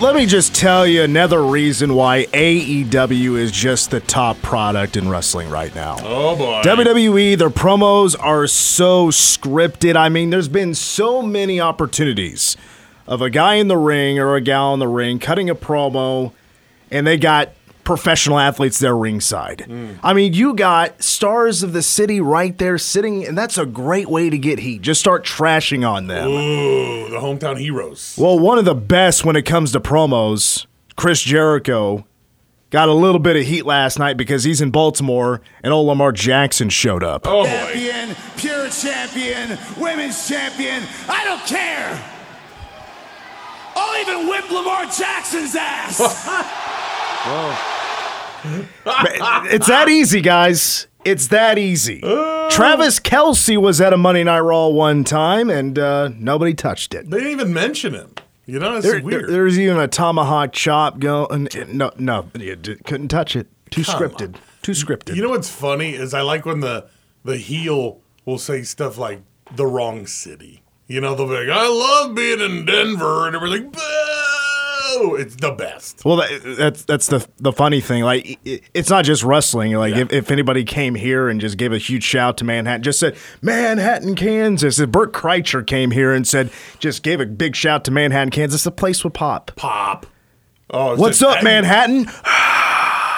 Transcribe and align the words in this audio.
let 0.00 0.14
me 0.14 0.24
just 0.24 0.54
tell 0.54 0.86
you 0.86 1.02
another 1.02 1.42
reason 1.42 1.94
why 1.94 2.24
AEW 2.32 3.36
is 3.36 3.52
just 3.52 3.90
the 3.90 4.00
top 4.00 4.40
product 4.40 4.96
in 4.96 5.10
wrestling 5.10 5.50
right 5.50 5.74
now. 5.74 5.96
Oh 6.00 6.34
boy. 6.36 6.62
WWE, 6.62 7.36
their 7.36 7.50
promos 7.50 8.16
are 8.18 8.46
so 8.46 9.08
scripted. 9.08 9.96
I 9.96 10.08
mean, 10.08 10.30
there's 10.30 10.48
been 10.48 10.74
so 10.74 11.20
many 11.20 11.60
opportunities 11.60 12.56
of 13.06 13.20
a 13.20 13.28
guy 13.28 13.56
in 13.56 13.68
the 13.68 13.76
ring 13.76 14.18
or 14.18 14.36
a 14.36 14.40
gal 14.40 14.72
in 14.72 14.80
the 14.80 14.88
ring 14.88 15.18
cutting 15.18 15.50
a 15.50 15.54
promo, 15.54 16.32
and 16.90 17.06
they 17.06 17.18
got 17.18 17.50
professional 17.84 18.38
athletes 18.38 18.78
there 18.78 18.96
ringside. 18.96 19.70
I 20.02 20.12
mean, 20.12 20.32
you 20.32 20.54
got 20.54 21.02
stars 21.02 21.62
of 21.62 21.72
the 21.72 21.82
city 21.82 22.20
right 22.20 22.56
there 22.56 22.78
sitting, 22.78 23.26
and 23.26 23.36
that's 23.36 23.58
a 23.58 23.66
great 23.66 24.08
way 24.08 24.30
to 24.30 24.38
get 24.38 24.58
heat. 24.60 24.82
Just 24.82 25.00
start 25.00 25.24
trashing 25.24 25.88
on 25.88 26.06
them. 26.06 26.28
Ooh, 26.28 27.08
the 27.08 27.16
hometown 27.16 27.58
heroes. 27.58 28.16
Well, 28.18 28.38
one 28.38 28.58
of 28.58 28.64
the 28.64 28.74
best 28.74 29.24
when 29.24 29.36
it 29.36 29.42
comes 29.42 29.72
to 29.72 29.80
promos, 29.80 30.66
Chris 30.96 31.22
Jericho 31.22 32.04
got 32.70 32.88
a 32.88 32.92
little 32.92 33.18
bit 33.18 33.36
of 33.36 33.44
heat 33.44 33.66
last 33.66 33.98
night 33.98 34.16
because 34.16 34.44
he's 34.44 34.60
in 34.60 34.70
Baltimore 34.70 35.40
and 35.62 35.72
old 35.72 35.88
Lamar 35.88 36.12
Jackson 36.12 36.68
showed 36.68 37.02
up. 37.02 37.26
Oh 37.26 37.42
boy. 37.42 37.48
champion, 37.48 38.16
pure 38.36 38.68
champion, 38.70 39.58
women's 39.78 40.28
champion. 40.28 40.84
I 41.08 41.24
don't 41.24 41.44
care. 41.46 42.04
I'll 43.74 44.00
even 44.00 44.28
whip 44.28 44.50
Lamar 44.50 44.84
Jackson's 44.86 45.54
ass. 45.56 46.00
It's 48.44 49.66
that 49.68 49.88
easy, 49.88 50.20
guys. 50.20 50.86
It's 51.04 51.28
that 51.28 51.58
easy. 51.58 52.00
Travis 52.50 53.00
Kelce 53.00 53.56
was 53.60 53.80
at 53.80 53.92
a 53.92 53.96
Monday 53.96 54.24
Night 54.24 54.40
Raw 54.40 54.68
one 54.68 55.04
time 55.04 55.48
and 55.50 55.78
uh, 55.78 56.10
nobody 56.16 56.52
touched 56.54 56.94
it. 56.94 57.08
They 57.08 57.18
didn't 57.18 57.32
even 57.32 57.54
mention 57.54 57.94
him. 57.94 58.14
You 58.46 58.58
know, 58.58 58.76
it's 58.76 58.86
There, 58.86 59.00
weird. 59.00 59.24
there- 59.24 59.30
there's 59.30 59.58
even 59.58 59.78
a 59.78 59.88
tomahawk 59.88 60.52
chop 60.52 60.98
going. 60.98 61.48
No, 61.68 61.90
no, 61.98 62.30
you 62.38 62.56
couldn't 62.84 63.08
touch 63.08 63.36
it. 63.36 63.46
Too 63.70 63.84
Come 63.84 64.00
scripted. 64.00 64.36
Too 64.62 64.72
scripted. 64.72 65.14
you 65.16 65.22
know 65.22 65.28
what's 65.30 65.48
funny 65.48 65.94
is 65.94 66.12
I 66.12 66.20
like 66.22 66.44
when 66.44 66.60
the 66.60 66.86
the 67.24 67.36
heel 67.36 68.00
will 68.26 68.38
say 68.38 68.62
stuff 68.62 68.98
like 68.98 69.22
the 69.54 69.66
wrong 69.66 70.06
city. 70.06 70.62
You 70.88 71.00
know, 71.00 71.14
they'll 71.14 71.28
be 71.28 71.34
like, 71.46 71.48
"I 71.56 71.68
love 71.68 72.14
being 72.16 72.40
in 72.40 72.64
Denver," 72.66 73.26
and 73.28 73.36
everything. 73.36 73.70
like, 73.70 73.80
It's 75.18 75.36
the 75.36 75.52
best. 75.52 76.04
Well, 76.04 76.16
that, 76.16 76.56
that's 76.58 76.84
that's 76.84 77.06
the 77.08 77.26
the 77.38 77.52
funny 77.52 77.80
thing. 77.80 78.02
Like, 78.02 78.38
it, 78.44 78.62
it's 78.74 78.90
not 78.90 79.04
just 79.04 79.22
wrestling. 79.22 79.72
Like, 79.74 79.94
Yeah. 79.94 80.02
if, 80.02 80.12
if 80.12 80.30
anybody 80.30 80.64
came 80.64 80.94
here 80.94 81.28
and 81.28 81.40
just 81.40 81.56
gave 81.56 81.72
a 81.72 81.78
huge 81.78 82.04
shout 82.04 82.36
to 82.38 82.44
Manhattan, 82.44 82.82
just 82.82 82.98
said 83.00 83.16
Manhattan, 83.42 84.14
Kansas. 84.14 84.78
If 84.78 84.90
Bert 84.90 85.12
Kreischer 85.12 85.66
came 85.66 85.90
here 85.90 86.12
and 86.12 86.26
said, 86.26 86.50
just 86.78 87.02
gave 87.02 87.20
a 87.20 87.26
big 87.26 87.54
shout 87.56 87.84
to 87.84 87.90
Manhattan, 87.90 88.30
Kansas, 88.30 88.64
the 88.64 88.70
place 88.70 89.04
would 89.04 89.14
pop. 89.14 89.50
Pop. 89.56 90.06
Oh, 90.70 90.96
What's 90.96 91.20
up, 91.22 91.36
Aggie- 91.38 91.44
Manhattan? 91.44 92.04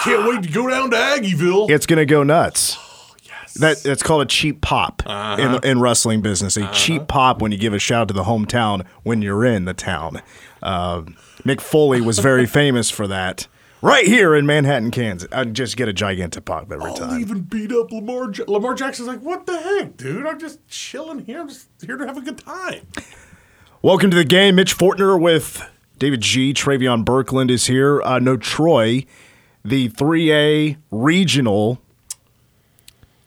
Can't 0.01 0.27
wait 0.27 0.43
to 0.43 0.49
go 0.51 0.69
down 0.69 0.89
to 0.91 0.97
Aggieville. 0.97 1.69
It's 1.69 1.85
gonna 1.85 2.05
go 2.05 2.23
nuts. 2.23 2.77
yes. 3.23 3.53
That 3.53 3.77
that's 3.83 4.03
called 4.03 4.21
a 4.23 4.25
cheap 4.25 4.59
pop 4.61 5.01
Uh-huh. 5.05 5.59
in 5.63 5.69
in 5.71 5.79
wrestling 5.79 6.21
business. 6.21 6.57
A 6.57 6.67
cheap 6.73 7.07
pop 7.07 7.41
when 7.41 7.51
you 7.53 7.57
give 7.57 7.73
a 7.73 7.79
shout 7.79 8.07
to 8.09 8.13
the 8.13 8.23
hometown 8.23 8.85
when 9.03 9.21
you're 9.21 9.45
in 9.45 9.65
the 9.65 9.73
town. 9.73 10.21
Uh, 10.61 11.03
Mick 11.45 11.59
Foley 11.59 11.99
was 11.99 12.19
very 12.19 12.45
famous 12.45 12.89
for 12.89 13.07
that. 13.07 13.47
Right 13.81 14.05
here 14.05 14.33
in 14.33 14.45
Manhattan, 14.45 14.91
Kansas, 14.91 15.27
I 15.33 15.43
just 15.43 15.75
get 15.75 15.89
a 15.89 15.93
gigantic 15.93 16.45
pop 16.45 16.71
every 16.71 16.79
time. 16.79 17.03
I'll 17.03 17.09
time. 17.09 17.19
even 17.19 17.41
beat 17.41 17.71
up 17.73 17.91
Lamar. 17.91 18.31
Ja- 18.31 18.45
Lamar 18.47 18.73
Jackson's 18.75 19.09
like, 19.09 19.19
"What 19.19 19.45
the 19.45 19.59
heck, 19.59 19.97
dude? 19.97 20.25
I'm 20.25 20.39
just 20.39 20.65
chilling 20.69 21.25
here. 21.25 21.41
I'm 21.41 21.49
just 21.49 21.67
here 21.85 21.97
to 21.97 22.05
have 22.05 22.15
a 22.15 22.21
good 22.21 22.37
time." 22.37 22.87
Welcome 23.81 24.09
to 24.11 24.15
the 24.15 24.23
game. 24.23 24.55
Mitch 24.55 24.77
Fortner 24.77 25.19
with 25.19 25.69
David 25.99 26.21
G. 26.21 26.53
Travion 26.53 27.03
Berkland 27.03 27.51
is 27.51 27.65
here. 27.65 28.01
Uh, 28.03 28.19
no 28.19 28.37
Troy, 28.37 29.05
the 29.65 29.89
3A 29.89 30.77
regional 30.89 31.81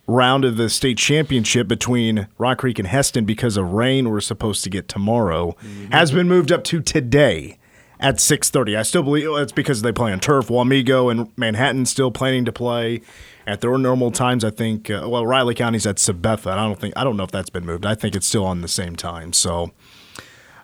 round 0.06 0.46
of 0.46 0.56
the 0.56 0.70
state 0.70 0.96
championship 0.96 1.68
between 1.68 2.28
Rock 2.38 2.58
Creek 2.58 2.78
and 2.78 2.88
Hesston 2.88 3.26
because 3.26 3.58
of 3.58 3.72
rain 3.72 4.08
we're 4.08 4.20
supposed 4.20 4.64
to 4.64 4.70
get 4.70 4.88
tomorrow 4.88 5.54
has 5.90 6.12
been 6.12 6.28
moved 6.28 6.50
up 6.52 6.64
to 6.64 6.80
today 6.80 7.58
at 7.98 8.16
6.30 8.16 8.76
i 8.78 8.82
still 8.82 9.02
believe 9.02 9.28
it's 9.38 9.52
because 9.52 9.82
they 9.82 9.92
play 9.92 10.12
on 10.12 10.20
turf 10.20 10.48
Wamego 10.48 11.10
and 11.10 11.32
manhattan 11.36 11.86
still 11.86 12.10
planning 12.10 12.44
to 12.44 12.52
play 12.52 13.00
at 13.46 13.60
their 13.60 13.76
normal 13.78 14.10
times 14.10 14.44
i 14.44 14.50
think 14.50 14.90
uh, 14.90 15.06
well 15.08 15.26
riley 15.26 15.54
county's 15.54 15.86
at 15.86 15.96
sabetha 15.96 16.48
i 16.52 16.56
don't 16.56 16.78
think 16.78 16.92
i 16.96 17.04
don't 17.04 17.16
know 17.16 17.24
if 17.24 17.30
that's 17.30 17.50
been 17.50 17.64
moved 17.64 17.86
i 17.86 17.94
think 17.94 18.14
it's 18.14 18.26
still 18.26 18.44
on 18.44 18.60
the 18.60 18.68
same 18.68 18.96
time 18.96 19.32
so 19.32 19.70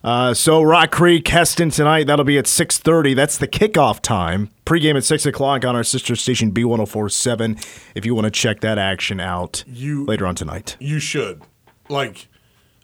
uh, 0.04 0.34
so 0.34 0.62
Rock 0.64 0.90
Creek, 0.90 1.26
Hesston 1.26 1.72
tonight. 1.72 2.08
That'll 2.08 2.24
be 2.24 2.36
at 2.36 2.48
six 2.48 2.76
thirty. 2.76 3.14
That's 3.14 3.38
the 3.38 3.46
kickoff 3.46 4.00
time. 4.00 4.50
Pregame 4.66 4.96
at 4.96 5.04
six 5.04 5.24
o'clock 5.26 5.64
on 5.64 5.76
our 5.76 5.84
sister 5.84 6.16
station 6.16 6.50
B 6.50 6.64
one 6.64 6.78
zero 6.78 6.86
four 6.86 7.08
seven. 7.08 7.56
If 7.94 8.04
you 8.04 8.12
want 8.12 8.24
to 8.24 8.32
check 8.32 8.62
that 8.62 8.78
action 8.78 9.20
out 9.20 9.62
You- 9.64 10.04
later 10.04 10.26
on 10.26 10.34
tonight. 10.34 10.76
You 10.80 10.98
should. 10.98 11.42
Like 11.88 12.26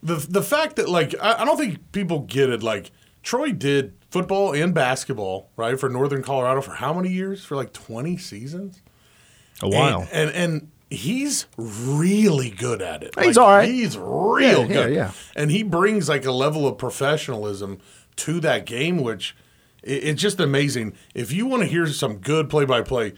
the 0.00 0.14
the 0.30 0.42
fact 0.44 0.76
that 0.76 0.88
like 0.88 1.12
I, 1.20 1.42
I 1.42 1.44
don't 1.44 1.56
think 1.56 1.90
people 1.90 2.20
get 2.20 2.50
it. 2.50 2.62
Like 2.62 2.92
Troy 3.28 3.52
did 3.52 3.92
football 4.10 4.54
and 4.54 4.72
basketball 4.74 5.50
right 5.54 5.78
for 5.78 5.90
Northern 5.90 6.22
Colorado 6.22 6.62
for 6.62 6.72
how 6.72 6.94
many 6.94 7.10
years? 7.10 7.44
For 7.44 7.56
like 7.56 7.74
twenty 7.74 8.16
seasons. 8.16 8.80
A 9.60 9.68
while. 9.68 10.08
And, 10.10 10.30
and 10.30 10.52
and 10.52 10.70
he's 10.88 11.44
really 11.58 12.48
good 12.48 12.80
at 12.80 13.02
it. 13.02 13.14
He's 13.18 13.36
Like, 13.36 13.46
all 13.46 13.54
right. 13.54 13.68
He's 13.68 13.98
real 13.98 14.40
Yeah, 14.40 14.56
yeah, 14.60 14.66
good. 14.66 14.94
yeah. 14.94 15.10
And 15.36 15.50
he 15.50 15.62
brings 15.62 16.08
like 16.08 16.24
a 16.24 16.32
level 16.32 16.66
of 16.66 16.78
professionalism 16.78 17.80
to 18.16 18.40
that 18.40 18.64
game, 18.64 18.96
which 18.96 19.36
i 19.84 19.90
it's 19.90 20.22
just 20.22 20.40
amazing. 20.40 20.94
If 21.14 21.30
you 21.30 21.44
want 21.44 21.64
to 21.64 21.68
hear 21.68 21.86
some 21.86 22.16
good 22.16 22.48
play 22.48 22.64
by 22.64 22.80
play, 22.80 23.12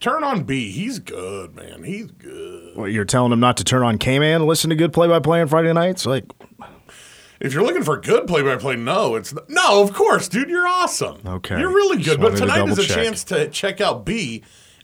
turn 0.00 0.24
on 0.24 0.44
B. 0.44 0.70
He's 0.72 0.98
good, 0.98 1.54
man. 1.54 1.82
He's 1.84 2.06
good. 2.06 2.78
What, 2.78 2.92
you're 2.92 3.04
telling 3.04 3.30
him 3.30 3.40
not 3.40 3.58
to 3.58 3.64
turn 3.64 3.82
on 3.82 3.98
K-Man 3.98 4.36
and 4.36 4.46
listen 4.46 4.70
to 4.70 4.76
good 4.76 4.94
play-by-play 4.94 5.42
on 5.42 5.48
Friday 5.48 5.72
nights? 5.74 6.06
Like, 6.06 6.24
If 7.40 7.54
you're 7.54 7.62
looking 7.62 7.82
for 7.82 7.96
good 7.96 8.26
play 8.26 8.42
by 8.42 8.56
play, 8.56 8.76
no, 8.76 9.14
it's 9.14 9.32
not. 9.32 9.48
no. 9.48 9.82
Of 9.82 9.94
course, 9.94 10.28
dude, 10.28 10.50
you're 10.50 10.68
awesome. 10.68 11.18
Okay. 11.26 11.58
you're 11.58 11.70
really 11.72 12.02
good. 12.02 12.20
But 12.20 12.32
wanted 12.32 12.36
to 12.36 12.42
tonight 12.42 12.68
is 12.68 12.78
a 12.78 12.82
double-check. 12.82 13.04
chance 13.04 13.24
to 13.24 13.48
check 13.48 13.80
out 13.80 14.04
B, 14.04 14.42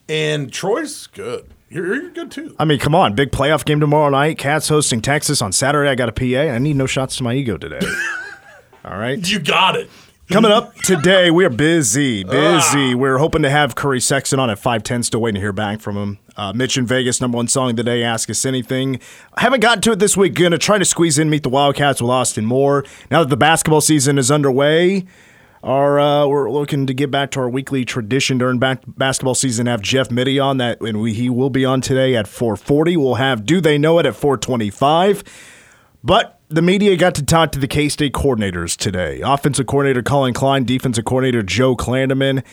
and 0.09 0.51
Troy's 0.51 1.07
good. 1.09 1.53
You're, 1.69 1.95
you're 2.03 2.11
good 2.11 2.31
too. 2.31 2.57
I 2.59 2.65
mean, 2.65 2.79
come 2.79 2.95
on, 2.95 3.15
big 3.15 3.31
playoff 3.31 3.65
game 3.65 3.81
tomorrow 3.81 4.09
night. 4.09 4.39
Cats 4.39 4.69
hosting 4.69 5.03
Texas 5.03 5.43
on 5.43 5.53
Saturday. 5.53 5.91
I 5.91 5.95
got 5.95 6.09
a 6.09 6.13
PA. 6.13 6.53
I 6.53 6.59
need 6.59 6.77
no 6.77 6.87
shots 6.87 7.17
to 7.17 7.25
my 7.25 7.35
ego 7.35 7.59
today. 7.59 7.81
All 8.85 8.97
right. 8.97 9.19
You 9.29 9.39
got 9.41 9.77
it. 9.77 9.91
Coming 10.29 10.51
up 10.51 10.75
today, 10.79 11.31
we 11.31 11.45
are 11.45 11.51
busy, 11.51 12.25
busy. 12.25 12.97
We're 12.97 13.19
hoping 13.19 13.43
to 13.43 13.51
have 13.51 13.77
Curry 13.77 14.01
Sexton 14.01 14.41
on 14.41 14.51
at 14.51 14.59
510, 14.59 15.05
still 15.05 15.21
waiting 15.21 15.37
to 15.37 15.41
hear 15.41 15.53
back 15.53 15.81
from 15.81 15.97
him. 15.97 16.19
Uh, 16.37 16.53
Mitch 16.53 16.77
in 16.77 16.85
Vegas, 16.85 17.21
number 17.21 17.37
one 17.37 17.47
song 17.47 17.71
of 17.71 17.77
the 17.77 17.85
day, 17.85 18.03
Ask 18.03 18.29
Us 18.29 18.45
Anything. 18.45 18.99
I 19.35 19.43
haven't 19.43 19.61
gotten 19.61 19.83
to 19.83 19.93
it 19.93 20.01
this 20.01 20.17
week. 20.17 20.35
Going 20.35 20.51
to 20.51 20.59
try 20.59 20.79
to 20.79 20.85
squeeze 20.85 21.17
in 21.17 21.31
Meet 21.31 21.45
the 21.45 21.49
Wildcats 21.49 22.03
with 22.03 22.11
Austin 22.11 22.45
Moore. 22.45 22.85
Now 23.09 23.23
that 23.23 23.31
the 23.31 23.37
basketball 23.37 23.81
season 23.81 24.19
is 24.19 24.33
underway, 24.33 25.07
our, 25.63 26.01
uh, 26.01 26.27
we're 26.27 26.51
looking 26.51 26.89
to 26.89 26.93
get 26.93 27.13
back 27.13 27.31
to 27.31 27.41
our 27.41 27.49
weekly 27.49 27.85
tradition 27.85 28.37
during 28.37 28.59
back 28.59 28.83
basketball 28.85 29.37
season. 29.37 29.67
Have 29.67 29.81
Jeff 29.81 30.11
Mittie 30.11 30.41
on 30.41 30.57
that, 30.57 30.81
and 30.81 31.01
we, 31.01 31.13
he 31.13 31.31
will 31.31 31.51
be 31.51 31.65
on 31.65 31.81
today 31.81 32.17
at 32.17 32.27
440. 32.27 32.97
We'll 32.97 33.15
have 33.15 33.47
Do 33.47 33.61
They 33.61 33.79
Know 33.79 34.01
It 34.01 34.07
at 34.07 34.17
425. 34.17 35.23
But 36.03 36.36
the 36.49 36.63
media 36.63 36.97
got 36.97 37.15
to 37.17 37.25
talk 37.25 37.53
to 37.53 37.59
the 37.59 37.69
K 37.69 37.89
State 37.89 38.13
coordinators 38.13 38.77
today. 38.77 39.21
Offensive 39.21 39.67
coordinator 39.67 40.03
Collin 40.03 40.35
Klein, 40.35 40.65
defensive 40.65 41.05
coordinator 41.05 41.43
Joe 41.43 41.77
Klanderman. 41.77 42.45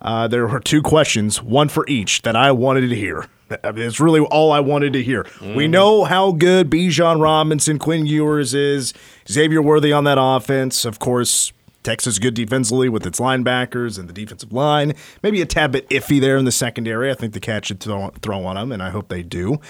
Uh, 0.00 0.26
there 0.26 0.46
were 0.46 0.60
two 0.60 0.82
questions, 0.82 1.42
one 1.42 1.68
for 1.68 1.86
each, 1.86 2.22
that 2.22 2.34
I 2.34 2.50
wanted 2.50 2.88
to 2.88 2.96
hear. 2.96 3.26
I 3.62 3.70
mean, 3.70 3.84
It's 3.86 4.00
really 4.00 4.20
all 4.20 4.50
I 4.50 4.60
wanted 4.60 4.94
to 4.94 5.02
hear. 5.02 5.26
We 5.54 5.68
know 5.68 6.04
how 6.04 6.32
good 6.32 6.70
Bijan 6.70 7.20
Robinson, 7.20 7.78
Quinn 7.78 8.06
Ewers 8.06 8.54
is, 8.54 8.94
Xavier 9.30 9.62
Worthy 9.62 9.92
on 9.92 10.04
that 10.04 10.18
offense. 10.18 10.84
Of 10.84 10.98
course, 10.98 11.52
Texas 11.82 12.18
good 12.18 12.34
defensively 12.34 12.88
with 12.88 13.06
its 13.06 13.20
linebackers 13.20 13.98
and 13.98 14.08
the 14.08 14.12
defensive 14.12 14.52
line. 14.52 14.94
Maybe 15.22 15.40
a 15.42 15.46
tad 15.46 15.72
bit 15.72 15.88
iffy 15.90 16.20
there 16.20 16.36
in 16.36 16.46
the 16.46 16.52
secondary. 16.52 17.10
I 17.10 17.14
think 17.14 17.32
the 17.34 17.40
Cats 17.40 17.68
should 17.68 17.80
throw, 17.80 18.08
throw 18.22 18.44
on 18.44 18.56
them, 18.56 18.72
and 18.72 18.82
I 18.82 18.90
hope 18.90 19.08
they 19.08 19.22
do. 19.22 19.60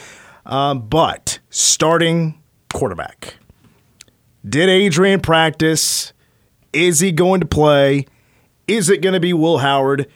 Um, 0.46 0.88
but 0.88 1.40
starting 1.50 2.40
quarterback. 2.72 3.34
Did 4.48 4.68
Adrian 4.68 5.20
practice? 5.20 6.12
Is 6.72 7.00
he 7.00 7.12
going 7.12 7.40
to 7.40 7.46
play? 7.46 8.06
Is 8.66 8.90
it 8.90 9.00
going 9.00 9.12
to 9.12 9.20
be 9.20 9.32
Will 9.32 9.58
Howard? 9.58 10.08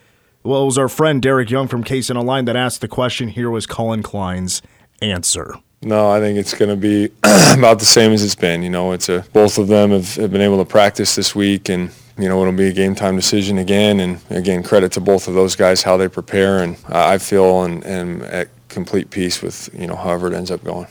Well, 0.42 0.62
it 0.62 0.66
was 0.66 0.78
our 0.78 0.88
friend 0.88 1.22
Derek 1.22 1.50
Young 1.50 1.68
from 1.68 1.84
Case 1.84 2.10
in 2.10 2.16
Online 2.16 2.44
that 2.46 2.56
asked 2.56 2.80
the 2.80 2.88
question. 2.88 3.28
Here 3.28 3.50
was 3.50 3.66
Collin 3.66 4.02
Klein's 4.02 4.62
answer. 5.00 5.54
No, 5.82 6.10
I 6.10 6.18
think 6.18 6.38
it's 6.38 6.54
going 6.54 6.70
to 6.70 6.76
be 6.76 7.06
about 7.56 7.78
the 7.78 7.84
same 7.84 8.12
as 8.12 8.24
it's 8.24 8.34
been. 8.34 8.62
You 8.62 8.70
know, 8.70 8.92
it's 8.92 9.08
a 9.08 9.24
both 9.32 9.58
of 9.58 9.68
them 9.68 9.90
have, 9.90 10.16
have 10.16 10.32
been 10.32 10.40
able 10.40 10.58
to 10.58 10.64
practice 10.64 11.14
this 11.14 11.34
week, 11.34 11.68
and 11.68 11.90
you 12.18 12.28
know 12.28 12.40
it'll 12.40 12.52
be 12.52 12.68
a 12.68 12.72
game 12.72 12.94
time 12.96 13.14
decision 13.14 13.58
again. 13.58 14.00
And 14.00 14.20
again, 14.30 14.62
credit 14.64 14.90
to 14.92 15.00
both 15.00 15.28
of 15.28 15.34
those 15.34 15.54
guys 15.54 15.82
how 15.82 15.96
they 15.96 16.08
prepare, 16.08 16.62
and 16.62 16.76
I 16.88 17.18
feel 17.18 17.62
and 17.62 17.86
am 17.86 18.22
at 18.22 18.48
complete 18.68 19.10
peace 19.10 19.42
with 19.42 19.68
you 19.78 19.86
know 19.86 19.94
however 19.94 20.26
it 20.26 20.34
ends 20.34 20.50
up 20.50 20.64
going. 20.64 20.88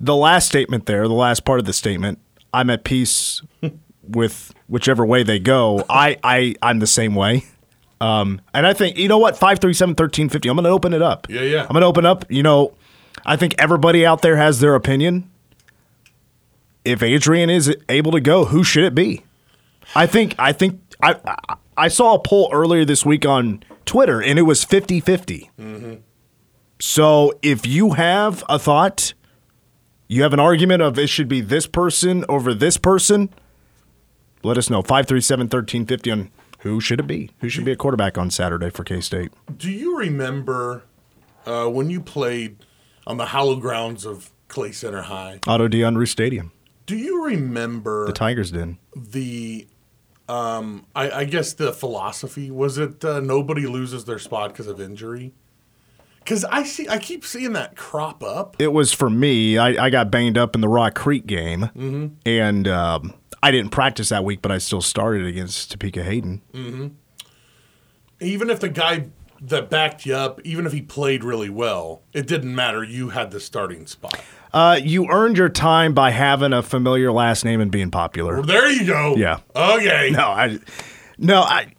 The 0.00 0.16
last 0.16 0.48
statement 0.48 0.86
there, 0.86 1.06
the 1.06 1.14
last 1.14 1.44
part 1.44 1.60
of 1.60 1.66
the 1.66 1.72
statement, 1.72 2.18
I'm 2.52 2.70
at 2.70 2.84
peace 2.84 3.42
with 4.02 4.52
whichever 4.68 5.04
way 5.06 5.22
they 5.22 5.38
go. 5.38 5.84
I 5.88 6.18
I 6.22 6.54
I'm 6.62 6.78
the 6.78 6.86
same 6.86 7.14
way. 7.14 7.44
Um, 8.00 8.40
and 8.52 8.66
I 8.66 8.72
think, 8.72 8.98
you 8.98 9.06
know 9.06 9.18
what, 9.18 9.36
537 9.36 9.90
1350, 9.90 10.48
I'm 10.48 10.56
going 10.56 10.64
to 10.64 10.70
open 10.70 10.92
it 10.92 11.02
up. 11.02 11.28
Yeah, 11.30 11.42
yeah. 11.42 11.62
I'm 11.62 11.68
going 11.68 11.82
to 11.82 11.86
open 11.86 12.04
up. 12.04 12.24
You 12.28 12.42
know, 12.42 12.74
I 13.24 13.36
think 13.36 13.54
everybody 13.58 14.04
out 14.04 14.22
there 14.22 14.36
has 14.36 14.58
their 14.58 14.74
opinion. 14.74 15.30
If 16.84 17.00
Adrian 17.00 17.48
is 17.48 17.72
able 17.88 18.10
to 18.10 18.20
go, 18.20 18.46
who 18.46 18.64
should 18.64 18.82
it 18.82 18.96
be? 18.96 19.22
I 19.94 20.06
think, 20.08 20.34
I 20.36 20.52
think, 20.52 20.80
I, 21.00 21.14
I, 21.24 21.54
I 21.76 21.86
saw 21.88 22.14
a 22.14 22.18
poll 22.18 22.50
earlier 22.52 22.84
this 22.84 23.06
week 23.06 23.24
on 23.24 23.62
Twitter 23.84 24.20
and 24.20 24.36
it 24.36 24.42
was 24.42 24.64
50 24.64 24.98
50. 24.98 25.50
So 26.80 27.32
if 27.40 27.64
you 27.66 27.92
have 27.92 28.42
a 28.48 28.58
thought, 28.58 29.14
you 30.12 30.22
have 30.22 30.34
an 30.34 30.40
argument 30.40 30.82
of 30.82 30.98
it 30.98 31.06
should 31.08 31.28
be 31.28 31.40
this 31.40 31.66
person 31.66 32.22
over 32.28 32.52
this 32.52 32.76
person, 32.76 33.30
let 34.42 34.58
us 34.58 34.68
know. 34.68 34.82
537 34.82 35.44
1350 35.44 36.10
on 36.10 36.30
who 36.60 36.80
should 36.80 37.00
it 37.00 37.06
be? 37.06 37.30
Who 37.40 37.48
should 37.48 37.64
be 37.64 37.72
a 37.72 37.76
quarterback 37.76 38.18
on 38.18 38.30
Saturday 38.30 38.68
for 38.68 38.84
K 38.84 39.00
State? 39.00 39.32
Do 39.56 39.70
you 39.70 39.96
remember 39.96 40.82
uh, 41.46 41.66
when 41.66 41.88
you 41.88 42.00
played 42.00 42.58
on 43.06 43.16
the 43.16 43.26
hallowed 43.26 43.62
grounds 43.62 44.04
of 44.04 44.30
Clay 44.48 44.72
Center 44.72 45.02
High? 45.02 45.40
Otto 45.46 45.66
DeAndre 45.66 46.06
Stadium. 46.06 46.52
Do 46.84 46.96
you 46.96 47.24
remember 47.24 48.06
The 48.06 48.12
Tigers 48.12 48.50
did. 48.50 48.76
the 48.94 49.66
um 50.28 50.86
I, 50.94 51.10
I 51.10 51.24
guess 51.24 51.54
the 51.54 51.72
philosophy 51.72 52.50
was 52.50 52.76
it 52.76 53.04
uh, 53.04 53.20
nobody 53.20 53.66
loses 53.66 54.04
their 54.04 54.18
spot 54.18 54.50
because 54.50 54.66
of 54.66 54.80
injury 54.80 55.32
because 56.24 56.44
i 56.46 56.62
see 56.62 56.88
i 56.88 56.98
keep 56.98 57.24
seeing 57.24 57.52
that 57.52 57.76
crop 57.76 58.22
up 58.22 58.56
It 58.60 58.72
was 58.72 58.92
for 58.92 59.10
me. 59.10 59.58
I, 59.58 59.86
I 59.86 59.90
got 59.90 60.10
banged 60.10 60.38
up 60.38 60.54
in 60.54 60.60
the 60.60 60.68
Rock 60.68 60.94
Creek 60.94 61.26
game, 61.26 61.70
Mm-hmm. 61.76 62.06
and 62.26 62.68
um, 62.68 63.14
I 63.42 63.50
didn't 63.50 63.70
practice 63.70 64.10
that 64.10 64.24
week, 64.24 64.40
but 64.40 64.52
I 64.52 64.58
still 64.58 64.80
started 64.82 65.26
against 65.26 65.72
Topeka 65.72 66.02
Hayden. 66.04 66.42
even 68.20 68.50
if 68.50 68.60
the 68.60 68.68
guy 68.68 69.06
that 69.40 69.68
backed 69.68 70.06
you 70.06 70.14
up 70.14 70.40
even 70.44 70.66
if 70.66 70.72
he 70.72 70.80
played 70.80 71.24
really 71.24 71.50
well 71.50 72.02
it 72.12 72.26
didn't 72.28 72.54
matter 72.54 72.84
you 72.84 73.08
had 73.08 73.30
the 73.32 73.40
starting 73.40 73.86
spot 73.86 74.20
Uh, 74.54 74.78
you 74.82 75.08
earned 75.10 75.36
your 75.36 75.48
time 75.48 75.94
by 75.94 76.10
having 76.12 76.52
a 76.52 76.62
familiar 76.62 77.10
last 77.10 77.44
name 77.44 77.60
and 77.60 77.70
being 77.72 77.90
popular. 77.90 78.34
well, 78.34 78.42
there 78.44 78.70
you 78.70 78.86
go 78.86 79.16
Yeah. 79.16 79.40
okay 79.56 80.10
No, 80.12 80.26
I, 80.26 80.58
no, 81.18 81.40
I. 81.42 81.72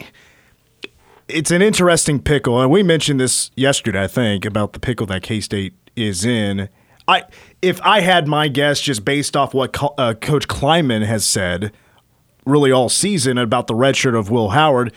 It's 1.27 1.51
an 1.51 1.61
interesting 1.61 2.19
pickle, 2.21 2.61
and 2.61 2.69
we 2.69 2.83
mentioned 2.83 3.19
this 3.19 3.49
yesterday. 3.55 4.03
I 4.03 4.07
think 4.07 4.45
about 4.45 4.73
the 4.73 4.79
pickle 4.79 5.05
that 5.07 5.23
K 5.23 5.39
State 5.39 5.73
is 5.95 6.25
in. 6.25 6.69
I, 7.07 7.23
if 7.61 7.81
I 7.81 8.01
had 8.01 8.27
my 8.27 8.47
guess, 8.47 8.79
just 8.81 9.03
based 9.05 9.35
off 9.35 9.53
what 9.53 9.73
Co- 9.73 9.93
uh, 9.97 10.13
Coach 10.15 10.47
Klieman 10.47 11.05
has 11.05 11.25
said, 11.25 11.71
really 12.45 12.71
all 12.71 12.89
season 12.89 13.37
about 13.37 13.67
the 13.67 13.73
redshirt 13.73 14.17
of 14.17 14.29
Will 14.29 14.49
Howard, 14.49 14.93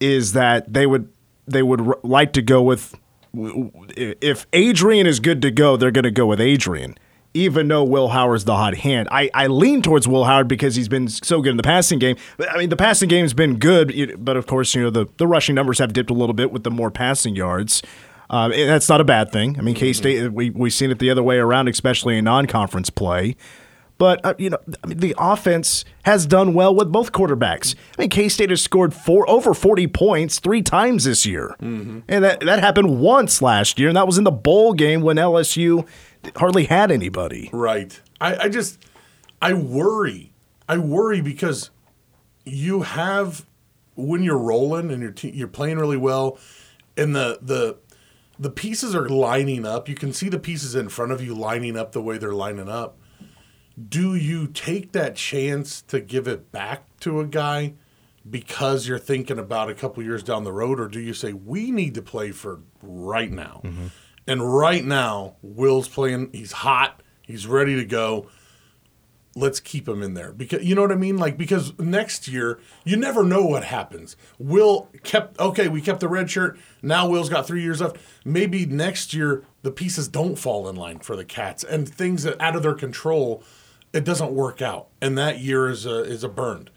is 0.00 0.32
that 0.32 0.72
they 0.72 0.86
would 0.86 1.10
they 1.46 1.62
would 1.62 1.92
like 2.02 2.32
to 2.34 2.42
go 2.42 2.62
with 2.62 2.94
if 3.36 4.46
Adrian 4.52 5.06
is 5.06 5.20
good 5.20 5.42
to 5.42 5.50
go, 5.50 5.76
they're 5.76 5.90
going 5.90 6.04
to 6.04 6.10
go 6.10 6.26
with 6.26 6.40
Adrian. 6.40 6.96
Even 7.36 7.66
though 7.66 7.82
Will 7.82 8.08
Howard's 8.08 8.44
the 8.44 8.54
hot 8.54 8.76
hand, 8.76 9.08
I, 9.10 9.28
I 9.34 9.48
lean 9.48 9.82
towards 9.82 10.06
Will 10.06 10.24
Howard 10.24 10.46
because 10.46 10.76
he's 10.76 10.88
been 10.88 11.08
so 11.08 11.42
good 11.42 11.50
in 11.50 11.56
the 11.56 11.64
passing 11.64 11.98
game. 11.98 12.16
I 12.48 12.56
mean, 12.58 12.68
the 12.68 12.76
passing 12.76 13.08
game's 13.08 13.34
been 13.34 13.58
good, 13.58 14.24
but 14.24 14.36
of 14.36 14.46
course, 14.46 14.72
you 14.74 14.82
know 14.82 14.90
the 14.90 15.06
the 15.16 15.26
rushing 15.26 15.56
numbers 15.56 15.80
have 15.80 15.92
dipped 15.92 16.10
a 16.10 16.14
little 16.14 16.32
bit 16.34 16.52
with 16.52 16.62
the 16.62 16.70
more 16.70 16.90
passing 16.92 17.34
yards. 17.34 17.82
Um, 18.30 18.52
and 18.52 18.68
that's 18.68 18.88
not 18.88 19.00
a 19.00 19.04
bad 19.04 19.30
thing. 19.32 19.58
I 19.58 19.62
mean, 19.62 19.74
K 19.74 19.92
State 19.92 20.32
we 20.32 20.50
we've 20.50 20.72
seen 20.72 20.90
it 20.90 20.98
the 20.98 21.10
other 21.10 21.22
way 21.22 21.38
around, 21.38 21.68
especially 21.68 22.16
in 22.18 22.24
non 22.24 22.46
conference 22.46 22.88
play. 22.88 23.36
But 23.98 24.24
uh, 24.24 24.34
you 24.38 24.50
know, 24.50 24.58
I 24.82 24.86
mean, 24.88 24.98
the 24.98 25.14
offense 25.18 25.84
has 26.04 26.26
done 26.26 26.52
well 26.52 26.74
with 26.74 26.90
both 26.90 27.12
quarterbacks. 27.12 27.74
I 27.96 28.02
mean, 28.02 28.10
K 28.10 28.28
State 28.28 28.50
has 28.50 28.60
scored 28.60 28.92
four 28.92 29.28
over 29.30 29.54
forty 29.54 29.86
points 29.86 30.40
three 30.40 30.62
times 30.62 31.04
this 31.04 31.24
year, 31.24 31.54
and 32.08 32.24
that 32.24 32.40
that 32.40 32.60
happened 32.60 33.00
once 33.00 33.40
last 33.40 33.78
year, 33.78 33.88
and 33.88 33.96
that 33.96 34.06
was 34.06 34.18
in 34.18 34.24
the 34.24 34.32
bowl 34.32 34.72
game 34.72 35.00
when 35.02 35.16
LSU 35.16 35.86
hardly 36.36 36.64
had 36.64 36.90
anybody. 36.90 37.50
Right. 37.52 38.00
I, 38.20 38.36
I 38.36 38.48
just 38.48 38.84
I 39.40 39.52
worry. 39.52 40.32
I 40.68 40.78
worry 40.78 41.20
because 41.20 41.70
you 42.44 42.82
have 42.82 43.46
when 43.94 44.22
you're 44.22 44.38
rolling 44.38 44.90
and 44.90 45.02
you're 45.02 45.12
te- 45.12 45.32
you're 45.32 45.48
playing 45.48 45.78
really 45.78 45.96
well, 45.96 46.38
and 46.96 47.14
the 47.14 47.38
the 47.42 47.76
the 48.38 48.50
pieces 48.50 48.94
are 48.94 49.08
lining 49.08 49.64
up. 49.64 49.88
You 49.88 49.94
can 49.94 50.12
see 50.12 50.28
the 50.28 50.38
pieces 50.38 50.74
in 50.74 50.88
front 50.88 51.12
of 51.12 51.22
you 51.22 51.34
lining 51.34 51.76
up 51.76 51.92
the 51.92 52.02
way 52.02 52.18
they're 52.18 52.32
lining 52.32 52.68
up. 52.68 52.98
Do 53.88 54.14
you 54.14 54.46
take 54.46 54.92
that 54.92 55.16
chance 55.16 55.82
to 55.82 56.00
give 56.00 56.28
it 56.28 56.52
back 56.52 56.84
to 57.00 57.20
a 57.20 57.26
guy 57.26 57.74
because 58.28 58.88
you're 58.88 58.98
thinking 58.98 59.38
about 59.38 59.68
a 59.68 59.74
couple 59.74 60.02
years 60.02 60.22
down 60.22 60.44
the 60.44 60.52
road, 60.52 60.80
or 60.80 60.88
do 60.88 61.00
you 61.00 61.12
say 61.12 61.32
we 61.32 61.70
need 61.70 61.94
to 61.94 62.02
play 62.02 62.30
for 62.30 62.60
right 62.82 63.30
now? 63.30 63.60
Mm-hmm. 63.64 63.86
And 64.26 64.54
right 64.54 64.84
now, 64.84 65.36
Will's 65.42 65.88
playing. 65.88 66.30
He's 66.32 66.52
hot. 66.52 67.02
He's 67.22 67.46
ready 67.46 67.76
to 67.76 67.84
go. 67.84 68.28
Let's 69.36 69.58
keep 69.58 69.88
him 69.88 70.00
in 70.00 70.14
there 70.14 70.32
because 70.32 70.62
you 70.62 70.76
know 70.76 70.82
what 70.82 70.92
I 70.92 70.96
mean. 70.96 71.16
Like 71.18 71.36
because 71.36 71.76
next 71.78 72.28
year 72.28 72.60
you 72.84 72.96
never 72.96 73.24
know 73.24 73.44
what 73.44 73.64
happens. 73.64 74.16
Will 74.38 74.88
kept 75.02 75.40
okay. 75.40 75.66
We 75.66 75.80
kept 75.80 75.98
the 75.98 76.08
red 76.08 76.30
shirt. 76.30 76.56
Now 76.82 77.08
Will's 77.08 77.28
got 77.28 77.44
three 77.44 77.62
years 77.62 77.80
left. 77.80 77.96
Maybe 78.24 78.64
next 78.64 79.12
year 79.12 79.44
the 79.62 79.72
pieces 79.72 80.06
don't 80.06 80.36
fall 80.36 80.68
in 80.68 80.76
line 80.76 81.00
for 81.00 81.16
the 81.16 81.24
Cats 81.24 81.64
and 81.64 81.88
things 81.88 82.22
that 82.22 82.40
out 82.40 82.54
of 82.54 82.62
their 82.62 82.74
control. 82.74 83.42
It 83.92 84.04
doesn't 84.04 84.32
work 84.32 84.62
out, 84.62 84.88
and 85.00 85.18
that 85.18 85.40
year 85.40 85.68
is 85.68 85.84
a 85.84 86.04
is 86.04 86.22
a 86.22 86.28
burned. 86.28 86.70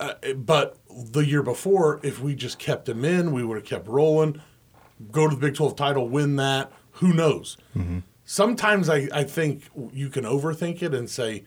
Uh, 0.00 0.14
but 0.36 0.76
the 0.90 1.24
year 1.24 1.42
before, 1.42 2.00
if 2.02 2.20
we 2.20 2.34
just 2.34 2.58
kept 2.58 2.88
him 2.88 3.04
in, 3.04 3.32
we 3.32 3.44
would 3.44 3.56
have 3.56 3.66
kept 3.66 3.88
rolling. 3.88 4.40
Go 5.10 5.28
to 5.28 5.34
the 5.34 5.40
Big 5.40 5.54
12 5.54 5.76
title, 5.76 6.08
win 6.08 6.36
that. 6.36 6.72
Who 6.92 7.12
knows? 7.12 7.56
Sometimes 8.24 8.88
I, 8.88 9.08
I 9.12 9.24
think 9.24 9.68
you 9.92 10.08
can 10.08 10.24
overthink 10.24 10.82
it 10.82 10.94
and 10.94 11.10
say, 11.10 11.44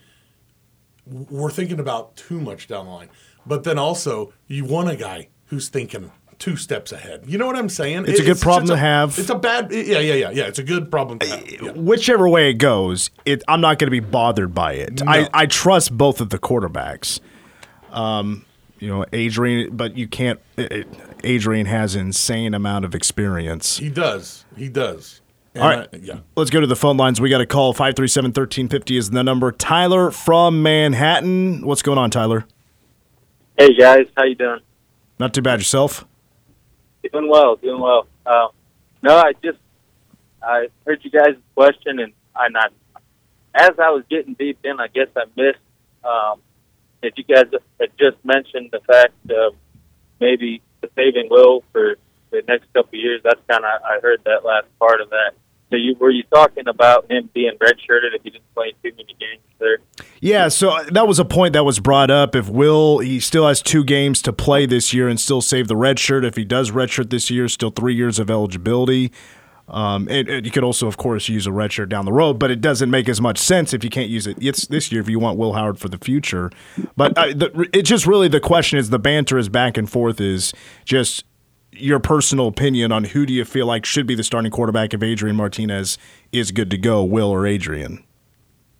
we're 1.06 1.52
thinking 1.52 1.80
about 1.80 2.16
too 2.16 2.40
much 2.40 2.68
down 2.68 2.86
the 2.86 2.92
line. 2.92 3.10
But 3.46 3.64
then 3.64 3.80
also, 3.80 4.34
you 4.48 4.66
want 4.66 4.90
a 4.90 4.96
guy 4.96 5.30
who's 5.46 5.70
thinking 5.70 6.12
two 6.38 6.56
steps 6.56 6.92
ahead. 6.92 7.24
You 7.26 7.38
know 7.38 7.48
what 7.48 7.56
I'm 7.56 7.70
saying? 7.70 8.06
It's 8.08 8.20
a 8.20 8.24
good 8.24 8.40
problem 8.40 8.68
just 8.68 8.74
to 8.74 8.78
have. 8.78 9.18
It's 9.18 9.30
a 9.30 9.36
bad, 9.36 9.72
yeah, 9.72 10.00
yeah, 10.00 10.14
yeah, 10.14 10.30
yeah. 10.32 10.44
It's 10.48 10.60
a 10.60 10.64
good 10.64 10.92
problem 10.92 11.20
to 11.20 11.28
have. 11.28 11.50
Yeah. 11.50 11.72
Whichever 11.72 12.30
way 12.30 12.50
it 12.50 12.56
goes, 12.56 13.10
it, 13.26 13.44
I'm 13.48 13.62
not 13.62 13.80
going 13.80 13.88
to 13.88 13.92
be 13.92 14.00
bothered 14.02 14.54
by 14.54 14.74
it. 14.74 15.02
I, 15.08 15.30
I 15.34 15.46
trust 15.46 15.98
both 15.98 16.22
of 16.22 16.30
the 16.30 16.38
quarterbacks. 16.38 17.20
Um, 17.92 18.46
you 18.80 18.90
know, 18.90 19.06
Adrian, 19.14 19.76
but 19.76 19.98
you 19.98 20.08
can't. 20.08 20.40
It, 20.58 20.88
Adrian 21.24 21.66
has 21.66 21.96
insane 21.96 22.54
amount 22.54 22.86
of 22.86 22.94
experience. 22.96 23.78
He 23.78 23.90
does. 23.90 24.46
He 24.56 24.70
does. 24.70 25.22
And 25.54 25.64
All 25.64 25.70
right. 25.70 25.90
I- 25.92 25.98
yeah. 25.98 26.20
Let's 26.36 26.50
go 26.50 26.60
to 26.60 26.68
the 26.68 26.76
phone 26.76 26.98
lines. 26.98 27.20
We 27.20 27.30
got 27.30 27.42
a 27.42 27.46
call. 27.46 27.74
537 27.74 28.30
1350 28.30 28.98
is 28.98 29.10
the 29.10 29.24
number. 29.24 29.52
Tyler 29.52 30.12
from 30.12 30.62
Manhattan. 30.62 31.66
What's 31.66 31.82
going 31.82 31.98
on, 31.98 32.12
Tyler? 32.12 32.46
Hey 33.58 33.74
guys, 33.74 34.06
how 34.16 34.24
you 34.24 34.36
doing? 34.36 34.60
Not 35.20 35.34
too 35.34 35.42
bad 35.42 35.60
yourself. 35.60 36.06
Doing 37.12 37.28
well, 37.28 37.56
doing 37.56 37.82
well. 37.82 38.08
Uh, 38.26 38.50
no, 39.02 39.18
I 39.18 39.32
just 39.44 39.58
I 40.44 40.68
heard 40.86 41.00
you 41.04 41.10
guys' 41.10 41.36
question, 41.56 42.00
and 42.00 42.14
I 42.36 42.50
not 42.50 42.72
as 43.56 43.72
I 43.80 43.90
was 43.90 44.04
getting 44.10 44.36
deep 44.36 44.60
in, 44.64 44.80
I 44.80 44.88
guess 44.88 45.08
I 45.16 45.24
missed 45.36 45.58
um, 46.04 46.42
that 47.02 47.18
you 47.18 47.24
guys 47.24 47.46
had 47.80 47.90
just 48.00 48.18
mentioned 48.24 48.70
the 48.72 48.80
fact 48.82 49.14
of 49.30 49.56
maybe 50.20 50.62
the 50.82 50.90
saving 50.96 51.28
will 51.30 51.64
for 51.72 51.98
the 52.32 52.42
next 52.48 52.66
couple 52.74 52.90
of 52.90 52.94
years. 52.94 53.22
That's 53.24 53.40
kind 53.50 53.64
of 53.64 53.82
I 53.84 54.00
heard 54.02 54.22
that 54.26 54.46
last 54.46 54.68
part 54.80 55.02
of 55.02 55.10
that. 55.10 55.34
So 55.70 55.76
you 55.76 55.96
were 56.00 56.12
you 56.12 56.24
talking 56.34 56.68
about 56.68 57.12
him 57.12 57.30
being 57.34 57.54
redshirted 57.60 58.16
if 58.16 58.24
he 58.24 58.30
didn't 58.30 58.54
play 58.56 58.74
too 58.84 58.92
many 58.96 59.16
games 59.20 59.42
there? 59.60 59.80
Yeah, 60.22 60.48
so 60.48 60.84
that 60.92 61.08
was 61.08 61.20
a 61.20 61.26
point 61.26 61.54
that 61.54 61.66
was 61.66 61.80
brought 61.80 62.10
up. 62.10 62.36
If 62.36 62.48
Will, 62.48 63.00
he 63.00 63.20
still 63.20 63.48
has 63.48 63.62
two 63.62 63.84
games 63.84 64.22
to 64.24 64.34
play 64.34 64.66
this 64.66 64.94
year 64.94 65.10
and 65.10 65.20
still 65.20 65.42
save 65.42 65.68
the 65.68 65.76
red 65.76 66.00
shirt. 66.00 66.24
If 66.24 66.36
he 66.36 66.46
does 66.46 66.72
redshirt 66.72 67.10
this 67.10 67.30
year, 67.30 67.48
still 67.50 67.70
three 67.70 67.96
years 67.96 68.18
of 68.18 68.30
eligibility. 68.30 69.12
Um, 69.68 70.08
and, 70.10 70.30
and 70.30 70.46
you 70.46 70.52
could 70.52 70.64
also, 70.64 70.88
of 70.88 70.96
course, 70.96 71.28
use 71.28 71.46
a 71.46 71.52
red 71.52 71.74
shirt 71.74 71.90
down 71.90 72.06
the 72.06 72.14
road, 72.14 72.40
but 72.40 72.52
it 72.52 72.62
doesn't 72.62 72.90
make 72.90 73.10
as 73.10 73.20
much 73.20 73.38
sense 73.38 73.74
if 73.74 73.84
you 73.84 73.90
can't 73.90 74.10
use 74.10 74.26
it 74.26 74.38
it's 74.40 74.66
this 74.68 74.92
year 74.92 75.02
if 75.02 75.10
you 75.10 75.20
want 75.20 75.38
Will 75.38 75.54
Howard 75.54 75.78
for 75.78 75.90
the 75.90 75.98
future. 75.98 76.50
But 76.96 77.18
uh, 77.18 77.28
the, 77.28 77.70
it 77.74 77.84
just 77.84 78.08
really 78.08 78.30
the 78.30 78.40
question 78.40 78.80
is 78.80 78.90
the 78.90 79.00
banter 79.00 79.38
is 79.38 79.50
back 79.50 79.78
and 79.78 79.90
forth 79.90 80.22
is 80.22 80.54
just 80.86 81.26
your 81.74 82.00
personal 82.00 82.48
opinion 82.48 82.92
on 82.92 83.04
who 83.04 83.26
do 83.26 83.34
you 83.34 83.44
feel 83.44 83.66
like 83.66 83.86
should 83.86 84.08
be 84.08 84.16
the 84.16 84.24
starting 84.24 84.52
quarterback 84.52 84.94
if 84.94 85.04
Adrian 85.04 85.36
Martinez 85.36 85.98
is 86.32 86.52
good 86.52 86.72
to 86.72 86.78
go, 86.78 87.04
Will 87.04 87.30
or 87.30 87.46
Adrian? 87.46 88.04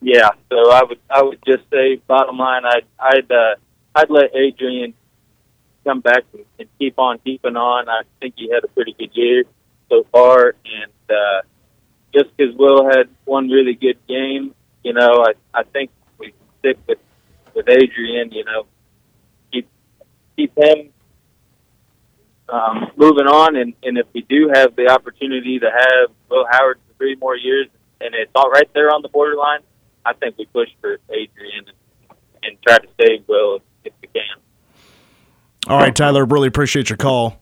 Yeah, 0.02 0.30
so 0.50 0.72
I 0.72 0.84
would 0.84 1.00
I 1.10 1.22
would 1.22 1.40
just 1.46 1.70
say 1.70 1.98
bottom 2.08 2.38
line 2.38 2.64
I'd 2.66 2.86
I'd 2.98 3.32
uh, 3.32 3.56
I'd 3.94 4.10
let 4.10 4.34
Adrian 4.34 4.94
come 5.84 6.00
back 6.00 6.24
and, 6.34 6.46
and 6.60 6.70
keep 6.80 6.98
on 6.98 7.20
keeping 7.20 7.58
on. 7.58 7.90
I 7.90 8.04
think 8.22 8.36
he 8.38 8.50
had 8.50 8.64
a 8.64 8.68
pretty 8.70 8.94
good 8.98 9.12
year 9.14 9.44
so 9.90 10.06
far, 10.12 10.56
and 10.66 10.92
uh, 11.10 11.42
just 12.14 12.36
because 12.36 12.56
Will 12.56 12.86
had 12.86 13.10
one 13.26 13.50
really 13.50 13.74
good 13.74 13.98
game, 14.08 14.54
you 14.84 14.94
know, 14.94 15.26
I 15.26 15.60
I 15.60 15.64
think 15.64 15.92
we 16.18 16.34
stick 16.60 16.78
with 16.88 17.00
with 17.54 17.68
Adrian. 17.70 18.32
You 18.32 18.46
know, 18.46 18.66
keep 19.52 19.70
keep 20.36 20.58
him 20.58 20.90
um, 22.50 22.92
moving 22.96 23.28
on, 23.28 23.56
and 23.56 23.74
and 23.84 23.98
if 23.98 24.08
we 24.14 24.22
do 24.22 24.50
have 24.54 24.76
the 24.76 24.90
opportunity 24.90 25.60
to 25.60 25.70
have 25.70 26.12
Will 26.30 26.46
Howard 26.50 26.80
for 26.88 26.94
three 26.98 27.16
more 27.16 27.36
years, 27.36 27.68
and 28.02 28.14
it's 28.14 28.32
all 28.36 28.50
right 28.50 28.70
there 28.74 28.90
on 28.94 29.02
the 29.02 29.10
borderline, 29.10 29.62
I 30.06 30.14
think 30.14 30.38
we 30.38 30.46
push 30.46 30.70
for 30.82 30.98
Adrian 31.10 31.66
and, 31.68 32.18
and 32.44 32.58
try 32.66 32.78
to 32.78 32.88
save 33.00 33.28
Will 33.28 33.58
if, 33.58 33.62
if 33.86 33.94
we 34.02 34.08
can. 34.08 34.24
All 35.68 35.78
right, 35.78 35.94
Tyler, 35.94 36.24
really 36.24 36.48
appreciate 36.48 36.90
your 36.90 36.98
call. 36.98 37.42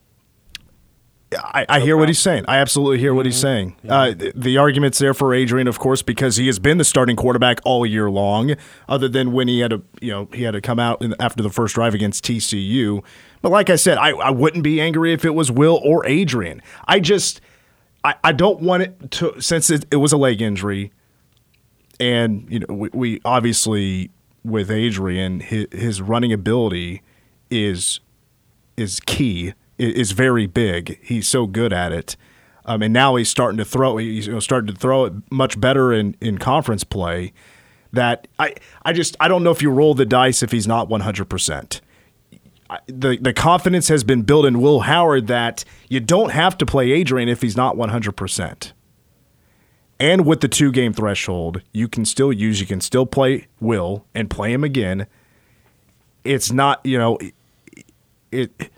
I, 1.53 1.65
I 1.69 1.79
hear 1.79 1.97
what 1.97 2.09
he's 2.09 2.19
saying. 2.19 2.45
I 2.47 2.57
absolutely 2.57 2.99
hear 2.99 3.13
what 3.13 3.25
he's 3.25 3.39
saying. 3.39 3.75
Uh, 3.87 4.11
the, 4.11 4.33
the 4.35 4.57
argument's 4.57 4.97
there 4.97 5.13
for 5.13 5.33
Adrian, 5.33 5.67
of 5.67 5.79
course, 5.79 6.01
because 6.01 6.37
he 6.37 6.47
has 6.47 6.59
been 6.59 6.77
the 6.77 6.83
starting 6.83 7.15
quarterback 7.15 7.59
all 7.63 7.85
year 7.85 8.09
long. 8.09 8.55
Other 8.89 9.07
than 9.07 9.31
when 9.31 9.47
he 9.47 9.59
had 9.59 9.71
to, 9.71 9.83
you 10.01 10.11
know, 10.11 10.29
he 10.33 10.43
had 10.43 10.51
to 10.51 10.61
come 10.61 10.79
out 10.79 11.01
in, 11.01 11.13
after 11.19 11.43
the 11.43 11.49
first 11.49 11.75
drive 11.75 11.93
against 11.93 12.25
TCU. 12.25 13.03
But 13.41 13.51
like 13.51 13.69
I 13.69 13.75
said, 13.75 13.97
I, 13.97 14.09
I 14.11 14.29
wouldn't 14.31 14.63
be 14.63 14.81
angry 14.81 15.13
if 15.13 15.23
it 15.23 15.35
was 15.35 15.51
Will 15.51 15.79
or 15.83 16.05
Adrian. 16.05 16.61
I 16.87 16.99
just, 16.99 17.41
I, 18.03 18.15
I 18.23 18.31
don't 18.31 18.61
want 18.61 18.83
it 18.83 19.11
to 19.11 19.39
since 19.41 19.69
it, 19.69 19.85
it 19.91 19.97
was 19.97 20.11
a 20.11 20.17
leg 20.17 20.41
injury, 20.41 20.91
and 21.99 22.47
you 22.49 22.59
know, 22.59 22.73
we, 22.73 22.89
we 22.93 23.21
obviously 23.23 24.11
with 24.43 24.69
Adrian, 24.69 25.39
his, 25.39 25.67
his 25.71 26.01
running 26.01 26.31
ability 26.31 27.01
is 27.49 27.99
is 28.77 28.99
key 29.01 29.53
is 29.77 30.11
very 30.11 30.47
big. 30.47 30.99
He's 31.01 31.27
so 31.27 31.47
good 31.47 31.73
at 31.73 31.91
it, 31.91 32.15
um, 32.65 32.81
and 32.81 32.93
now 32.93 33.15
he's 33.15 33.29
starting 33.29 33.57
to 33.57 33.65
throw. 33.65 33.97
He's 33.97 34.27
you 34.27 34.33
know, 34.33 34.39
starting 34.39 34.73
to 34.73 34.79
throw 34.79 35.05
it 35.05 35.13
much 35.31 35.59
better 35.59 35.93
in, 35.93 36.15
in 36.21 36.37
conference 36.37 36.83
play. 36.83 37.33
That 37.91 38.27
I 38.39 38.55
I 38.83 38.93
just 38.93 39.15
I 39.19 39.27
don't 39.27 39.43
know 39.43 39.51
if 39.51 39.61
you 39.61 39.69
roll 39.69 39.93
the 39.93 40.05
dice 40.05 40.43
if 40.43 40.51
he's 40.51 40.67
not 40.67 40.89
one 40.89 41.01
hundred 41.01 41.29
percent. 41.29 41.81
The 42.87 43.17
the 43.21 43.31
confidence 43.31 43.87
has 43.89 44.03
been 44.03 44.23
built 44.23 44.45
in 44.45 44.59
Will 44.59 44.81
Howard 44.81 45.27
that 45.27 45.63
you 45.87 45.99
don't 45.99 46.31
have 46.31 46.57
to 46.57 46.65
play 46.65 46.91
Adrian 46.91 47.29
if 47.29 47.41
he's 47.41 47.55
not 47.55 47.77
one 47.77 47.89
hundred 47.89 48.13
percent. 48.13 48.73
And 49.97 50.25
with 50.25 50.41
the 50.41 50.49
two 50.49 50.71
game 50.71 50.91
threshold, 50.91 51.61
you 51.71 51.87
can 51.87 52.03
still 52.03 52.33
use 52.33 52.59
you 52.59 52.65
can 52.65 52.81
still 52.81 53.05
play 53.05 53.47
Will 53.61 54.05
and 54.13 54.29
play 54.29 54.51
him 54.51 54.63
again. 54.63 55.07
It's 56.25 56.51
not 56.51 56.81
you 56.83 56.97
know 56.97 57.17
it 58.31 58.71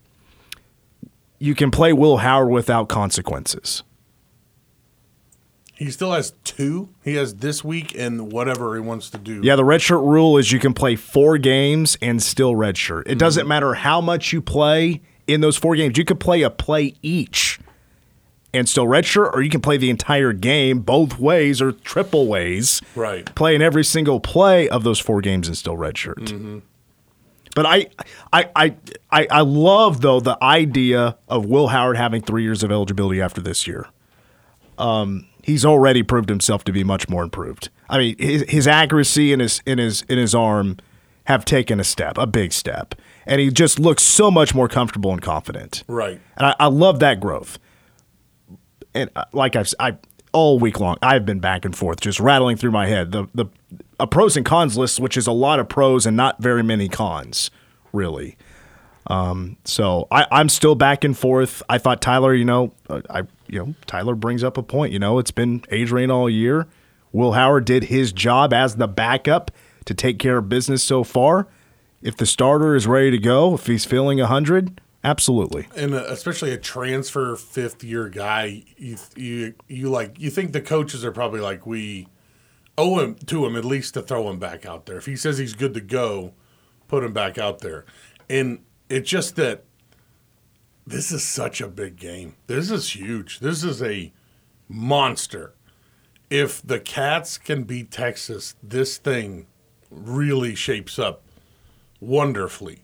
you 1.39 1.55
can 1.55 1.71
play 1.71 1.93
Will 1.93 2.17
Howard 2.17 2.49
without 2.49 2.89
consequences. 2.89 3.83
He 5.77 5.91
still 5.91 6.11
has 6.11 6.33
two. 6.43 6.89
He 7.03 7.15
has 7.15 7.35
this 7.35 7.63
week 7.63 7.95
and 7.95 8.31
whatever 8.31 8.73
he 8.73 8.81
wants 8.81 9.11
to 9.11 9.19
do. 9.19 9.41
Yeah, 9.43 9.55
the 9.55 9.63
redshirt 9.63 10.03
rule 10.03 10.37
is 10.37 10.51
you 10.51 10.59
can 10.59 10.73
play 10.73 10.95
four 10.95 11.37
games 11.37 11.97
and 12.01 12.21
still 12.21 12.53
redshirt. 12.53 13.03
It 13.05 13.19
doesn't 13.19 13.41
mm-hmm. 13.41 13.49
matter 13.49 13.73
how 13.75 14.01
much 14.01 14.33
you 14.33 14.41
play 14.41 15.01
in 15.27 15.41
those 15.41 15.55
four 15.55 15.75
games. 15.75 15.95
You 15.95 16.05
could 16.05 16.19
play 16.19 16.41
a 16.41 16.49
play 16.49 16.95
each 17.03 17.59
and 18.53 18.67
still 18.67 18.85
redshirt, 18.85 19.31
or 19.33 19.43
you 19.43 19.51
can 19.51 19.61
play 19.61 19.77
the 19.77 19.91
entire 19.91 20.33
game 20.33 20.79
both 20.79 21.19
ways 21.19 21.61
or 21.61 21.73
triple 21.73 22.25
ways. 22.25 22.81
Right. 22.95 23.33
Play 23.35 23.53
in 23.53 23.61
every 23.61 23.83
single 23.83 24.19
play 24.19 24.67
of 24.67 24.83
those 24.83 24.99
four 24.99 25.21
games 25.21 25.47
and 25.47 25.55
still 25.55 25.77
redshirt. 25.77 26.15
Mm-hmm. 26.15 26.59
But 27.57 27.65
I, 27.65 27.87
I, 28.31 28.49
I, 28.55 28.75
I, 29.09 29.27
I 29.31 29.41
love 29.41 30.01
though 30.01 30.19
the 30.19 30.37
idea 30.43 31.17
of 31.27 31.47
Will 31.47 31.69
Howard 31.69 31.97
having 31.97 32.21
three 32.21 32.43
years 32.43 32.61
of 32.61 32.71
eligibility 32.71 33.19
after 33.19 33.41
this 33.41 33.65
year. 33.65 33.87
Um, 34.77 35.25
he's 35.41 35.65
already 35.65 36.03
proved 36.03 36.29
himself 36.29 36.63
to 36.65 36.71
be 36.71 36.83
much 36.83 37.09
more 37.09 37.23
improved. 37.23 37.69
I 37.89 37.97
mean, 37.97 38.15
his, 38.19 38.43
his 38.47 38.67
accuracy 38.67 39.33
and 39.33 39.41
his 39.41 39.63
in 39.65 39.79
his 39.79 40.03
in 40.03 40.19
his 40.19 40.35
arm 40.35 40.77
have 41.23 41.45
taken 41.45 41.79
a 41.79 41.83
step, 41.83 42.19
a 42.19 42.27
big 42.27 42.53
step, 42.53 42.93
and 43.25 43.41
he 43.41 43.49
just 43.49 43.79
looks 43.79 44.03
so 44.03 44.29
much 44.29 44.53
more 44.53 44.67
comfortable 44.67 45.11
and 45.11 45.19
confident. 45.23 45.83
Right. 45.87 46.21
And 46.37 46.45
I, 46.45 46.55
I 46.59 46.67
love 46.67 46.99
that 46.99 47.19
growth. 47.19 47.57
And 48.93 49.09
uh, 49.15 49.25
like 49.33 49.55
I've 49.55 49.73
I 49.79 49.97
all 50.33 50.59
week 50.59 50.79
long, 50.79 50.97
I've 51.01 51.25
been 51.25 51.39
back 51.39 51.65
and 51.65 51.75
forth, 51.75 51.99
just 51.99 52.19
rattling 52.19 52.57
through 52.57 52.71
my 52.71 52.87
head 52.87 53.11
the 53.11 53.27
the 53.33 53.45
a 53.99 54.07
pros 54.07 54.37
and 54.37 54.45
cons 54.45 54.77
list, 54.77 54.99
which 54.99 55.17
is 55.17 55.27
a 55.27 55.31
lot 55.31 55.59
of 55.59 55.67
pros 55.69 56.05
and 56.05 56.15
not 56.15 56.41
very 56.41 56.63
many 56.63 56.87
cons, 56.87 57.49
really. 57.91 58.37
Um, 59.07 59.57
so 59.63 60.07
I, 60.11 60.27
I'm 60.31 60.49
still 60.49 60.75
back 60.75 61.03
and 61.03 61.17
forth. 61.17 61.63
I 61.69 61.77
thought 61.77 62.01
Tyler, 62.01 62.33
you 62.33 62.45
know, 62.45 62.73
uh, 62.89 63.01
I 63.09 63.23
you 63.47 63.59
know 63.59 63.75
Tyler 63.85 64.15
brings 64.15 64.43
up 64.43 64.57
a 64.57 64.63
point. 64.63 64.93
You 64.93 64.99
know, 64.99 65.17
it's 65.19 65.31
been 65.31 65.63
Adrian 65.69 66.11
all 66.11 66.29
year. 66.29 66.67
Will 67.11 67.31
Howard 67.31 67.65
did 67.65 67.85
his 67.85 68.11
job 68.11 68.53
as 68.53 68.75
the 68.75 68.87
backup 68.87 69.51
to 69.85 69.93
take 69.93 70.19
care 70.19 70.37
of 70.37 70.49
business 70.49 70.83
so 70.83 71.03
far. 71.03 71.47
If 72.01 72.17
the 72.17 72.25
starter 72.25 72.75
is 72.75 72.85
ready 72.85 73.09
to 73.11 73.17
go, 73.17 73.55
if 73.55 73.65
he's 73.65 73.85
feeling 73.85 74.19
hundred, 74.19 74.81
absolutely. 75.07 75.67
and 75.75 75.93
uh, 75.93 76.03
especially 76.07 76.51
a 76.51 76.57
transfer 76.57 77.35
fifth 77.35 77.83
year 77.83 78.09
guy, 78.09 78.63
you 78.77 78.97
you 79.15 79.53
you 79.67 79.89
like 79.89 80.19
you 80.19 80.29
think 80.29 80.51
the 80.51 80.61
coaches 80.61 81.05
are 81.05 81.11
probably 81.11 81.39
like 81.39 81.65
we 81.65 82.07
owe 82.77 82.99
him 82.99 83.15
to 83.15 83.45
him 83.45 83.55
at 83.55 83.65
least 83.65 83.93
to 83.95 84.01
throw 84.01 84.29
him 84.29 84.39
back 84.39 84.65
out 84.65 84.85
there. 84.85 84.97
If 84.97 85.05
he 85.05 85.15
says 85.15 85.37
he's 85.37 85.53
good 85.53 85.73
to 85.73 85.81
go, 85.81 86.33
put 86.87 87.03
him 87.03 87.13
back 87.13 87.37
out 87.37 87.59
there. 87.59 87.85
And 88.29 88.59
it's 88.89 89.09
just 89.09 89.35
that 89.37 89.63
this 90.85 91.11
is 91.11 91.23
such 91.23 91.59
a 91.59 91.67
big 91.67 91.97
game. 91.97 92.35
This 92.47 92.69
is 92.71 92.95
huge. 92.95 93.39
This 93.39 93.63
is 93.63 93.81
a 93.81 94.13
monster. 94.69 95.53
If 96.29 96.61
the 96.61 96.79
Cats 96.79 97.37
can 97.37 97.63
beat 97.63 97.89
Texas, 97.89 98.55
this 98.61 98.97
thing 98.97 99.47
really 99.89 100.55
shapes 100.55 100.99
up 100.99 101.23
wonderfully 101.99 102.81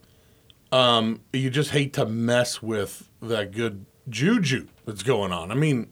Um, 0.74 1.22
you 1.32 1.50
just 1.50 1.70
hate 1.72 1.94
to 1.94 2.06
mess 2.06 2.62
with 2.62 3.10
that 3.22 3.52
good 3.52 3.86
juju 4.10 4.68
that's 4.86 5.04
going 5.04 5.32
on. 5.32 5.52
I 5.52 5.56
mean, 5.56 5.92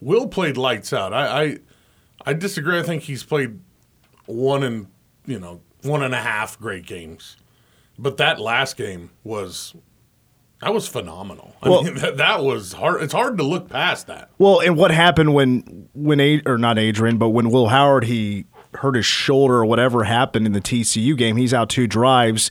Will 0.00 0.26
played 0.26 0.56
lights 0.56 0.92
out. 0.92 1.12
I, 1.12 1.42
I, 1.42 1.58
I 2.26 2.32
disagree. 2.32 2.78
I 2.78 2.82
think 2.82 3.02
he's 3.02 3.22
played 3.24 3.60
one 4.26 4.62
and 4.62 4.86
you 5.26 5.38
know 5.38 5.60
one 5.82 6.02
and 6.02 6.14
a 6.14 6.18
half 6.20 6.58
great 6.58 6.86
games, 6.86 7.36
but 7.98 8.16
that 8.16 8.40
last 8.40 8.76
game 8.76 9.10
was 9.22 9.74
that 10.62 10.72
was 10.72 10.88
phenomenal. 10.88 11.54
I 11.62 11.68
Well- 11.68 11.82
mean, 11.82 11.94
that, 11.98 12.16
that 12.16 12.42
was 12.42 12.72
hard. 12.72 13.02
It's 13.02 13.12
hard 13.12 13.36
to 13.38 13.42
look 13.44 13.68
past 13.68 14.06
that. 14.06 14.30
Well, 14.38 14.60
and 14.60 14.76
what 14.76 14.90
happened 14.92 15.34
when 15.34 15.88
when 15.92 16.20
Ad, 16.20 16.42
or 16.46 16.56
not 16.56 16.78
Adrian, 16.78 17.18
but 17.18 17.28
when 17.30 17.50
Will 17.50 17.68
Howard 17.68 18.04
he 18.04 18.46
hurt 18.76 18.94
his 18.96 19.04
shoulder 19.04 19.56
or 19.56 19.66
whatever 19.66 20.04
happened 20.04 20.46
in 20.46 20.52
the 20.52 20.60
TCU 20.60 21.14
game, 21.18 21.36
he's 21.36 21.52
out 21.52 21.68
two 21.68 21.86
drives. 21.86 22.50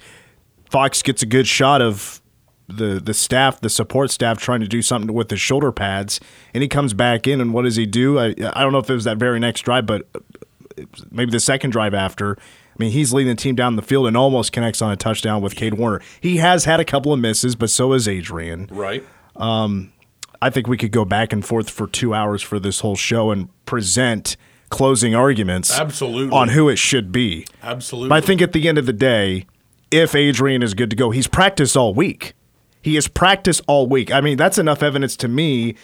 Fox 0.71 1.01
gets 1.01 1.21
a 1.21 1.25
good 1.25 1.47
shot 1.47 1.81
of 1.81 2.21
the 2.69 3.01
the 3.03 3.13
staff, 3.13 3.59
the 3.59 3.69
support 3.69 4.09
staff, 4.09 4.39
trying 4.39 4.61
to 4.61 4.67
do 4.67 4.81
something 4.81 5.13
with 5.13 5.29
his 5.29 5.41
shoulder 5.41 5.71
pads, 5.71 6.21
and 6.53 6.61
he 6.63 6.69
comes 6.69 6.93
back 6.93 7.27
in, 7.27 7.41
and 7.41 7.53
what 7.53 7.63
does 7.63 7.75
he 7.75 7.85
do? 7.85 8.17
I, 8.17 8.27
I 8.27 8.61
don't 8.61 8.71
know 8.71 8.79
if 8.79 8.89
it 8.89 8.93
was 8.93 9.03
that 9.03 9.17
very 9.17 9.39
next 9.39 9.61
drive, 9.61 9.85
but 9.85 10.07
uh, 10.15 10.83
maybe 11.11 11.29
the 11.29 11.41
second 11.41 11.71
drive 11.71 11.93
after. 11.93 12.37
I 12.39 12.83
mean, 12.83 12.91
he's 12.91 13.11
leading 13.11 13.35
the 13.35 13.41
team 13.41 13.55
down 13.55 13.75
the 13.75 13.81
field 13.81 14.07
and 14.07 14.15
almost 14.15 14.53
connects 14.53 14.81
on 14.81 14.91
a 14.91 14.95
touchdown 14.95 15.41
with 15.41 15.55
Cade 15.55 15.73
Warner. 15.73 16.01
He 16.21 16.37
has 16.37 16.63
had 16.63 16.79
a 16.79 16.85
couple 16.85 17.11
of 17.11 17.19
misses, 17.19 17.55
but 17.57 17.69
so 17.69 17.91
has 17.91 18.07
Adrian. 18.07 18.69
Right. 18.71 19.03
Um, 19.35 19.91
I 20.41 20.49
think 20.49 20.67
we 20.67 20.77
could 20.77 20.93
go 20.93 21.03
back 21.03 21.33
and 21.33 21.45
forth 21.45 21.69
for 21.69 21.85
two 21.85 22.13
hours 22.13 22.41
for 22.41 22.59
this 22.59 22.79
whole 22.79 22.95
show 22.95 23.29
and 23.29 23.49
present 23.65 24.37
closing 24.69 25.13
arguments 25.13 25.77
Absolutely. 25.77 26.35
on 26.35 26.47
who 26.47 26.69
it 26.69 26.77
should 26.77 27.11
be. 27.11 27.45
Absolutely. 27.61 28.07
But 28.09 28.23
I 28.23 28.25
think 28.25 28.41
at 28.41 28.53
the 28.53 28.67
end 28.69 28.77
of 28.77 28.85
the 28.85 28.93
day, 28.93 29.45
if 29.91 30.15
Adrian 30.15 30.63
is 30.63 30.73
good 30.73 30.89
to 30.89 30.95
go, 30.95 31.11
he's 31.11 31.27
practiced 31.27 31.75
all 31.75 31.93
week. 31.93 32.33
He 32.81 32.95
has 32.95 33.07
practiced 33.07 33.61
all 33.67 33.87
week. 33.87 34.11
I 34.11 34.21
mean, 34.21 34.37
that's 34.37 34.57
enough 34.57 34.81
evidence 34.81 35.15
to 35.17 35.27
me 35.27 35.75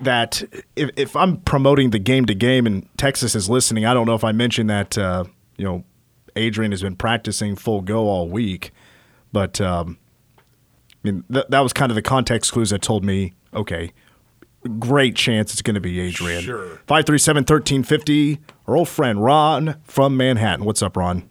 that 0.00 0.42
if, 0.74 0.90
if 0.96 1.14
I'm 1.14 1.38
promoting 1.38 1.90
the 1.90 1.98
game 1.98 2.26
to 2.26 2.34
game 2.34 2.66
and 2.66 2.88
Texas 2.96 3.34
is 3.34 3.48
listening, 3.48 3.84
I 3.84 3.94
don't 3.94 4.06
know 4.06 4.14
if 4.14 4.24
I 4.24 4.32
mentioned 4.32 4.68
that, 4.70 4.98
uh, 4.98 5.24
you 5.56 5.64
know, 5.64 5.84
Adrian 6.34 6.72
has 6.72 6.82
been 6.82 6.96
practicing 6.96 7.56
full 7.56 7.80
go 7.80 8.08
all 8.08 8.28
week. 8.28 8.72
But 9.32 9.60
um, 9.60 9.98
I 10.38 10.42
mean, 11.10 11.24
th- 11.32 11.46
that 11.48 11.60
was 11.60 11.72
kind 11.72 11.90
of 11.90 11.96
the 11.96 12.02
context 12.02 12.52
clues 12.52 12.70
that 12.70 12.82
told 12.82 13.04
me, 13.04 13.34
okay, 13.54 13.92
great 14.78 15.14
chance 15.16 15.52
it's 15.52 15.62
going 15.62 15.74
to 15.74 15.80
be 15.80 16.00
Adrian. 16.00 16.42
Sure. 16.42 16.80
537 16.86 17.42
1350. 17.42 18.38
Our 18.66 18.76
old 18.76 18.88
friend 18.88 19.22
Ron 19.22 19.80
from 19.84 20.16
Manhattan. 20.16 20.64
What's 20.64 20.82
up, 20.82 20.96
Ron? 20.96 21.28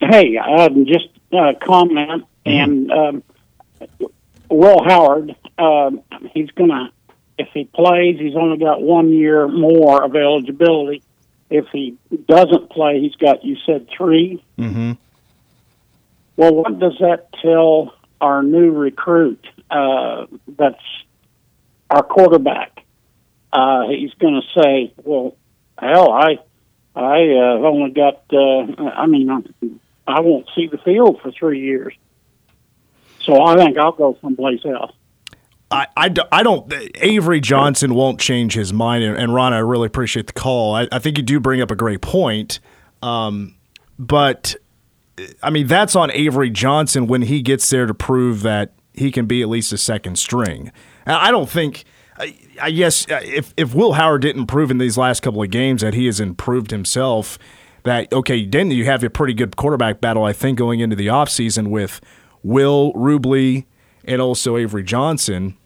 Hey, 0.00 0.36
um, 0.38 0.86
just 0.86 1.08
a 1.32 1.54
comment, 1.54 2.24
and 2.46 2.90
um, 2.90 3.22
Will 4.48 4.82
Howard. 4.82 5.36
um, 5.58 6.02
he's 6.32 6.50
going 6.52 6.70
to, 6.70 6.88
if 7.38 7.48
he 7.52 7.64
plays, 7.64 8.18
he's 8.18 8.34
only 8.34 8.58
got 8.58 8.80
one 8.82 9.12
year 9.12 9.46
more 9.46 10.02
of 10.02 10.16
eligibility. 10.16 11.02
If 11.50 11.66
he 11.72 11.96
doesn't 12.26 12.70
play, 12.70 13.00
he's 13.00 13.16
got, 13.16 13.44
you 13.44 13.56
said 13.66 13.88
3 13.96 14.42
Mm-hmm. 14.58 14.92
Well, 16.36 16.54
what 16.54 16.78
does 16.78 16.96
that 17.00 17.28
tell 17.42 17.92
our 18.20 18.42
new 18.42 18.70
recruit? 18.70 19.46
Uh, 19.70 20.26
that's 20.48 20.82
our 21.90 22.02
quarterback. 22.02 22.82
Uh, 23.52 23.88
he's 23.88 24.14
going 24.14 24.40
to 24.40 24.62
say, 24.62 24.94
"Well, 25.04 25.36
hell, 25.78 26.12
I, 26.12 26.38
I 26.94 27.18
uh, 27.28 27.58
only 27.66 27.90
got. 27.90 28.22
Uh, 28.32 28.84
I 28.90 29.06
mean, 29.06 29.28
I 30.10 30.20
won't 30.20 30.48
see 30.54 30.66
the 30.66 30.78
field 30.78 31.20
for 31.22 31.30
three 31.32 31.60
years." 31.60 31.94
So 33.22 33.42
I 33.42 33.56
think 33.56 33.76
I'll 33.76 33.92
go 33.92 34.16
someplace 34.22 34.64
else. 34.64 34.92
I, 35.70 35.86
I, 35.96 36.14
I 36.32 36.42
don't. 36.42 36.72
Avery 36.96 37.40
Johnson 37.40 37.94
won't 37.94 38.18
change 38.18 38.54
his 38.54 38.72
mind. 38.72 39.04
And, 39.04 39.32
Ron, 39.32 39.52
I 39.52 39.58
really 39.58 39.86
appreciate 39.86 40.26
the 40.26 40.32
call. 40.32 40.74
I, 40.74 40.88
I 40.90 40.98
think 40.98 41.16
you 41.16 41.22
do 41.22 41.38
bring 41.38 41.60
up 41.60 41.70
a 41.70 41.76
great 41.76 42.00
point. 42.00 42.58
Um, 43.02 43.54
but, 43.98 44.56
I 45.42 45.50
mean, 45.50 45.68
that's 45.68 45.94
on 45.94 46.10
Avery 46.10 46.50
Johnson 46.50 47.06
when 47.06 47.22
he 47.22 47.40
gets 47.40 47.70
there 47.70 47.86
to 47.86 47.94
prove 47.94 48.42
that 48.42 48.72
he 48.94 49.12
can 49.12 49.26
be 49.26 49.42
at 49.42 49.48
least 49.48 49.72
a 49.72 49.78
second 49.78 50.18
string. 50.18 50.72
And 51.06 51.14
I 51.14 51.30
don't 51.30 51.48
think. 51.48 51.84
I, 52.18 52.36
I 52.60 52.70
guess 52.70 53.08
uh, 53.10 53.20
if, 53.22 53.54
if 53.56 53.74
Will 53.74 53.92
Howard 53.92 54.22
didn't 54.22 54.46
prove 54.46 54.70
in 54.70 54.78
these 54.78 54.98
last 54.98 55.20
couple 55.20 55.42
of 55.42 55.50
games 55.50 55.82
that 55.82 55.94
he 55.94 56.06
has 56.06 56.20
improved 56.20 56.70
himself, 56.70 57.38
that, 57.84 58.12
okay, 58.12 58.46
then 58.46 58.70
you 58.70 58.84
have 58.84 59.02
a 59.04 59.10
pretty 59.10 59.34
good 59.34 59.56
quarterback 59.56 60.00
battle, 60.00 60.24
I 60.24 60.32
think, 60.32 60.58
going 60.58 60.80
into 60.80 60.96
the 60.96 61.06
offseason 61.06 61.68
with 61.68 62.00
Will, 62.42 62.92
Rubley, 62.94 63.66
and 64.04 64.20
also 64.20 64.56
Avery 64.56 64.82
Johnson. 64.82 65.56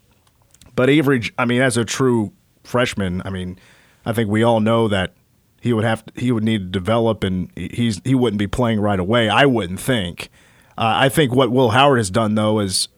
But 0.76 0.90
Avery, 0.90 1.22
I 1.38 1.44
mean, 1.44 1.62
as 1.62 1.76
a 1.76 1.84
true 1.84 2.32
freshman, 2.64 3.22
I 3.24 3.30
mean, 3.30 3.58
I 4.04 4.12
think 4.12 4.28
we 4.28 4.42
all 4.42 4.60
know 4.60 4.88
that 4.88 5.14
he 5.60 5.72
would 5.72 5.84
have 5.84 6.04
he 6.14 6.30
would 6.30 6.44
need 6.44 6.58
to 6.58 6.78
develop, 6.78 7.24
and 7.24 7.50
he's 7.56 8.00
he 8.04 8.14
wouldn't 8.14 8.38
be 8.38 8.46
playing 8.46 8.80
right 8.80 9.00
away. 9.00 9.28
I 9.28 9.46
wouldn't 9.46 9.80
think. 9.80 10.28
Uh, 10.76 10.92
I 10.96 11.08
think 11.08 11.34
what 11.34 11.50
Will 11.50 11.70
Howard 11.70 11.98
has 11.98 12.10
done 12.10 12.34
though 12.34 12.58
is 12.58 12.88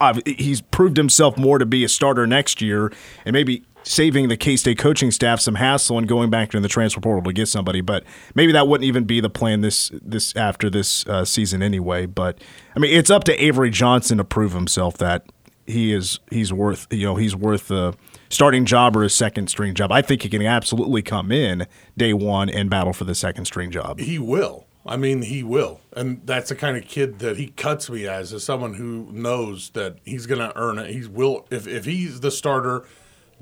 uh, 0.00 0.20
he's 0.26 0.60
proved 0.60 0.96
himself 0.96 1.36
more 1.36 1.58
to 1.58 1.66
be 1.66 1.82
a 1.82 1.88
starter 1.88 2.26
next 2.26 2.60
year, 2.60 2.92
and 3.24 3.32
maybe 3.32 3.64
saving 3.84 4.28
the 4.28 4.36
K 4.36 4.56
State 4.56 4.78
coaching 4.78 5.10
staff 5.10 5.40
some 5.40 5.54
hassle 5.54 5.98
and 5.98 6.08
going 6.08 6.30
back 6.30 6.50
to 6.50 6.60
the 6.60 6.68
transfer 6.68 7.00
portal 7.00 7.22
to 7.22 7.32
get 7.32 7.46
somebody. 7.46 7.80
But 7.80 8.04
maybe 8.34 8.52
that 8.52 8.66
wouldn't 8.66 8.86
even 8.86 9.04
be 9.04 9.20
the 9.20 9.30
plan 9.30 9.60
this 9.60 9.90
this 10.02 10.34
after 10.34 10.68
this 10.68 11.06
uh, 11.06 11.24
season 11.24 11.62
anyway. 11.62 12.06
But 12.06 12.38
I 12.74 12.80
mean, 12.80 12.92
it's 12.92 13.10
up 13.10 13.24
to 13.24 13.44
Avery 13.44 13.70
Johnson 13.70 14.18
to 14.18 14.24
prove 14.24 14.52
himself 14.52 14.98
that 14.98 15.26
he 15.66 15.92
is 15.92 16.18
he's 16.30 16.52
worth 16.52 16.86
you 16.90 17.06
know 17.06 17.16
he's 17.16 17.36
worth 17.36 17.70
a 17.70 17.94
starting 18.28 18.64
job 18.64 18.96
or 18.96 19.04
a 19.04 19.10
second 19.10 19.48
string 19.48 19.74
job. 19.74 19.92
I 19.92 20.02
think 20.02 20.22
he 20.22 20.28
can 20.28 20.42
absolutely 20.42 21.02
come 21.02 21.30
in 21.30 21.66
day 21.96 22.12
one 22.12 22.48
and 22.48 22.68
battle 22.68 22.92
for 22.92 23.04
the 23.04 23.14
second 23.14 23.44
string 23.44 23.70
job. 23.70 24.00
He 24.00 24.18
will. 24.18 24.66
I 24.86 24.98
mean, 24.98 25.22
he 25.22 25.42
will, 25.42 25.80
and 25.96 26.20
that's 26.26 26.50
the 26.50 26.54
kind 26.54 26.76
of 26.76 26.84
kid 26.84 27.20
that 27.20 27.38
he 27.38 27.46
cuts 27.46 27.88
me 27.88 28.06
as, 28.06 28.34
as 28.34 28.44
someone 28.44 28.74
who 28.74 29.08
knows 29.10 29.70
that 29.70 29.96
he's 30.04 30.26
going 30.26 30.40
to 30.40 30.54
earn 30.58 30.78
it. 30.78 30.90
He 30.90 31.06
will 31.06 31.46
if 31.50 31.66
if 31.66 31.86
he's 31.86 32.20
the 32.20 32.30
starter, 32.30 32.84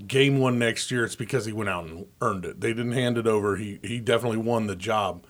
game 0.06 0.38
one 0.38 0.58
next 0.58 0.90
year, 0.90 1.04
it's 1.04 1.16
because 1.16 1.46
he 1.46 1.52
went 1.52 1.68
out 1.68 1.84
and 1.84 2.06
earned 2.20 2.44
it. 2.44 2.60
They 2.60 2.72
didn't 2.72 2.92
hand 2.92 3.18
it 3.18 3.26
over. 3.26 3.56
He 3.56 3.78
he 3.82 4.00
definitely 4.00 4.38
won 4.38 4.66
the 4.66 4.76
job, 4.76 5.24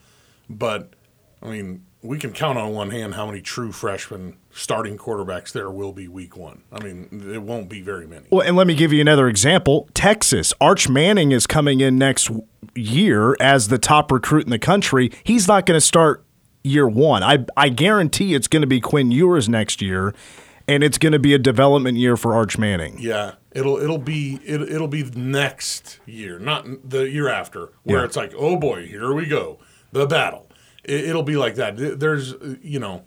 but 0.48 0.94
I 1.42 1.48
mean, 1.48 1.84
we 2.02 2.18
can 2.18 2.32
count 2.32 2.58
on 2.58 2.72
one 2.72 2.90
hand 2.90 3.14
how 3.14 3.26
many 3.26 3.40
true 3.40 3.72
freshmen 3.72 4.36
starting 4.50 4.96
quarterbacks 4.96 5.52
there 5.52 5.70
will 5.70 5.92
be 5.92 6.08
week 6.08 6.36
one. 6.36 6.62
I 6.72 6.82
mean, 6.82 7.30
it 7.32 7.42
won't 7.42 7.68
be 7.68 7.80
very 7.80 8.06
many. 8.06 8.26
Well, 8.30 8.46
and 8.46 8.56
let 8.56 8.66
me 8.66 8.74
give 8.74 8.92
you 8.92 9.00
another 9.00 9.28
example. 9.28 9.88
Texas, 9.94 10.52
Arch 10.60 10.88
Manning 10.88 11.32
is 11.32 11.46
coming 11.46 11.80
in 11.80 11.98
next 11.98 12.30
year 12.74 13.36
as 13.40 13.68
the 13.68 13.78
top 13.78 14.10
recruit 14.10 14.44
in 14.44 14.50
the 14.50 14.58
country. 14.58 15.10
He's 15.24 15.46
not 15.46 15.66
going 15.66 15.76
to 15.76 15.84
start 15.84 16.24
year 16.64 16.88
one. 16.88 17.22
I 17.22 17.44
I 17.56 17.68
guarantee 17.68 18.34
it's 18.34 18.48
going 18.48 18.62
to 18.62 18.66
be 18.66 18.80
Quinn 18.80 19.10
Ewers 19.10 19.48
next 19.48 19.80
year, 19.80 20.14
and 20.66 20.82
it's 20.82 20.98
going 20.98 21.12
to 21.12 21.18
be 21.18 21.34
a 21.34 21.38
development 21.38 21.98
year 21.98 22.16
for 22.16 22.34
Arch 22.34 22.58
Manning. 22.58 22.96
Yeah, 22.98 23.32
it'll 23.54 23.78
it'll 23.78 23.98
be 23.98 24.40
it, 24.44 24.60
it'll 24.62 24.88
be 24.88 25.04
next 25.04 26.00
year, 26.06 26.38
not 26.38 26.66
the 26.88 27.08
year 27.08 27.28
after, 27.28 27.72
where 27.84 27.98
Yeah. 28.00 28.04
it's 28.04 28.16
like, 28.16 28.32
oh 28.36 28.56
boy, 28.56 28.86
here 28.86 29.12
we 29.12 29.26
go, 29.26 29.58
the 29.92 30.06
battle. 30.06 30.48
It, 30.84 31.04
it'll 31.04 31.22
be 31.22 31.36
like 31.36 31.54
that. 31.56 31.76
There's, 32.00 32.34
you 32.62 32.80
know, 32.80 33.04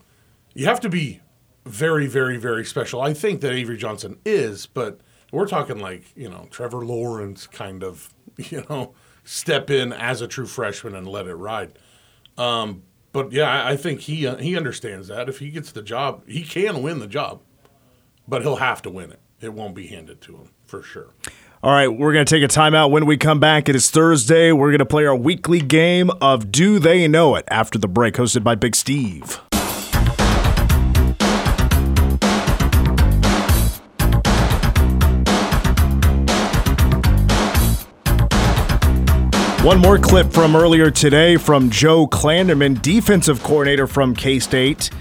you 0.54 0.66
have 0.66 0.80
to 0.82 0.90
be 0.90 1.20
very, 1.66 2.08
very, 2.08 2.38
very 2.38 2.64
special. 2.64 3.02
I 3.02 3.14
think 3.14 3.42
that 3.42 3.52
Avery 3.52 3.76
Johnson 3.78 4.18
is, 4.26 4.66
but 4.68 5.02
we're 5.32 5.48
talking 5.48 5.80
like 5.80 6.04
you 6.16 6.30
know 6.30 6.48
Trevor 6.52 6.86
Lawrence 6.86 7.48
kind 7.48 7.84
of, 7.84 8.14
you 8.38 8.64
know, 8.70 8.94
step 9.24 9.70
in 9.70 9.92
as 9.92 10.22
a 10.22 10.28
true 10.28 10.46
freshman 10.46 10.96
and 10.96 11.08
let 11.08 11.28
it 11.28 11.36
ride. 11.36 11.78
Um, 12.38 12.84
but 13.12 13.32
yeah, 13.32 13.50
I, 13.50 13.72
I 13.72 13.78
think 13.78 14.02
he 14.02 14.28
uh, 14.28 14.36
he 14.38 14.56
understands 14.56 15.08
that 15.08 15.28
if 15.28 15.40
he 15.40 15.50
gets 15.50 15.72
the 15.72 15.82
job, 15.82 16.24
he 16.28 16.44
can 16.44 16.82
win 16.82 17.00
the 17.00 17.08
job, 17.08 17.42
but 18.28 18.42
he'll 18.44 18.58
have 18.58 18.82
to 18.84 18.90
win 18.90 19.12
it. 19.12 19.20
It 19.42 19.54
won't 19.54 19.76
be 19.76 19.88
handed 19.88 20.22
to 20.22 20.38
him 20.38 20.50
for 20.66 20.82
sure. 20.82 21.14
All 21.62 21.72
right, 21.72 21.88
we're 21.88 22.14
going 22.14 22.26
to 22.26 22.30
take 22.30 22.44
a 22.44 22.48
timeout. 22.48 22.92
When 22.92 23.06
we 23.06 23.18
come 23.18 23.40
back, 23.40 23.68
it 23.68 23.76
is 23.76 23.90
Thursday. 23.90 24.52
We're 24.52 24.70
going 24.70 24.80
to 24.80 24.86
play 24.86 25.06
our 25.06 25.16
weekly 25.16 25.60
game 25.60 26.10
of 26.22 26.52
Do 26.52 26.80
They 26.80 27.08
Know 27.08 27.36
It 27.36 27.46
after 27.50 27.78
the 27.78 27.88
break, 27.88 28.16
hosted 28.16 28.44
by 28.44 28.56
Big 28.56 28.76
Steve. 28.76 29.40
One 39.66 39.80
more 39.80 39.98
clip 39.98 40.32
from 40.32 40.56
earlier 40.56 40.92
today 40.92 41.38
from 41.38 41.72
Joe 41.72 42.06
Klanderman, 42.06 42.80
defensive 42.84 43.42
coordinator 43.42 43.88
from 43.88 44.16
K 44.16 44.38
State. 44.38 44.92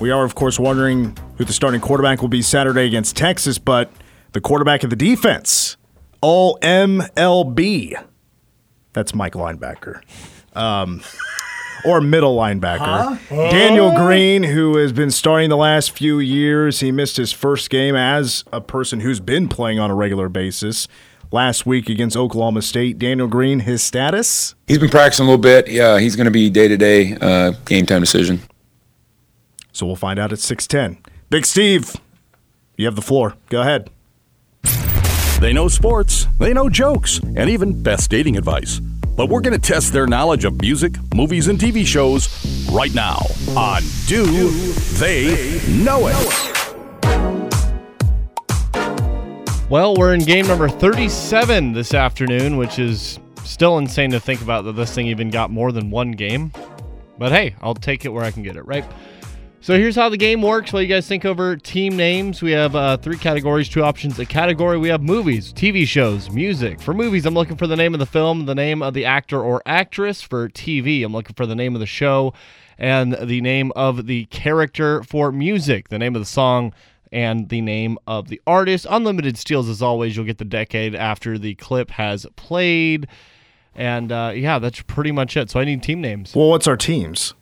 We 0.00 0.10
are, 0.10 0.24
of 0.24 0.34
course, 0.34 0.58
wondering 0.58 1.16
who 1.36 1.44
the 1.44 1.52
starting 1.52 1.80
quarterback 1.80 2.20
will 2.20 2.28
be 2.28 2.42
Saturday 2.42 2.86
against 2.86 3.16
Texas, 3.16 3.58
but 3.58 3.90
the 4.32 4.40
quarterback 4.40 4.84
of 4.84 4.90
the 4.90 4.96
defense, 4.96 5.76
all 6.20 6.58
MLB. 6.60 8.02
That's 8.92 9.14
Mike 9.14 9.34
linebacker. 9.34 10.00
Um, 10.54 11.02
or 11.84 12.00
middle 12.00 12.36
linebacker. 12.36 13.18
Daniel 13.28 13.94
Green, 13.94 14.42
who 14.42 14.76
has 14.78 14.92
been 14.92 15.10
starting 15.10 15.50
the 15.50 15.56
last 15.56 15.90
few 15.92 16.18
years, 16.18 16.80
he 16.80 16.90
missed 16.90 17.16
his 17.16 17.32
first 17.32 17.70
game 17.70 17.94
as 17.94 18.44
a 18.52 18.60
person 18.60 19.00
who's 19.00 19.20
been 19.20 19.48
playing 19.48 19.78
on 19.78 19.90
a 19.90 19.94
regular 19.94 20.28
basis 20.28 20.88
last 21.30 21.66
week 21.66 21.88
against 21.88 22.16
Oklahoma 22.16 22.62
State. 22.62 22.98
Daniel 22.98 23.28
Green, 23.28 23.60
his 23.60 23.82
status? 23.82 24.54
He's 24.66 24.78
been 24.78 24.90
practicing 24.90 25.24
a 25.24 25.28
little 25.28 25.42
bit. 25.42 25.68
Yeah, 25.68 25.98
he's 25.98 26.16
going 26.16 26.24
to 26.24 26.30
be 26.30 26.50
day 26.50 26.68
to 26.68 26.76
day 26.76 27.16
game 27.66 27.86
time 27.86 28.00
decision. 28.00 28.40
So 29.72 29.84
we'll 29.86 29.96
find 29.96 30.18
out 30.18 30.32
at 30.32 30.38
610. 30.38 31.02
Big 31.28 31.44
Steve, 31.44 31.96
you 32.76 32.86
have 32.86 32.94
the 32.94 33.02
floor. 33.02 33.34
Go 33.48 33.60
ahead. 33.60 33.90
They 35.40 35.52
know 35.52 35.66
sports, 35.66 36.28
they 36.38 36.54
know 36.54 36.68
jokes, 36.68 37.18
and 37.18 37.50
even 37.50 37.82
best 37.82 38.10
dating 38.10 38.36
advice. 38.36 38.78
But 38.78 39.28
we're 39.28 39.40
going 39.40 39.58
to 39.58 39.58
test 39.58 39.92
their 39.92 40.06
knowledge 40.06 40.44
of 40.44 40.60
music, 40.60 40.94
movies, 41.12 41.48
and 41.48 41.58
TV 41.58 41.84
shows 41.84 42.28
right 42.70 42.94
now 42.94 43.18
on 43.56 43.82
Do 44.06 44.24
They 45.00 45.60
Know 45.68 46.06
It? 46.06 46.46
Well, 49.68 49.96
we're 49.96 50.14
in 50.14 50.20
game 50.20 50.46
number 50.46 50.68
37 50.68 51.72
this 51.72 51.92
afternoon, 51.92 52.56
which 52.56 52.78
is 52.78 53.18
still 53.42 53.78
insane 53.78 54.12
to 54.12 54.20
think 54.20 54.42
about 54.42 54.64
that 54.64 54.74
this 54.74 54.94
thing 54.94 55.08
even 55.08 55.30
got 55.30 55.50
more 55.50 55.72
than 55.72 55.90
one 55.90 56.12
game. 56.12 56.52
But 57.18 57.32
hey, 57.32 57.56
I'll 57.60 57.74
take 57.74 58.04
it 58.04 58.10
where 58.10 58.22
I 58.22 58.30
can 58.30 58.44
get 58.44 58.54
it, 58.56 58.64
right? 58.64 58.84
So 59.66 59.76
here's 59.76 59.96
how 59.96 60.08
the 60.08 60.16
game 60.16 60.42
works. 60.42 60.72
While 60.72 60.82
you 60.82 60.86
guys 60.86 61.08
think 61.08 61.24
over 61.24 61.56
team 61.56 61.96
names, 61.96 62.40
we 62.40 62.52
have 62.52 62.76
uh, 62.76 62.98
three 62.98 63.18
categories, 63.18 63.68
two 63.68 63.82
options. 63.82 64.16
A 64.16 64.24
category 64.24 64.78
we 64.78 64.90
have 64.90 65.02
movies, 65.02 65.52
TV 65.52 65.84
shows, 65.84 66.30
music. 66.30 66.80
For 66.80 66.94
movies, 66.94 67.26
I'm 67.26 67.34
looking 67.34 67.56
for 67.56 67.66
the 67.66 67.74
name 67.74 67.92
of 67.92 67.98
the 67.98 68.06
film, 68.06 68.46
the 68.46 68.54
name 68.54 68.80
of 68.80 68.94
the 68.94 69.04
actor 69.04 69.42
or 69.42 69.62
actress. 69.66 70.22
For 70.22 70.48
TV, 70.48 71.04
I'm 71.04 71.12
looking 71.12 71.34
for 71.34 71.46
the 71.46 71.56
name 71.56 71.74
of 71.74 71.80
the 71.80 71.86
show 71.86 72.32
and 72.78 73.14
the 73.14 73.40
name 73.40 73.72
of 73.74 74.06
the 74.06 74.26
character. 74.26 75.02
For 75.02 75.32
music, 75.32 75.88
the 75.88 75.98
name 75.98 76.14
of 76.14 76.22
the 76.22 76.26
song 76.26 76.72
and 77.10 77.48
the 77.48 77.60
name 77.60 77.98
of 78.06 78.28
the 78.28 78.40
artist. 78.46 78.86
Unlimited 78.88 79.36
steals, 79.36 79.68
as 79.68 79.82
always. 79.82 80.14
You'll 80.14 80.26
get 80.26 80.38
the 80.38 80.44
decade 80.44 80.94
after 80.94 81.38
the 81.38 81.56
clip 81.56 81.90
has 81.90 82.24
played. 82.36 83.08
And 83.74 84.12
uh, 84.12 84.30
yeah, 84.32 84.60
that's 84.60 84.82
pretty 84.82 85.10
much 85.10 85.36
it. 85.36 85.50
So 85.50 85.58
I 85.58 85.64
need 85.64 85.82
team 85.82 86.00
names. 86.00 86.36
Well, 86.36 86.50
what's 86.50 86.68
our 86.68 86.76
teams? 86.76 87.34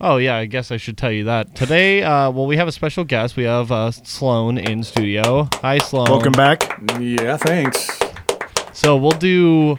Oh 0.00 0.16
yeah, 0.16 0.36
I 0.36 0.46
guess 0.46 0.70
I 0.70 0.76
should 0.78 0.96
tell 0.96 1.12
you 1.12 1.24
that 1.24 1.54
today. 1.54 2.02
Uh, 2.02 2.30
well, 2.30 2.46
we 2.46 2.56
have 2.56 2.66
a 2.68 2.72
special 2.72 3.04
guest. 3.04 3.36
We 3.36 3.44
have 3.44 3.70
uh, 3.70 3.90
Sloan 3.90 4.56
in 4.56 4.82
studio. 4.82 5.48
Hi, 5.56 5.78
Sloan. 5.78 6.08
Welcome 6.08 6.32
back. 6.32 6.80
Yeah, 6.98 7.36
thanks. 7.36 7.98
So 8.72 8.96
we'll 8.96 9.10
do 9.12 9.78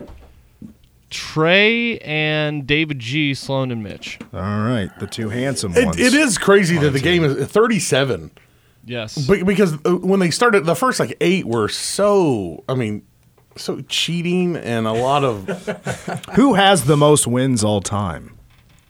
Trey 1.10 1.98
and 2.00 2.68
David 2.68 3.00
G, 3.00 3.34
Sloan 3.34 3.72
and 3.72 3.82
Mitch. 3.84 4.20
All 4.34 4.40
right, 4.42 4.90
the 5.00 5.08
two 5.08 5.30
handsome 5.30 5.76
It, 5.76 5.86
ones. 5.86 6.00
it 6.00 6.14
is 6.14 6.38
crazy 6.38 6.78
that 6.78 6.92
the 6.92 7.00
game 7.00 7.24
is 7.24 7.48
37. 7.48 8.30
Yes. 8.86 9.28
Be- 9.28 9.44
because 9.44 9.74
uh, 9.86 9.96
when 9.98 10.20
they 10.20 10.30
started, 10.32 10.66
the 10.66 10.76
first 10.76 11.00
like 11.00 11.18
eight 11.20 11.46
were 11.46 11.68
so, 11.68 12.64
I 12.70 12.76
mean, 12.76 13.04
so 13.56 13.82
cheating 13.82 14.56
and 14.56 14.86
a 14.86 14.94
lot 14.94 15.24
of. 15.24 15.48
Who 16.36 16.54
has 16.54 16.86
the 16.86 16.98
most 16.98 17.26
wins 17.28 17.64
all 17.64 17.82
time? 17.82 18.38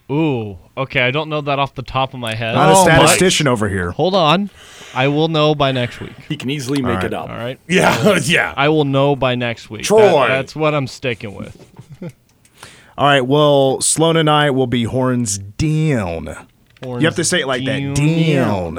Ooh. 0.09 0.57
Okay, 0.77 1.01
I 1.01 1.11
don't 1.11 1.29
know 1.29 1.41
that 1.41 1.59
off 1.59 1.75
the 1.75 1.83
top 1.83 2.13
of 2.13 2.19
my 2.19 2.33
head. 2.35 2.55
Not 2.55 2.69
a 2.69 2.75
Oh, 2.77 2.85
my- 2.85 2.91
statistician 3.05 3.47
over 3.47 3.69
here. 3.69 3.91
Hold 3.91 4.15
on. 4.15 4.49
I 4.93 5.07
will 5.07 5.29
know 5.29 5.55
by 5.55 5.71
next 5.71 5.99
week. 6.01 6.13
He 6.27 6.35
can 6.35 6.49
easily 6.49 6.81
make 6.81 6.95
right. 6.95 7.03
it 7.05 7.13
up. 7.13 7.29
All 7.29 7.35
right. 7.37 7.57
Yeah, 7.67 8.17
yeah. 8.23 8.53
I 8.57 8.67
will 8.69 8.83
know 8.85 9.15
by 9.15 9.35
next 9.35 9.69
week. 9.69 9.83
Troy. 9.83 9.99
That- 10.01 10.27
that's 10.27 10.55
what 10.55 10.73
I'm 10.73 10.87
sticking 10.87 11.33
with. 11.33 11.55
All 12.97 13.05
right. 13.07 13.21
Well, 13.21 13.79
Sloan 13.81 14.17
and 14.17 14.29
I 14.29 14.49
will 14.49 14.67
be 14.67 14.83
horns 14.83 15.37
down. 15.37 16.35
you 16.83 16.99
have 17.01 17.15
to 17.15 17.23
say 17.23 17.41
it 17.41 17.47
like 17.47 17.63
that. 17.65 17.79
Down. 17.95 18.75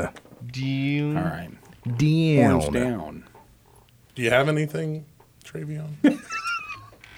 Down. 0.51 1.17
All 1.17 1.23
right. 1.25 1.51
Down. 1.97 2.61
Horns 2.61 2.75
down. 2.75 3.25
Do 4.15 4.23
you 4.23 4.29
have 4.31 4.49
anything, 4.51 5.07
Travion? 5.45 5.89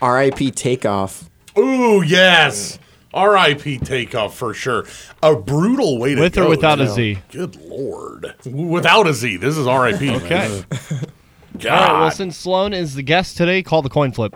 R.I.P. 0.00 0.52
Takeoff. 0.52 1.28
Ooh, 1.58 2.02
yes. 2.02 2.78
R.I.P. 3.14 3.78
takeoff 3.78 4.36
for 4.36 4.52
sure. 4.54 4.84
A 5.22 5.34
brutal 5.36 5.98
way 5.98 6.14
to 6.14 6.20
With 6.20 6.36
or 6.38 6.48
without 6.48 6.80
a 6.80 6.86
too. 6.86 6.92
Z? 6.92 7.18
Good 7.30 7.56
lord. 7.56 8.34
Without 8.44 9.06
a 9.06 9.14
Z. 9.14 9.36
This 9.38 9.56
is 9.56 9.66
R.I.P. 9.66 10.06
man. 10.06 10.22
Okay. 10.22 10.64
God. 11.58 11.66
All 11.66 11.94
right. 11.94 12.00
Well, 12.02 12.10
since 12.10 12.36
Sloan 12.36 12.72
is 12.74 12.94
the 12.94 13.02
guest 13.02 13.36
today, 13.36 13.62
call 13.62 13.82
the 13.82 13.88
coin 13.88 14.12
flip. 14.12 14.34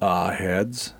Uh, 0.00 0.30
heads. 0.30 0.92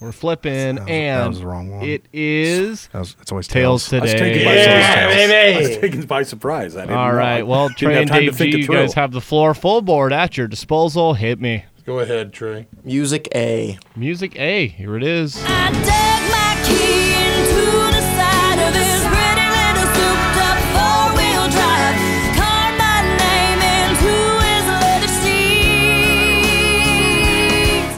We're 0.00 0.12
flipping, 0.12 0.74
that 0.76 0.88
and 0.90 1.28
was 1.30 1.40
the 1.40 1.46
wrong 1.46 1.70
one. 1.70 1.82
it 1.82 2.04
is 2.12 2.88
That 2.88 2.98
was- 2.98 3.16
it's 3.22 3.32
always 3.32 3.48
tails 3.48 3.88
tails. 3.88 4.02
I 4.02 4.04
was 4.04 4.12
taken 4.12 4.28
today. 4.40 4.44
by 4.44 4.54
Yeah, 4.54 4.92
surprise. 4.92 5.16
baby. 5.16 5.56
I 5.56 5.68
was 5.68 5.78
taken 5.78 6.02
by 6.06 6.22
surprise. 6.22 6.76
I 6.76 6.80
didn't 6.82 6.96
All 6.98 7.12
know. 7.14 7.44
Well, 7.46 7.68
Didn't 7.68 7.78
Trey 7.78 7.92
have 7.94 8.00
and 8.02 8.10
time 8.10 8.20
to 8.20 8.26
Dave 8.26 8.36
think 8.36 8.52
G, 8.52 8.58
it 8.60 8.68
you 8.68 8.74
guys 8.74 8.92
have 8.92 9.12
the 9.12 9.22
floor 9.22 9.54
full 9.54 9.80
board 9.80 10.12
at 10.12 10.36
your 10.36 10.48
disposal. 10.48 11.14
Hit 11.14 11.40
me. 11.40 11.64
Go 11.86 12.00
ahead, 12.00 12.32
Trey. 12.32 12.66
Music 12.82 13.28
A. 13.32 13.78
Music 13.94 14.36
A. 14.36 14.66
Here 14.66 14.96
it 14.96 15.04
is. 15.04 15.40
I 15.46 15.70
dug 15.70 16.22
my 16.32 16.60
key 16.66 17.14
into 17.14 17.62
the 17.94 18.02
side 18.18 18.58
of 18.58 18.74
this 18.74 19.06
pretty 19.06 19.46
little 19.54 19.86
souped-up 19.94 20.58
four-wheel 20.74 21.46
drive. 21.54 21.94
Carved 22.34 22.76
my 22.76 23.06
name 23.16 23.62
into 23.86 24.14
his 24.42 24.66
leather 24.82 25.12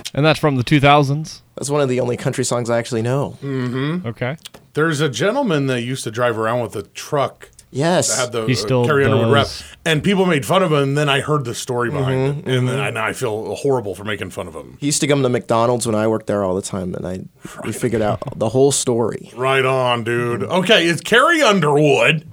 seat. 0.03 0.12
And 0.14 0.22
that's 0.22 0.38
from 0.38 0.57
the 0.57 0.64
2000s. 0.64 1.40
That's 1.57 1.70
one 1.70 1.81
of 1.81 1.88
the 1.88 2.01
only 2.01 2.18
country 2.18 2.44
songs 2.44 2.68
I 2.68 2.77
actually 2.79 3.01
know. 3.01 3.38
Mm-hmm. 3.42 4.07
Okay. 4.07 4.37
There's 4.74 5.01
a 5.01 5.09
gentleman 5.09 5.66
that 5.68 5.81
used 5.81 6.05
to 6.05 6.11
drive 6.11 6.37
around 6.38 6.61
with 6.61 6.77
a 6.77 6.83
truck 6.83 7.48
Yes. 7.70 8.09
that 8.16 8.22
had 8.22 8.33
the 8.33 8.46
He 8.46 8.52
uh, 8.52 8.57
still 8.57 8.85
Carrie 8.87 9.04
Underwood 9.04 9.33
rep, 9.33 9.46
and 9.85 10.02
people 10.02 10.24
made 10.26 10.46
fun 10.46 10.62
of 10.62 10.72
him. 10.72 10.78
And 10.83 10.98
then 10.98 11.09
I 11.09 11.20
heard 11.20 11.44
the 11.44 11.54
story 11.54 11.90
behind 11.90 12.37
Mm-hmm, 12.38 12.48
it, 12.50 12.57
and 12.59 12.68
then 12.68 12.81
I, 12.81 12.90
now 12.90 13.04
I 13.04 13.12
feel 13.12 13.54
horrible 13.57 13.94
for 13.94 14.04
making 14.04 14.31
fun 14.31 14.48
of 14.48 14.54
him. 14.54 14.76
He 14.81 14.87
used 14.87 15.00
to 15.02 15.07
come 15.07 15.22
to 15.22 15.28
McDonald's 15.28 15.87
when 15.87 15.94
I 15.94 16.07
worked 16.09 16.26
there 16.26 16.44
all 16.44 16.54
the 16.54 16.62
time, 16.62 16.94
and 16.94 17.07
I 17.07 17.20
we 17.64 17.72
figured 17.72 18.00
out 18.02 18.22
the 18.38 18.48
whole 18.48 18.72
story. 18.72 19.31
Right 19.37 19.64
on, 19.64 20.04
dude. 20.04 20.44
Okay, 20.44 20.87
it's 20.87 21.00
Carrie 21.02 21.42
Underwood, 21.42 22.26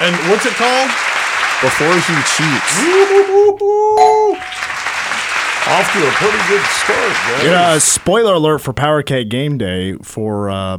and 0.00 0.14
what's 0.30 0.44
it 0.46 0.52
called? 0.54 0.90
Before 1.62 1.94
he 1.94 2.14
cheats. 2.36 3.86
Off 5.68 5.92
to 5.92 5.98
a 6.06 6.10
pretty 6.12 6.38
good 6.48 6.62
start, 6.66 7.12
guys. 7.12 7.42
Yeah, 7.44 7.78
spoiler 7.78 8.34
alert 8.34 8.58
for 8.58 8.72
Power 8.72 9.02
Cat 9.02 9.28
Game 9.28 9.58
Day 9.58 9.94
for 10.02 10.48
uh, 10.48 10.78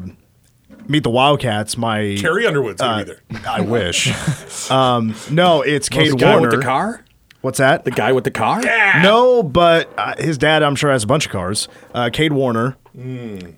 Meet 0.87 1.03
the 1.03 1.09
Wildcats. 1.09 1.77
My 1.77 2.17
Carrie 2.19 2.45
Underwood's 2.47 2.81
gonna 2.81 3.01
uh, 3.01 3.05
be 3.05 3.11
there. 3.11 3.41
I 3.47 3.61
wish. 3.61 4.71
um, 4.71 5.15
no, 5.29 5.61
it's 5.61 5.89
The 5.89 5.95
Cade 5.95 6.17
guy 6.17 6.31
Warner. 6.33 6.49
with 6.49 6.59
the 6.59 6.65
car? 6.65 7.03
What's 7.41 7.59
that? 7.59 7.85
The 7.85 7.91
guy 7.91 8.11
with 8.13 8.23
the 8.23 8.31
car? 8.31 8.63
Yeah. 8.63 9.01
No, 9.03 9.43
but 9.43 9.89
uh, 9.97 10.15
his 10.17 10.37
dad, 10.37 10.63
I'm 10.63 10.75
sure, 10.75 10.91
has 10.91 11.03
a 11.03 11.07
bunch 11.07 11.25
of 11.27 11.31
cars. 11.31 11.67
Uh, 11.93 12.09
Cade 12.11 12.33
Warner. 12.33 12.77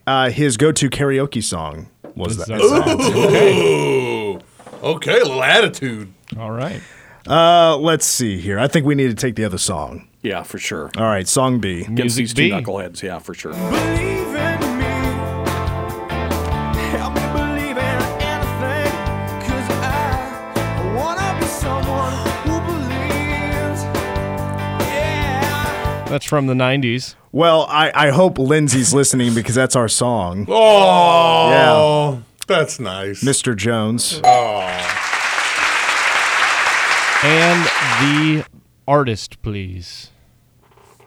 Uh, 0.06 0.30
his 0.30 0.58
go-to 0.58 0.90
karaoke 0.90 1.42
song 1.42 1.90
was 2.14 2.36
that. 2.38 2.48
that 2.50 2.60
song. 2.62 4.42
Ooh, 4.84 4.96
okay, 4.96 5.22
a 5.22 5.24
little 5.24 5.42
attitude. 5.44 6.12
All 6.38 6.52
right. 6.52 6.82
Uh, 7.26 7.78
let's 7.78 8.06
see 8.06 8.38
here. 8.40 8.60
I 8.60 8.68
think 8.68 8.86
we 8.86 8.96
need 8.96 9.08
to 9.10 9.16
take 9.16 9.36
the 9.36 9.46
other 9.46 9.58
song. 9.58 10.08
Yeah, 10.22 10.44
for 10.44 10.58
sure. 10.58 10.92
All 10.98 11.06
right, 11.06 11.28
song 11.28 11.60
B. 11.60 11.82
Against 11.82 12.18
Music 12.18 12.22
these 12.24 12.34
two 12.34 12.42
B. 12.44 12.52
knuckleheads, 12.52 13.02
yeah, 13.02 13.20
for 13.20 13.34
sure. 13.34 13.54
Believe 13.54 14.36
That's 26.10 26.26
from 26.26 26.48
the 26.48 26.56
90s. 26.56 27.14
Well, 27.32 27.68
I, 27.70 27.92
I 27.94 28.10
hope 28.10 28.40
Lindsay's 28.40 28.96
listening 28.96 29.36
because 29.36 29.54
that's 29.54 29.76
our 29.76 29.88
song. 29.88 30.48
Oh, 30.50 32.16
yeah. 32.16 32.22
that's 32.48 32.80
nice. 32.80 33.24
Mr. 33.24 33.56
Jones. 33.56 34.20
Oh. 34.24 34.62
And 37.24 37.64
the 38.02 38.44
artist, 38.88 39.40
please. 39.44 40.10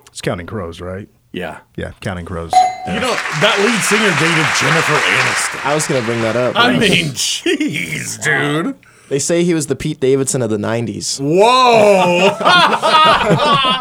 It's 0.07 0.21
Counting 0.21 0.47
Crows, 0.47 0.81
right? 0.81 1.09
Yeah. 1.33 1.63
Yeah, 1.77 1.91
Counting 2.01 2.27
Crows. 2.27 2.53
You 2.87 3.01
know 3.01 3.15
that 3.41 3.59
lead 3.59 3.81
singer 3.83 4.13
dated 4.21 4.47
Jennifer 4.61 4.93
Aniston. 4.93 5.65
I 5.65 5.75
was 5.75 5.87
gonna 5.89 6.05
bring 6.05 6.21
that 6.21 6.37
up. 6.37 6.55
I 6.57 6.79
mean, 6.79 7.07
jeez, 7.13 8.23
dude. 8.23 8.77
they 9.09 9.19
say 9.19 9.43
he 9.43 9.55
was 9.55 9.69
the 9.69 9.77
Pete 9.77 9.99
Davidson 9.99 10.43
of 10.43 10.51
the 10.51 10.59
'90s. 10.59 11.19
Whoa. 11.21 12.29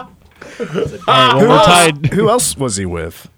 All 0.62 0.76
right, 1.08 1.36
well, 1.36 1.50
we're 1.50 1.64
tied. 1.64 2.08
Who 2.14 2.30
else 2.30 2.56
was 2.58 2.76
he 2.78 2.86
with? 2.86 3.30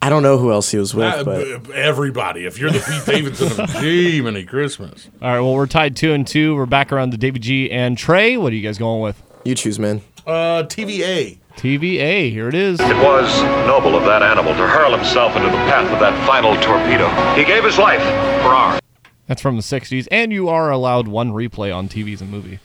I 0.00 0.10
don't 0.10 0.22
know 0.22 0.38
who 0.38 0.52
else 0.52 0.70
he 0.70 0.78
was 0.78 0.94
with, 0.94 1.12
Uh, 1.12 1.24
but 1.24 1.64
b- 1.64 1.72
Everybody, 1.74 2.44
if 2.46 2.58
you're 2.58 2.70
the 2.70 2.78
Pete 2.78 3.04
Davidson 3.04 3.60
of 3.60 3.70
Gee, 3.80 4.20
many 4.20 4.44
Christmas. 4.44 5.08
All 5.20 5.28
right, 5.28 5.40
well, 5.40 5.54
we're 5.54 5.66
tied 5.66 5.96
two 5.96 6.12
and 6.12 6.24
two. 6.26 6.54
We're 6.54 6.66
back 6.66 6.92
around 6.92 7.10
to 7.12 7.16
David 7.16 7.42
G 7.42 7.70
and 7.70 7.98
Trey. 7.98 8.36
What 8.36 8.52
are 8.52 8.56
you 8.56 8.62
guys 8.62 8.78
going 8.78 9.00
with? 9.02 9.20
you 9.44 9.54
choose, 9.54 9.78
man. 9.78 10.02
Uh, 10.26 10.62
TVA. 10.64 11.38
TVA. 11.56 12.30
Here 12.30 12.48
it 12.48 12.54
is. 12.54 12.78
It 12.80 12.96
was 12.98 13.42
noble 13.66 13.96
of 13.96 14.04
that 14.04 14.22
animal 14.22 14.52
to 14.52 14.66
hurl 14.68 14.94
himself 14.94 15.34
into 15.34 15.48
the 15.48 15.56
path 15.56 15.90
of 15.92 15.98
that 16.00 16.26
final 16.26 16.54
torpedo. 16.56 17.08
He 17.34 17.44
gave 17.44 17.64
his 17.64 17.78
life 17.78 18.02
for 18.42 18.48
ours. 18.50 18.80
That's 19.26 19.42
from 19.42 19.56
the 19.56 19.62
60s. 19.62 20.06
And 20.12 20.32
you 20.32 20.48
are 20.48 20.70
allowed 20.70 21.08
one 21.08 21.32
replay 21.32 21.74
on 21.74 21.88
TV's 21.88 22.20
a 22.22 22.24
movie. 22.24 22.60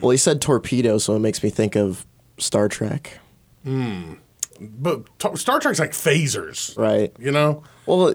Well, 0.00 0.10
he 0.10 0.16
said 0.16 0.40
torpedo, 0.40 0.98
so 0.98 1.16
it 1.16 1.20
makes 1.20 1.42
me 1.42 1.50
think 1.50 1.76
of 1.76 2.06
Star 2.38 2.68
Trek, 2.68 3.18
But 3.64 5.18
t- 5.18 5.36
Star 5.36 5.58
Trek's 5.60 5.78
like 5.78 5.92
phasers, 5.92 6.76
right? 6.78 7.12
you 7.18 7.30
know? 7.32 7.62
Well, 7.86 8.14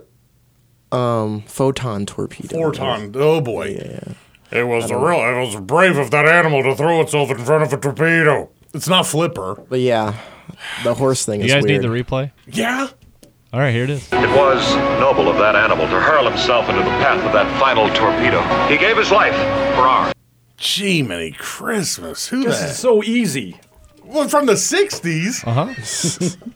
um, 0.92 1.42
photon 1.44 2.06
torpedo. 2.06 2.56
Photon. 2.58 3.12
Oh 3.16 3.42
boy. 3.42 3.78
Yeah. 3.80 4.14
It 4.50 4.64
was 4.64 4.88
the 4.88 4.96
real. 4.96 5.20
It 5.20 5.40
was 5.46 5.56
brave 5.58 5.98
of 5.98 6.12
that 6.12 6.26
animal 6.26 6.64
to 6.64 6.76
throw 6.76 7.02
itself 7.02 7.30
in 7.32 7.38
front 7.40 7.64
of 7.64 7.74
a 7.74 7.78
torpedo. 7.78 8.50
It's 8.74 8.88
not 8.88 9.06
Flipper. 9.06 9.56
But 9.68 9.80
yeah, 9.82 10.18
the 10.84 10.94
horse 10.94 11.26
thing 11.26 11.42
You 11.42 11.48
is 11.48 11.54
guys 11.54 11.64
weird. 11.64 11.82
need 11.82 11.90
the 11.90 11.94
replay? 11.94 12.32
Yeah. 12.46 12.88
All 13.52 13.60
right, 13.60 13.74
here 13.74 13.84
it 13.86 13.90
is. 13.90 14.08
It 14.14 14.30
was 14.38 14.76
noble 15.02 15.28
of 15.30 15.38
that 15.38 15.56
animal 15.56 15.86
to 15.88 16.00
hurl 16.00 16.30
himself 16.30 16.70
into 16.70 16.82
the 16.82 16.90
path 16.90 17.24
of 17.26 17.34
that 17.34 17.60
final 17.60 17.88
torpedo. 17.90 18.42
He 18.68 18.78
gave 18.78 18.98
his 18.98 19.10
life 19.12 19.34
for 19.76 19.82
ours. 19.82 20.14
Gee, 20.58 21.02
many 21.04 21.32
Christmas. 21.32 22.28
Who 22.28 22.44
This 22.44 22.60
that? 22.60 22.70
is 22.72 22.78
so 22.80 23.04
easy. 23.04 23.60
Well, 24.08 24.28
from 24.30 24.46
the 24.46 24.54
'60s. 24.54 25.46
Uh 25.48 25.66
huh. 25.74 26.48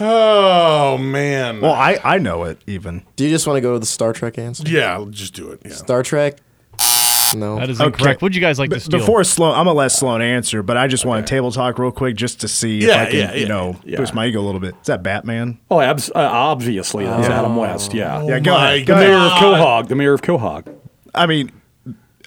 Oh 0.00 0.98
man. 0.98 1.60
Well, 1.60 1.72
I, 1.74 1.98
I 2.02 2.18
know 2.18 2.44
it 2.44 2.60
even. 2.66 3.04
Do 3.16 3.24
you 3.24 3.30
just 3.30 3.46
want 3.46 3.56
to 3.58 3.60
go 3.60 3.72
with 3.72 3.82
the 3.82 3.86
Star 3.86 4.12
Trek 4.12 4.38
answer? 4.38 4.64
yeah, 4.66 4.92
I'll 4.92 5.06
just 5.06 5.34
do 5.34 5.50
it. 5.50 5.60
Yeah. 5.64 5.72
Star 5.72 6.02
Trek. 6.02 6.38
No. 7.36 7.56
That 7.56 7.70
is 7.70 7.80
Okay. 7.80 7.86
incorrect. 7.86 8.20
Would 8.22 8.34
you 8.34 8.40
guys 8.40 8.58
like 8.58 8.70
B- 8.70 8.74
to 8.76 8.80
steal? 8.80 8.98
Before 9.00 9.22
Sloan, 9.24 9.52
I'm 9.54 9.64
gonna 9.66 9.72
let 9.78 9.92
Sloan 9.92 10.20
answer, 10.20 10.62
but 10.62 10.76
I 10.76 10.86
just 10.88 11.04
want 11.06 11.24
to 11.26 11.30
table 11.30 11.50
talk 11.52 11.78
real 11.78 11.90
quick 11.92 12.16
just 12.16 12.40
to 12.40 12.48
see 12.48 12.80
if 12.84 12.90
I 12.90 13.06
can, 13.06 13.14
yeah, 13.16 13.34
you 13.34 13.46
know, 13.48 13.76
yeah. 13.84 13.96
boost 13.98 14.12
my 14.12 14.26
ego 14.26 14.40
a 14.40 14.42
little 14.42 14.60
bit. 14.60 14.74
Is 14.80 14.86
that 14.88 15.02
Batman? 15.02 15.58
Oh, 15.70 15.80
abs- 15.80 16.10
uh, 16.10 16.18
obviously, 16.18 17.04
that's 17.06 17.28
Adam 17.28 17.56
West, 17.56 17.94
yeah. 17.94 18.22
yeah, 18.26 18.38
go 18.40 18.52
Oh 18.52 18.58
my 18.58 18.72
ahead. 18.72 18.86
The 18.86 18.96
mayor 18.96 19.14
of 19.16 19.32
Quahog. 19.32 19.88
The 19.88 19.94
mayor 19.94 20.12
of 20.14 20.20
Quahog. 20.22 20.74
I 21.14 21.26
mean, 21.26 21.52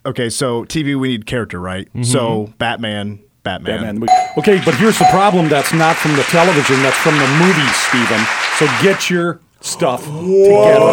okay, 0.05 0.29
so 0.29 0.63
TV, 0.65 0.97
we 0.99 1.09
need 1.09 1.25
character, 1.27 1.59
right? 1.59 1.87
So 2.03 2.53
Batman, 2.57 3.19
Batman. 3.45 3.75
Batman. 3.77 3.99
We- 4.01 4.07
Okay, 4.39 4.61
but 4.65 4.75
here's 4.75 4.99
the 4.99 5.07
problem. 5.11 5.47
That's 5.47 5.71
not 5.71 5.95
from 5.95 6.17
the 6.17 6.23
television. 6.23 6.83
That's 6.83 6.97
from 6.97 7.17
the 7.17 7.27
movies, 7.39 7.75
Steven. 7.87 8.19
So 8.57 8.65
get 8.83 9.09
your 9.09 9.39
stuff 9.61 10.03
together. 10.05 10.85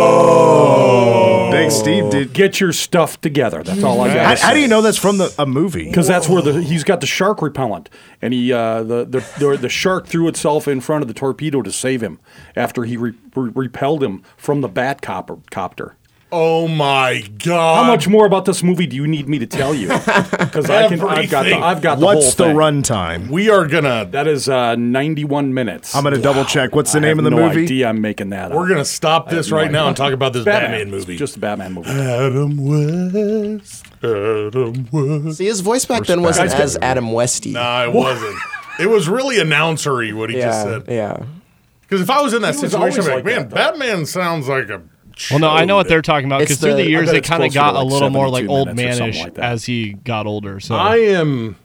Big 1.50 1.70
Steve 1.70 2.08
did. 2.10 2.32
Get 2.32 2.60
your 2.60 2.72
stuff 2.72 3.20
together. 3.20 3.62
That's 3.62 3.82
all 3.82 4.00
I 4.00 4.14
got. 4.14 4.38
How, 4.38 4.48
how 4.48 4.54
do 4.54 4.60
you 4.60 4.68
know 4.68 4.80
that's 4.80 4.96
from 4.96 5.18
the, 5.18 5.34
a 5.38 5.44
movie? 5.44 5.84
Because 5.86 6.06
that's 6.08 6.28
where 6.28 6.40
the 6.40 6.62
he's 6.62 6.84
got 6.84 7.00
the 7.00 7.06
shark 7.06 7.42
repellent, 7.42 7.90
and 8.22 8.32
he 8.32 8.52
uh, 8.52 8.82
the, 8.84 9.04
the 9.04 9.24
the 9.38 9.56
the 9.62 9.68
shark 9.68 10.06
threw 10.06 10.28
itself 10.28 10.66
in 10.66 10.80
front 10.80 11.02
of 11.02 11.08
the 11.08 11.14
torpedo 11.14 11.60
to 11.62 11.72
save 11.72 12.02
him 12.02 12.20
after 12.56 12.84
he 12.84 12.96
re- 12.96 13.12
re- 13.36 13.50
repelled 13.54 14.02
him 14.02 14.22
from 14.36 14.60
the 14.62 14.68
bat 14.68 15.02
copper, 15.02 15.38
copter. 15.50 15.96
Oh 16.34 16.66
my 16.66 17.22
god! 17.44 17.84
How 17.84 17.90
much 17.90 18.08
more 18.08 18.24
about 18.24 18.46
this 18.46 18.62
movie 18.62 18.86
do 18.86 18.96
you 18.96 19.06
need 19.06 19.28
me 19.28 19.38
to 19.38 19.46
tell 19.46 19.74
you? 19.74 19.88
Because 20.52 20.68
I 20.70 20.88
can. 20.88 21.00
I've 21.02 21.30
got. 21.30 21.42
The, 21.44 21.50
Everything. 21.50 21.62
I've 21.62 21.82
got 21.82 21.98
the 21.98 22.04
What's 22.06 22.36
whole 22.36 22.46
the 22.48 22.52
thing. 22.52 22.56
runtime? 22.56 23.28
We 23.28 23.48
are 23.50 23.66
gonna. 23.66 24.06
That 24.10 24.26
is 24.26 24.48
uh, 24.48 24.74
91 24.76 25.52
minutes. 25.54 25.94
I'm 25.94 26.02
gonna 26.04 26.18
double 26.18 26.44
check. 26.44 26.74
What's 26.74 26.92
the 26.92 26.98
I 26.98 27.02
name 27.02 27.08
have 27.16 27.18
of 27.18 27.24
the 27.24 27.30
no 27.30 27.48
movie? 27.48 27.62
idea 27.64 27.88
I'm 27.88 28.00
making 28.00 28.30
that 28.30 28.50
up. 28.50 28.56
We're 28.56 28.68
gonna 28.68 28.84
stop 28.84 29.28
this 29.30 29.50
no 29.50 29.56
right 29.58 29.64
idea. 29.64 29.72
now 29.72 29.88
and 29.88 29.96
talk 29.96 30.12
about 30.12 30.32
this 30.32 30.44
Batman, 30.44 30.80
It's 30.88 30.90
movie. 30.90 31.16
Just 31.16 31.36
a 31.36 31.40
Batman 31.40 31.72
movie. 31.74 31.90
Adam 31.90 32.56
West. 32.56 33.86
Adam 34.02 34.88
West. 34.90 35.38
See, 35.38 35.44
his 35.46 35.60
voice 35.60 35.84
back 35.84 36.04
then 36.06 36.22
wasn't 36.22 36.44
Respect. 36.46 36.62
as 36.64 36.76
Adam 36.82 37.12
Westy. 37.12 37.52
Nah, 37.52 37.84
it 37.84 37.92
wasn't. 37.92 38.36
It 38.80 38.86
was 38.86 39.08
really 39.08 39.36
announcery 39.36 40.12
what 40.14 40.30
he 40.30 40.38
yeah, 40.38 40.46
just 40.46 40.62
said. 40.62 40.84
yeah. 40.88 41.24
Because 41.82 42.00
if 42.00 42.10
I 42.10 42.22
was 42.22 42.32
in 42.32 42.40
that 42.42 42.54
He 42.54 42.62
was 42.62 42.70
situation, 42.72 43.00
I'd 43.02 43.06
be 43.06 43.10
always 43.12 43.24
like, 43.24 43.24
like 43.24 43.24
man, 43.24 43.48
Batman 43.48 44.06
sounds 44.06 44.48
like 44.48 44.68
a. 44.70 44.82
Well, 45.30 45.40
no, 45.40 45.50
I 45.50 45.64
know 45.64 45.76
what 45.76 45.88
they're 45.88 46.02
talking 46.02 46.26
about 46.26 46.40
because 46.40 46.58
through 46.58 46.70
the- 46.76 46.82
the 46.84 46.88
years 46.90 47.06
bet 47.06 47.14
they 47.14 47.20
kind 47.20 47.42
of 47.44 47.52
closer 47.52 47.66
to 47.66 47.72
got 47.72 47.76
a 47.76 47.84
little 47.84 48.10
more 48.10 48.28
like 48.28 48.48
old 48.48 48.74
minutes 48.74 49.00
or 49.00 49.12
something 49.12 49.20
manish 49.32 49.36
like 49.36 49.38
as 49.38 49.64
he 49.64 49.92
got 50.04 50.26
older. 50.26 50.60
So 50.60 50.74
I 50.74 50.96
am 50.98 51.56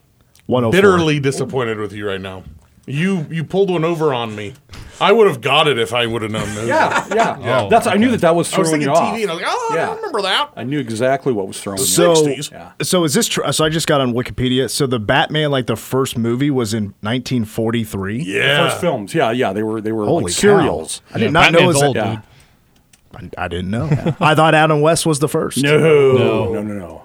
104. 0.45 0.71
bitterly 0.71 1.19
disappointed 1.19 1.77
with 1.79 1.93
you 1.93 2.07
right 2.07 2.21
now. 2.21 2.43
You 2.89 3.25
you 3.29 3.43
pulled 3.43 3.69
one 3.69 3.83
over 3.83 4.13
on 4.13 4.33
me. 4.33 4.53
I 5.01 5.11
would 5.11 5.27
have 5.27 5.41
got 5.41 5.67
it 5.67 5.77
if 5.77 5.93
I 5.93 6.07
would 6.07 6.21
have 6.21 6.31
known. 6.31 6.47
This. 6.55 6.67
Yeah, 6.69 7.05
yeah. 7.13 7.37
Yeah. 7.39 7.61
Oh, 7.65 7.69
That's. 7.69 7.85
I 7.85 7.95
knew 7.95 8.09
that 8.11 8.21
that 8.21 8.33
was 8.33 8.51
I 8.53 8.59
was 8.59 8.69
throwing 8.69 8.81
thinking 8.81 8.95
you 8.95 8.95
TV, 8.95 8.97
off. 8.97 9.21
and 9.21 9.29
I 9.31 9.33
was 9.33 9.43
like, 9.43 9.51
oh, 9.53 9.69
I 9.71 9.75
Yeah. 9.75 9.85
don't 9.87 9.95
remember 9.97 10.21
that. 10.21 10.49
I 10.55 10.63
knew 10.63 10.79
exactly 10.79 11.33
what 11.33 11.47
was 11.49 11.59
throwing 11.59 11.79
you 11.79 11.85
So, 11.85 12.11
off. 12.13 12.51
Yeah. 12.51 12.71
so 12.81 13.03
is 13.03 13.13
this 13.13 13.27
true? 13.27 13.43
So 13.51 13.65
I 13.65 13.69
just 13.69 13.87
got 13.87 13.99
on 13.99 14.13
Wikipedia. 14.13 14.69
So 14.69 14.87
the 14.87 14.99
Batman, 14.99 15.51
like 15.51 15.67
the 15.67 15.75
first 15.75 16.17
movie, 16.17 16.49
was 16.49 16.73
in 16.73 16.93
1943. 17.01 18.23
Yeah. 18.23 18.69
First 18.69 18.81
films. 18.81 19.13
Yeah, 19.13 19.31
yeah. 19.31 19.51
They 19.53 19.63
were. 19.63 19.81
They 19.81 19.91
were 19.91 20.05
Holy 20.05 20.25
like 20.25 20.33
cow. 20.33 20.39
serials. 20.39 21.01
I 21.13 21.17
did 21.19 21.25
Yeah, 21.25 21.31
not 21.31 21.51
know. 21.51 21.59
It 21.59 21.65
was 21.67 21.83
old, 21.83 21.95
Yeah. 21.97 22.09
dude. 22.15 22.19
I, 23.17 23.29
I 23.37 23.47
didn't 23.47 23.71
know. 23.71 23.87
I 24.19 24.35
thought 24.35 24.53
Adam 24.55 24.81
West 24.81 25.05
was 25.05 25.19
the 25.19 25.27
first. 25.27 25.57
No, 25.63 25.77
No. 25.79 26.53
no, 26.53 26.61
no, 26.63 26.73
no. 26.73 27.03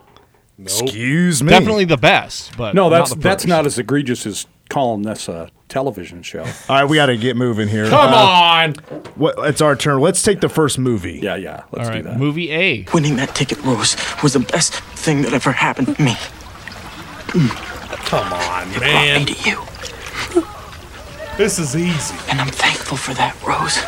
Excuse 0.59 1.43
me. 1.43 1.49
definitely 1.51 1.87
the 1.87 1.97
best, 1.97 2.57
but 2.57 2.75
No, 2.75 2.89
that's 2.91 3.11
not 3.11 3.17
the 3.19 3.23
that's 3.23 3.47
not 3.47 3.67
as 3.67 3.79
egregious 3.79 4.27
as 4.27 4.47
calling 4.69 5.03
this 5.03 5.27
a 5.29 5.51
television 5.69 6.23
show. 6.23 6.43
All 6.43 6.77
right, 6.77 6.85
we 6.85 6.97
got 6.97 7.07
to 7.07 7.17
get 7.17 7.37
moving 7.37 7.67
here. 7.69 7.89
Come 7.89 8.13
Uh, 8.13 8.17
on. 8.17 8.73
What, 9.17 9.35
it's 9.49 9.61
our 9.61 9.75
turn. 9.75 9.99
Let's 10.01 10.23
take 10.23 10.41
the 10.41 10.49
first 10.49 10.79
movie. 10.79 11.19
Yeah, 11.23 11.35
yeah. 11.37 11.65
Let's 11.73 11.89
All 11.89 11.95
do 11.97 12.03
that. 12.03 12.19
movie 12.19 12.53
A. 12.53 12.87
Winning 12.95 13.17
that 13.17 13.35
ticket, 13.35 13.59
Rose, 13.65 13.97
was 14.23 14.35
the 14.35 14.41
best 14.41 14.75
thing 14.75 15.23
that 15.23 15.33
ever 15.33 15.51
happened 15.53 15.97
to 15.97 16.03
me. 16.03 16.15
Come 17.29 18.33
on, 18.33 18.69
Brought 18.71 18.81
man. 18.81 19.25
me 19.25 19.35
to 19.35 19.51
you, 19.51 20.45
This 21.39 21.59
is 21.59 21.75
easy. 21.75 22.15
and 22.31 22.41
I'm 22.41 22.49
thankful 22.49 22.97
for 22.99 23.15
that, 23.15 23.35
Rose. 23.43 23.79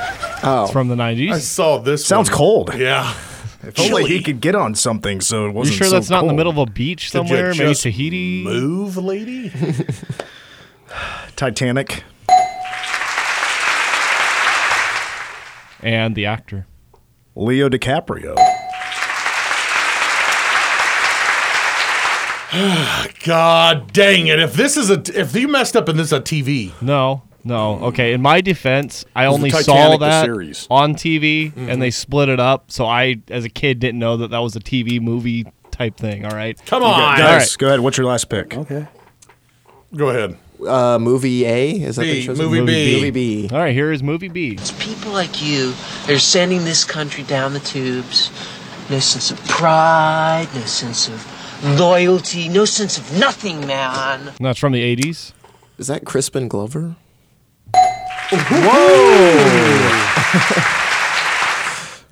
Oh. 0.45 0.65
It's 0.65 0.73
from 0.73 0.89
the 0.89 0.95
90s. 0.95 1.33
I 1.33 1.39
saw 1.39 1.79
this. 1.79 2.05
Sounds 2.05 2.29
one. 2.31 2.37
cold. 2.37 2.75
Yeah. 2.75 3.15
If 3.67 3.81
only 3.81 4.05
he 4.05 4.23
could 4.23 4.43
get 4.43 4.55
on 4.55 4.75
something 4.75 5.23
so 5.23 5.47
it 5.47 5.49
You 5.49 5.53
wasn't 5.55 5.79
sure 5.79 5.87
so 5.87 5.93
that's 5.95 6.11
not 6.11 6.21
in 6.21 6.29
the 6.29 6.35
middle 6.35 6.53
of 6.53 6.59
a 6.59 6.67
beach 6.71 7.11
Did 7.11 7.23
you 7.23 7.29
somewhere? 7.29 7.53
Maybe 7.55 7.65
just 7.65 7.83
Tahiti? 7.83 8.45
Move, 8.45 8.99
lady. 8.99 9.51
Titanic. 11.37 12.05
And 15.83 16.15
the 16.15 16.27
actor. 16.27 16.67
Leo 17.35 17.71
DiCaprio. 17.71 18.37
God 23.25 23.93
dang 23.93 24.29
it! 24.29 24.39
If 24.39 24.55
this 24.55 24.77
is 24.77 24.89
a, 24.91 25.03
if 25.19 25.35
you 25.35 25.49
messed 25.49 25.77
up 25.77 25.89
and 25.89 25.99
this 25.99 26.09
is 26.09 26.13
a 26.13 26.21
TV, 26.21 26.71
No, 26.81 27.23
no. 27.45 27.79
Okay, 27.87 28.13
in 28.13 28.23
my 28.23 28.41
defense, 28.41 29.05
I 29.15 29.27
only 29.27 29.51
the 29.51 29.63
saw 29.63 29.97
that 29.99 30.25
series. 30.25 30.67
on 30.71 30.95
TV, 30.95 31.53
and 31.57 31.81
they 31.81 31.91
split 31.91 32.29
it 32.29 32.41
up. 32.41 32.71
So 32.71 32.87
I, 32.87 33.17
as 33.29 33.45
a 33.45 33.49
kid, 33.51 33.79
didn't 33.79 33.99
know 34.01 34.17
that 34.19 34.31
that 34.31 34.39
was 34.39 34.57
a 34.57 34.61
TV 34.61 35.01
movie 35.01 35.47
type 35.71 35.97
thing. 35.97 36.25
All 36.25 36.31
right. 36.35 36.59
come 36.67 36.83
on, 36.83 37.19
Guys, 37.19 37.21
All 37.21 37.37
right. 37.39 37.57
go 37.59 37.67
ahead. 37.69 37.81
What's 37.81 37.97
your 37.99 38.07
last 38.07 38.29
pick? 38.29 38.57
Okay. 38.57 38.87
go 39.95 40.09
ahead. 40.09 40.39
Uh, 40.65 40.99
movie 40.99 41.45
A 41.45 41.73
is 41.73 41.97
that 41.97 42.03
B, 42.03 42.13
the 42.13 42.23
show's 42.23 42.39
movie? 42.39 42.65
B. 42.65 42.95
Movie 42.97 43.11
B. 43.11 43.49
All 43.53 43.59
right. 43.59 43.75
Here 43.75 43.93
is 43.93 44.03
movie 44.03 44.29
B. 44.29 44.53
It's 44.53 44.71
people 44.73 45.13
like 45.13 45.43
you 45.43 45.73
that 46.07 46.11
are 46.11 46.19
sending 46.19 46.65
this 46.65 46.85
country 46.85 47.25
down 47.25 47.53
the 47.53 47.61
tubes. 47.61 48.31
No 48.89 48.99
sense 49.01 49.31
of 49.31 49.39
pride, 49.47 50.47
no 50.55 50.61
sense 50.63 51.09
of 51.09 51.27
loyalty, 51.79 52.49
no 52.49 52.65
sense 52.65 52.99
of 52.99 53.19
nothing, 53.19 53.67
man. 53.67 54.33
That's 54.41 54.59
from 54.59 54.73
the 54.73 54.97
80s. 54.97 55.33
Is 55.79 55.89
that 55.89 56.05
Crispin 56.05 56.49
Glover? 56.49 56.95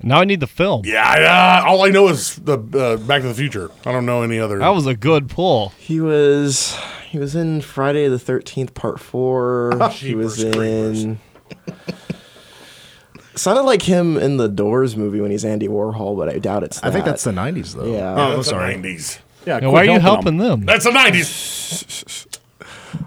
Now 0.05 0.19
I 0.19 0.25
need 0.25 0.41
the 0.41 0.47
film. 0.47 0.81
Yeah, 0.85 1.17
yeah. 1.17 1.63
All 1.65 1.85
I 1.85 1.89
know 1.89 2.09
is 2.09 2.35
the 2.35 2.57
uh, 2.57 2.97
Back 2.97 3.21
to 3.21 3.29
the 3.29 3.33
Future. 3.33 3.71
I 3.85 3.93
don't 3.93 4.05
know 4.05 4.21
any 4.21 4.37
other. 4.37 4.59
That 4.59 4.67
was 4.69 4.85
a 4.85 4.95
good 4.95 5.29
pull. 5.29 5.69
He 5.77 6.01
was 6.01 6.77
he 7.09 7.17
was 7.17 7.35
in 7.35 7.61
Friday 7.61 8.09
the 8.09 8.19
Thirteenth 8.19 8.73
Part 8.73 8.99
Four. 8.99 9.79
he 9.91 10.13
was 10.13 10.43
creepers. 10.43 11.03
in. 11.05 11.19
Sounded 13.35 13.61
like 13.63 13.81
him 13.83 14.17
in 14.17 14.35
the 14.37 14.49
Doors 14.49 14.95
movie 14.97 15.21
when 15.21 15.31
he's 15.31 15.45
Andy 15.45 15.67
Warhol, 15.69 16.17
but 16.17 16.27
I 16.29 16.37
doubt 16.37 16.63
it's. 16.63 16.81
That. 16.81 16.89
I 16.89 16.91
think 16.91 17.05
that's 17.05 17.23
the 17.23 17.31
90s, 17.31 17.73
though. 17.73 17.85
Yeah. 17.85 18.13
Oh, 18.13 18.17
Yeah, 18.17 18.25
I'm 18.27 18.35
that's 18.35 18.49
sorry. 18.49 18.75
the 18.75 18.87
90s. 18.95 19.19
Yeah. 19.47 19.59
Now, 19.59 19.71
why 19.71 19.81
are 19.81 19.85
you 19.85 19.99
helping 19.99 20.01
helping 20.01 20.37
them? 20.37 20.65
That's 20.65 20.83
the 20.83 20.91
90s. 20.91 22.39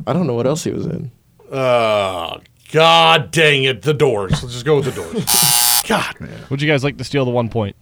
I 0.07 0.13
don't 0.13 0.27
know 0.27 0.35
what 0.35 0.47
else 0.49 0.65
he 0.65 0.73
was 0.73 0.87
in. 0.87 1.13
Uh, 1.53 2.39
God 2.71 3.31
dang 3.31 3.65
it. 3.65 3.83
The 3.83 3.95
Doors. 3.95 4.33
Let's 4.43 4.53
just 4.55 4.65
go 4.65 4.77
with 4.77 4.87
the 4.87 4.93
Doors. 4.93 5.83
God, 5.87 6.21
man. 6.21 6.41
Would 6.51 6.61
you 6.61 6.69
guys 6.69 6.83
like 6.83 6.97
to 6.99 7.05
steal 7.05 7.25
the 7.25 7.31
one 7.31 7.49
point? 7.49 7.77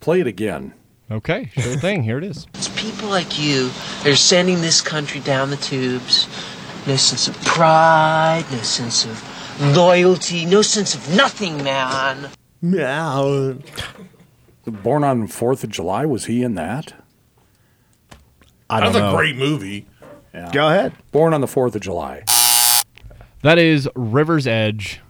Play 0.00 0.20
it 0.20 0.26
again. 0.26 0.72
Okay, 1.10 1.50
sure 1.58 1.76
thing. 1.76 2.02
Here 2.02 2.18
it 2.18 2.24
is. 2.24 2.46
It's 2.54 2.68
people 2.68 3.08
like 3.08 3.38
you 3.38 3.68
that 4.02 4.06
are 4.06 4.16
sending 4.16 4.60
this 4.60 4.80
country 4.80 5.20
down 5.20 5.50
the 5.50 5.56
tubes. 5.56 6.26
No 6.86 6.96
sense 6.96 7.28
of 7.28 7.36
pride, 7.44 8.44
no 8.50 8.58
sense 8.58 9.04
of 9.04 9.76
loyalty, 9.76 10.46
no 10.46 10.62
sense 10.62 10.94
of 10.94 11.14
nothing, 11.16 11.62
man. 11.62 12.30
Meow. 12.62 13.58
Born 14.64 15.04
on 15.04 15.26
Fourth 15.26 15.64
of 15.64 15.70
July. 15.70 16.04
Was 16.06 16.26
he 16.26 16.42
in 16.42 16.54
that? 16.54 16.94
I 18.70 18.80
don't 18.80 18.92
That's 18.92 19.02
know. 19.02 19.14
a 19.14 19.16
great 19.16 19.36
movie. 19.36 19.86
Yeah. 20.34 20.50
Go 20.52 20.68
ahead. 20.68 20.92
Born 21.12 21.34
on 21.34 21.40
the 21.40 21.46
Fourth 21.46 21.74
of 21.74 21.80
July. 21.80 22.22
That 23.42 23.58
is 23.58 23.88
River's 23.94 24.46
Edge. 24.46 25.00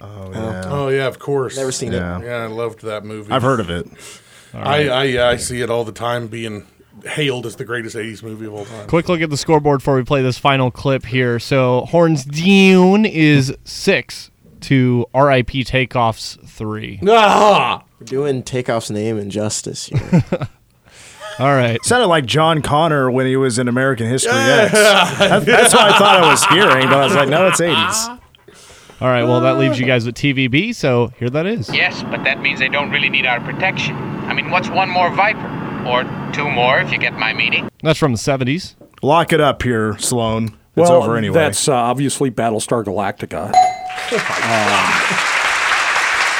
Oh, 0.00 0.30
yeah. 0.32 0.62
Oh, 0.66 0.88
yeah, 0.88 1.06
of 1.06 1.18
course. 1.18 1.56
Never 1.56 1.72
seen 1.72 1.92
Yeah. 1.92 2.18
it. 2.20 2.24
Yeah, 2.24 2.36
I 2.36 2.46
loved 2.46 2.82
that 2.82 3.04
movie. 3.04 3.32
I've 3.32 3.42
heard 3.42 3.60
of 3.60 3.70
it. 3.70 3.86
I, 4.52 4.88
I, 4.88 5.04
yeah, 5.04 5.28
I 5.28 5.36
see 5.36 5.60
it 5.60 5.70
all 5.70 5.84
the 5.84 5.92
time 5.92 6.26
being 6.26 6.66
hailed 7.04 7.46
as 7.46 7.56
the 7.56 7.64
greatest 7.64 7.96
80s 7.96 8.22
movie 8.22 8.46
of 8.46 8.52
all 8.54 8.64
time. 8.64 8.86
Quick 8.88 9.08
look 9.08 9.20
at 9.20 9.30
the 9.30 9.36
scoreboard 9.36 9.78
before 9.80 9.94
we 9.96 10.02
play 10.04 10.22
this 10.22 10.38
final 10.38 10.70
clip 10.70 11.04
here. 11.06 11.38
So 11.38 11.82
Horns 11.82 12.24
Down 12.24 13.04
is 13.06 13.54
six 13.64 14.30
to 14.62 15.06
RIP 15.14 15.48
Takeoffs 15.64 16.44
three. 16.46 17.00
Ah! 17.08 17.84
We're 17.98 18.04
doing 18.06 18.42
Takeoff's 18.42 18.90
name 18.90 19.18
injustice 19.18 19.86
here. 19.86 20.22
All 21.38 21.54
right. 21.54 21.82
Sounded 21.84 22.06
like 22.08 22.26
John 22.26 22.60
Connor 22.62 23.10
when 23.10 23.26
he 23.26 23.36
was 23.36 23.58
in 23.58 23.68
American 23.68 24.06
History 24.06 24.32
X. 24.32 24.72
That- 24.72 25.44
that's 25.46 25.72
what 25.74 25.92
I 25.92 25.98
thought 25.98 26.22
I 26.22 26.28
was 26.30 26.44
hearing, 26.46 26.88
but 26.88 26.98
I 26.98 27.04
was 27.04 27.14
like, 27.14 27.28
no, 27.28 27.46
it's 27.46 27.60
80s. 27.60 28.18
All 29.00 29.08
right. 29.08 29.22
Well, 29.24 29.40
that 29.40 29.56
leaves 29.56 29.78
you 29.80 29.86
guys 29.86 30.04
with 30.04 30.14
TVB. 30.16 30.74
So 30.74 31.12
here 31.18 31.30
that 31.30 31.46
is. 31.46 31.72
Yes, 31.74 32.02
but 32.02 32.24
that 32.24 32.40
means 32.40 32.58
they 32.60 32.68
don't 32.68 32.90
really 32.90 33.08
need 33.08 33.24
our 33.24 33.40
protection. 33.40 33.96
I 33.96 34.34
mean, 34.34 34.50
what's 34.50 34.68
one 34.68 34.90
more 34.90 35.10
Viper? 35.14 35.58
Or 35.88 36.04
two 36.34 36.50
more, 36.50 36.78
if 36.80 36.92
you 36.92 36.98
get 36.98 37.14
my 37.14 37.32
meaning? 37.32 37.70
That's 37.82 37.98
from 37.98 38.12
the 38.12 38.18
seventies. 38.18 38.76
Lock 39.02 39.32
it 39.32 39.40
up 39.40 39.62
here, 39.62 39.96
Sloan. 39.98 40.44
It's 40.76 40.90
well, 40.90 41.02
over 41.02 41.16
anyway. 41.16 41.32
that's 41.34 41.68
uh, 41.68 41.72
obviously 41.74 42.30
Battlestar 42.30 42.84
Galactica. 42.84 43.50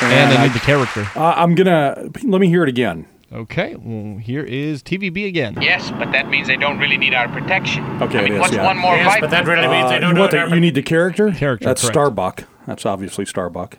And 0.03 0.33
I 0.33 0.37
I- 0.41 0.43
need 0.47 0.55
the 0.55 0.61
character. 0.61 1.07
Uh, 1.15 1.35
I'm 1.37 1.55
gonna 1.55 2.09
let 2.23 2.41
me 2.41 2.49
hear 2.49 2.63
it 2.63 2.69
again. 2.71 3.07
Okay. 3.33 3.77
Well, 3.77 4.19
here 4.19 4.43
is 4.43 4.83
TVB 4.83 5.27
again. 5.29 5.57
Yes, 5.61 5.91
but 5.93 6.11
that 6.13 6.29
means 6.29 6.49
they 6.49 6.57
don't 6.57 6.79
really 6.79 6.97
need 6.97 7.15
our 7.15 7.29
protection. 7.29 7.85
Okay, 8.03 8.19
I 8.19 8.23
it 8.23 8.25
mean, 8.25 8.33
is, 8.35 8.41
what's 8.41 8.53
yeah. 8.55 8.65
one 8.65 8.77
more 8.79 8.97
Yes, 8.97 9.07
Viper? 9.07 9.21
but 9.21 9.31
that 9.31 9.47
really 9.47 9.69
means 9.69 9.85
Uh, 9.87 9.89
they 9.91 9.99
don't 10.01 10.09
you, 10.11 10.15
know 10.15 10.21
want 10.23 10.33
the- 10.33 10.55
you 10.55 10.61
need 10.61 10.75
the 10.75 10.83
character. 10.83 11.31
Character, 11.31 11.65
That's 11.67 11.83
correct. 11.83 11.95
Starbuck. 11.95 12.45
That's 12.67 12.85
obviously 12.85 13.25
Starbuck. 13.27 13.79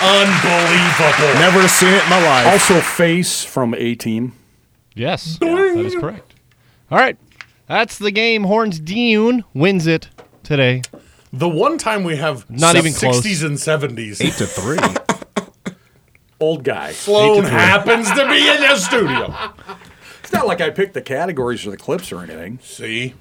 Unbelievable. 0.00 1.34
Never 1.40 1.68
seen 1.68 1.90
it 1.90 2.02
in 2.02 2.10
my 2.10 2.24
life. 2.24 2.46
Also, 2.48 2.80
Face 2.80 3.44
from 3.44 3.74
A 3.74 3.94
Team. 3.94 4.32
Yes, 4.94 5.38
that 5.38 5.48
is 5.76 5.94
correct. 5.94 6.34
All 6.90 6.98
right. 6.98 7.16
That's 7.68 7.98
the 7.98 8.10
game. 8.10 8.44
Horns 8.44 8.80
Down 8.80 9.44
wins 9.54 9.86
it 9.86 10.08
today. 10.42 10.82
The 11.32 11.48
one 11.48 11.78
time 11.78 12.02
we 12.04 12.16
have 12.16 12.48
Not 12.50 12.74
even 12.76 12.92
60s 12.92 13.00
close. 13.00 13.42
and 13.42 13.56
70s. 13.56 14.20
Eight 14.24 14.32
to 14.34 14.46
three. 14.46 14.78
Old 16.40 16.64
guy. 16.64 16.92
Sloan 16.92 17.44
happens 17.44 18.08
to 18.10 18.28
be 18.28 18.48
in 18.48 18.60
the 18.60 18.76
studio. 18.76 19.34
It's 20.28 20.34
not 20.34 20.46
like 20.46 20.60
I 20.60 20.68
picked 20.68 20.92
the 20.92 21.00
categories 21.00 21.66
or 21.66 21.70
the 21.70 21.78
clips 21.78 22.12
or 22.12 22.22
anything. 22.22 22.58
See? 22.62 23.14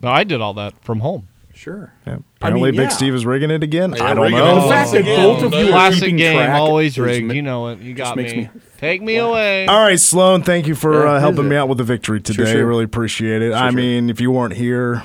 No, 0.00 0.10
I 0.10 0.22
did 0.22 0.40
all 0.40 0.54
that 0.54 0.80
from 0.84 1.00
home. 1.00 1.26
Sure. 1.52 1.92
Yeah. 2.06 2.18
Apparently, 2.36 2.70
mean, 2.70 2.78
Big 2.82 2.90
yeah. 2.90 2.96
Steve 2.96 3.14
is 3.16 3.26
rigging 3.26 3.50
it 3.50 3.64
again. 3.64 3.94
Yeah, 3.96 4.04
I 4.04 4.14
don't 4.14 4.30
know. 4.30 4.58
it. 4.58 4.60
The 4.60 4.68
fact 4.68 4.92
that 4.92 5.04
both 5.04 5.42
of 5.42 5.54
you 5.54 5.72
are 5.72 5.90
keeping 5.90 6.16
game, 6.18 6.36
track 6.36 6.50
always 6.60 6.92
is 6.92 6.98
rigged. 7.00 7.32
You 7.32 7.42
know 7.42 7.66
it. 7.70 7.80
You 7.80 7.94
got 7.94 8.16
me. 8.16 8.32
me- 8.32 8.50
Take 8.78 9.02
me 9.02 9.16
away. 9.16 9.66
All 9.66 9.80
right, 9.80 9.98
Sloan, 9.98 10.44
thank 10.44 10.68
you 10.68 10.76
for 10.76 11.04
uh, 11.04 11.18
helping 11.18 11.48
me 11.48 11.56
out 11.56 11.68
with 11.68 11.78
the 11.78 11.84
victory 11.84 12.20
today. 12.20 12.52
sure. 12.52 12.64
Really 12.64 12.84
appreciate 12.84 13.42
it. 13.42 13.52
I 13.52 13.70
sure. 13.70 13.76
mean, 13.76 14.08
if 14.08 14.20
you 14.20 14.30
weren't 14.30 14.54
here, 14.54 15.02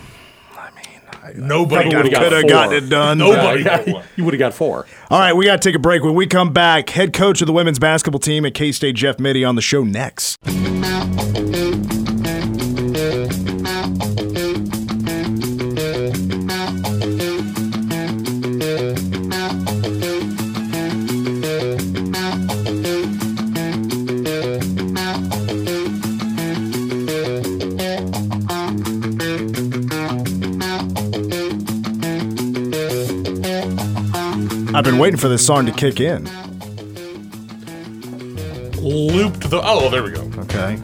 Nobody 1.35 1.89
Probably 1.89 1.95
would 1.95 2.03
would've 2.05 2.11
got 2.11 2.23
could 2.23 2.31
have 2.33 2.47
gotten 2.47 2.83
it 2.83 2.89
done. 2.89 3.17
Nobody. 3.17 3.63
Yeah, 3.63 4.03
you 4.15 4.25
would 4.25 4.33
have 4.33 4.39
got 4.39 4.53
four. 4.53 4.85
All 5.09 5.19
right, 5.19 5.33
we 5.33 5.45
got 5.45 5.61
to 5.61 5.69
take 5.69 5.75
a 5.75 5.79
break. 5.79 6.03
When 6.03 6.15
we 6.15 6.27
come 6.27 6.53
back, 6.53 6.89
head 6.89 7.13
coach 7.13 7.41
of 7.41 7.47
the 7.47 7.53
women's 7.53 7.79
basketball 7.79 8.19
team 8.19 8.45
at 8.45 8.53
K 8.53 8.71
State, 8.71 8.95
Jeff 8.95 9.19
Mittie, 9.19 9.45
on 9.45 9.55
the 9.55 9.61
show 9.61 9.83
next. 9.83 10.37
I've 34.81 34.85
been 34.85 34.97
waiting 34.97 35.19
for 35.19 35.27
this 35.27 35.45
song 35.45 35.67
to 35.67 35.71
kick 35.71 35.99
in. 35.99 36.23
looped 38.81 39.47
the. 39.51 39.61
Oh, 39.63 39.91
there 39.91 40.01
we 40.01 40.09
go. 40.09 40.21
Okay. 40.39 40.79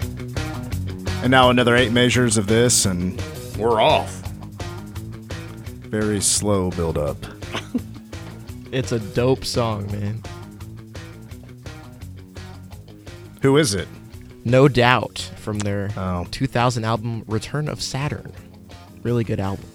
And 1.23 1.31
now 1.31 1.49
another 1.49 1.75
eight 1.75 1.91
measures 1.91 2.37
of 2.37 2.45
this, 2.45 2.85
and 2.85 3.19
We're 3.57 3.81
off. 3.81 4.11
very 5.89 6.21
slow 6.21 6.69
build 6.69 6.99
up. 6.99 7.17
It's 8.71 8.91
a 8.91 8.99
dope 8.99 9.43
song, 9.43 9.87
man. 9.91 10.21
Who 13.41 13.57
is 13.57 13.73
it? 13.73 13.87
No 14.45 14.67
doubt 14.67 15.31
from 15.37 15.57
their 15.57 15.89
Oh. 15.97 16.27
2000 16.29 16.83
album 16.85 17.23
Return 17.27 17.67
of 17.67 17.81
Saturn. 17.81 18.31
Really 19.01 19.23
good 19.23 19.39
album. 19.39 19.65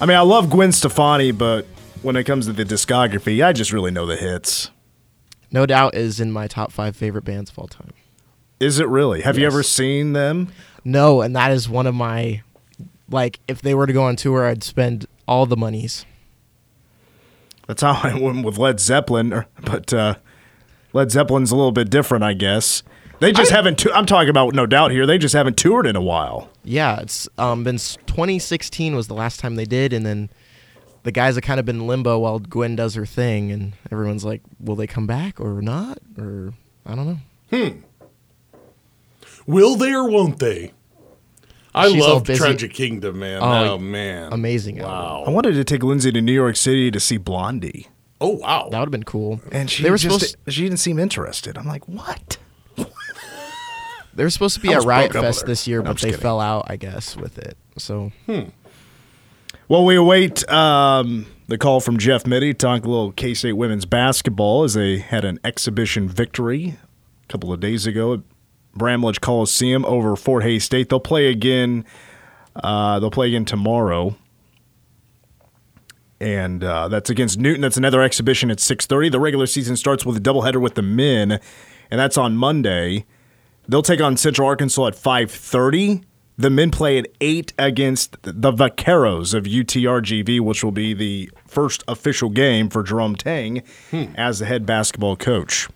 I 0.00 0.06
mean, 0.06 0.16
I 0.16 0.20
love 0.20 0.50
Gwen 0.50 0.70
Stefani, 0.70 1.32
but 1.32 1.66
when 2.02 2.16
it 2.16 2.24
comes 2.24 2.46
to 2.46 2.52
the 2.52 2.64
discography, 2.64 3.44
I 3.44 3.52
just 3.52 3.72
really 3.72 3.90
know 3.90 4.06
the 4.06 4.16
hits. 4.16 4.70
No 5.52 5.66
doubt 5.66 5.94
is 5.94 6.20
in 6.20 6.30
my 6.30 6.46
top 6.46 6.72
five 6.72 6.96
favorite 6.96 7.24
bands 7.24 7.50
of 7.50 7.58
all 7.58 7.68
time. 7.68 7.92
Is 8.60 8.78
it 8.78 8.88
really? 8.88 9.22
Have 9.22 9.38
you 9.38 9.46
ever 9.46 9.62
seen 9.62 10.12
them? 10.12 10.52
No, 10.84 11.22
and 11.22 11.34
that 11.34 11.50
is 11.50 11.68
one 11.68 11.86
of 11.86 11.94
my 11.94 12.42
like 13.08 13.40
if 13.48 13.60
they 13.60 13.74
were 13.74 13.86
to 13.86 13.92
go 13.92 14.04
on 14.04 14.16
tour, 14.16 14.46
I'd 14.46 14.62
spend 14.62 15.06
all 15.26 15.46
the 15.46 15.56
monies. 15.56 16.04
That's 17.66 17.82
how 17.82 17.92
I 18.02 18.18
went 18.18 18.44
with 18.44 18.58
Led 18.58 18.80
Zeppelin, 18.80 19.44
but 19.62 19.92
uh, 19.92 20.14
Led 20.92 21.10
Zeppelin's 21.10 21.50
a 21.50 21.56
little 21.56 21.72
bit 21.72 21.90
different, 21.90 22.24
I 22.24 22.34
guess. 22.34 22.82
They 23.20 23.32
just 23.32 23.50
haven't. 23.50 23.78
tou- 23.78 23.92
I'm 23.92 24.06
talking 24.06 24.30
about 24.30 24.54
no 24.54 24.64
doubt 24.64 24.92
here. 24.92 25.04
They 25.04 25.18
just 25.18 25.34
haven't 25.34 25.58
toured 25.58 25.86
in 25.86 25.94
a 25.94 26.00
while. 26.00 26.48
Yeah, 26.64 27.00
it's 27.00 27.28
um, 27.36 27.64
been 27.64 27.76
2016 27.76 28.96
was 28.96 29.08
the 29.08 29.14
last 29.14 29.40
time 29.40 29.56
they 29.56 29.66
did, 29.66 29.92
and 29.92 30.06
then 30.06 30.30
the 31.02 31.12
guys 31.12 31.34
have 31.36 31.44
kind 31.44 31.58
of 31.60 31.66
been 31.66 31.86
limbo 31.86 32.18
while 32.18 32.38
Gwen 32.38 32.76
does 32.76 32.94
her 32.94 33.06
thing, 33.06 33.50
and 33.50 33.72
everyone's 33.90 34.24
like, 34.24 34.42
will 34.58 34.76
they 34.76 34.86
come 34.86 35.06
back 35.06 35.40
or 35.40 35.60
not? 35.62 35.98
Or 36.18 36.52
I 36.86 36.94
don't 36.94 37.06
know. 37.06 37.18
Hmm. 37.58 37.78
Will 39.46 39.76
they 39.76 39.92
or 39.92 40.08
won't 40.08 40.38
they? 40.38 40.72
I 41.74 41.88
She's 41.90 42.00
love 42.02 42.24
busy. 42.24 42.38
Tragic 42.38 42.72
Kingdom, 42.72 43.20
man. 43.20 43.40
Oh, 43.42 43.74
Oh, 43.74 43.78
man. 43.78 44.32
Amazing 44.32 44.80
album. 44.80 45.28
I 45.28 45.30
wanted 45.32 45.52
to 45.52 45.64
take 45.64 45.82
Lindsay 45.82 46.10
to 46.12 46.20
New 46.20 46.32
York 46.32 46.56
City 46.56 46.90
to 46.90 46.98
see 47.00 47.16
Blondie, 47.16 47.88
Oh, 48.20 48.30
wow. 48.36 48.68
That 48.70 48.78
would 48.80 48.86
have 48.88 48.90
been 48.90 49.04
cool. 49.04 49.40
and 49.50 49.70
she 49.70 49.82
they 49.82 49.90
were 49.90 49.96
just 49.96 50.12
supposed 50.30 50.36
she 50.52 50.62
didn't 50.64 50.78
seem 50.78 50.98
interested. 50.98 51.56
I'm 51.56 51.66
like, 51.66 51.86
what? 51.88 52.36
they 54.14 54.24
were 54.24 54.30
supposed 54.30 54.56
to 54.56 54.60
be 54.60 54.74
I 54.74 54.78
at 54.78 54.82
Riot 54.84 55.12
broke 55.12 55.22
up 55.24 55.28
with 55.28 55.36
Fest 55.36 55.46
this 55.46 55.66
year, 55.68 55.78
No, 55.82 55.90
but 55.92 56.00
they 56.00 56.08
kidding. 56.08 56.20
fell 56.20 56.40
out, 56.40 56.66
I 56.68 56.76
guess, 56.76 57.16
with 57.16 57.38
it. 57.38 57.56
So 57.78 58.12
Well, 59.70 59.84
we 59.84 59.94
await 59.94 60.50
um, 60.50 61.26
the 61.46 61.56
call 61.56 61.78
from 61.78 61.96
Jeff 61.96 62.26
Mittie, 62.26 62.54
talk 62.54 62.84
a 62.84 62.88
little 62.88 63.12
K 63.12 63.34
State 63.34 63.52
women's 63.52 63.86
basketball 63.86 64.64
as 64.64 64.74
they 64.74 64.98
had 64.98 65.24
an 65.24 65.38
exhibition 65.44 66.08
victory 66.08 66.76
a 67.22 67.26
couple 67.28 67.52
of 67.52 67.60
days 67.60 67.86
ago 67.86 68.14
at 68.14 68.20
Bramlage 68.74 69.20
Coliseum 69.20 69.84
over 69.84 70.16
Fort 70.16 70.42
Hays 70.42 70.64
State. 70.64 70.88
They'll 70.88 70.98
play 70.98 71.28
again. 71.28 71.84
Uh, 72.56 72.98
they'll 72.98 73.12
play 73.12 73.28
again 73.28 73.44
tomorrow, 73.44 74.16
and 76.20 76.64
uh, 76.64 76.88
that's 76.88 77.08
against 77.08 77.38
Newton. 77.38 77.60
That's 77.60 77.76
another 77.76 78.02
exhibition 78.02 78.50
at 78.50 78.58
six 78.58 78.86
thirty. 78.86 79.08
The 79.08 79.20
regular 79.20 79.46
season 79.46 79.76
starts 79.76 80.04
with 80.04 80.16
a 80.16 80.20
doubleheader 80.20 80.60
with 80.60 80.74
the 80.74 80.82
men, 80.82 81.38
and 81.92 82.00
that's 82.00 82.18
on 82.18 82.36
Monday. 82.36 83.06
They'll 83.68 83.82
take 83.82 84.00
on 84.00 84.16
Central 84.16 84.48
Arkansas 84.48 84.88
at 84.88 84.94
5:30. 84.96 86.02
The 86.40 86.48
men 86.48 86.70
play 86.70 86.96
at 86.96 87.06
8 87.20 87.52
against 87.58 88.22
the 88.22 88.50
Vaqueros 88.50 89.34
of 89.34 89.44
UTRGV, 89.44 90.40
which 90.40 90.64
will 90.64 90.72
be 90.72 90.94
the 90.94 91.30
first 91.46 91.84
official 91.86 92.30
game 92.30 92.70
for 92.70 92.82
Jerome 92.82 93.14
Tang 93.14 93.62
hmm. 93.90 94.04
as 94.14 94.38
the 94.38 94.46
head 94.46 94.64
basketball 94.64 95.16
coach. 95.16 95.68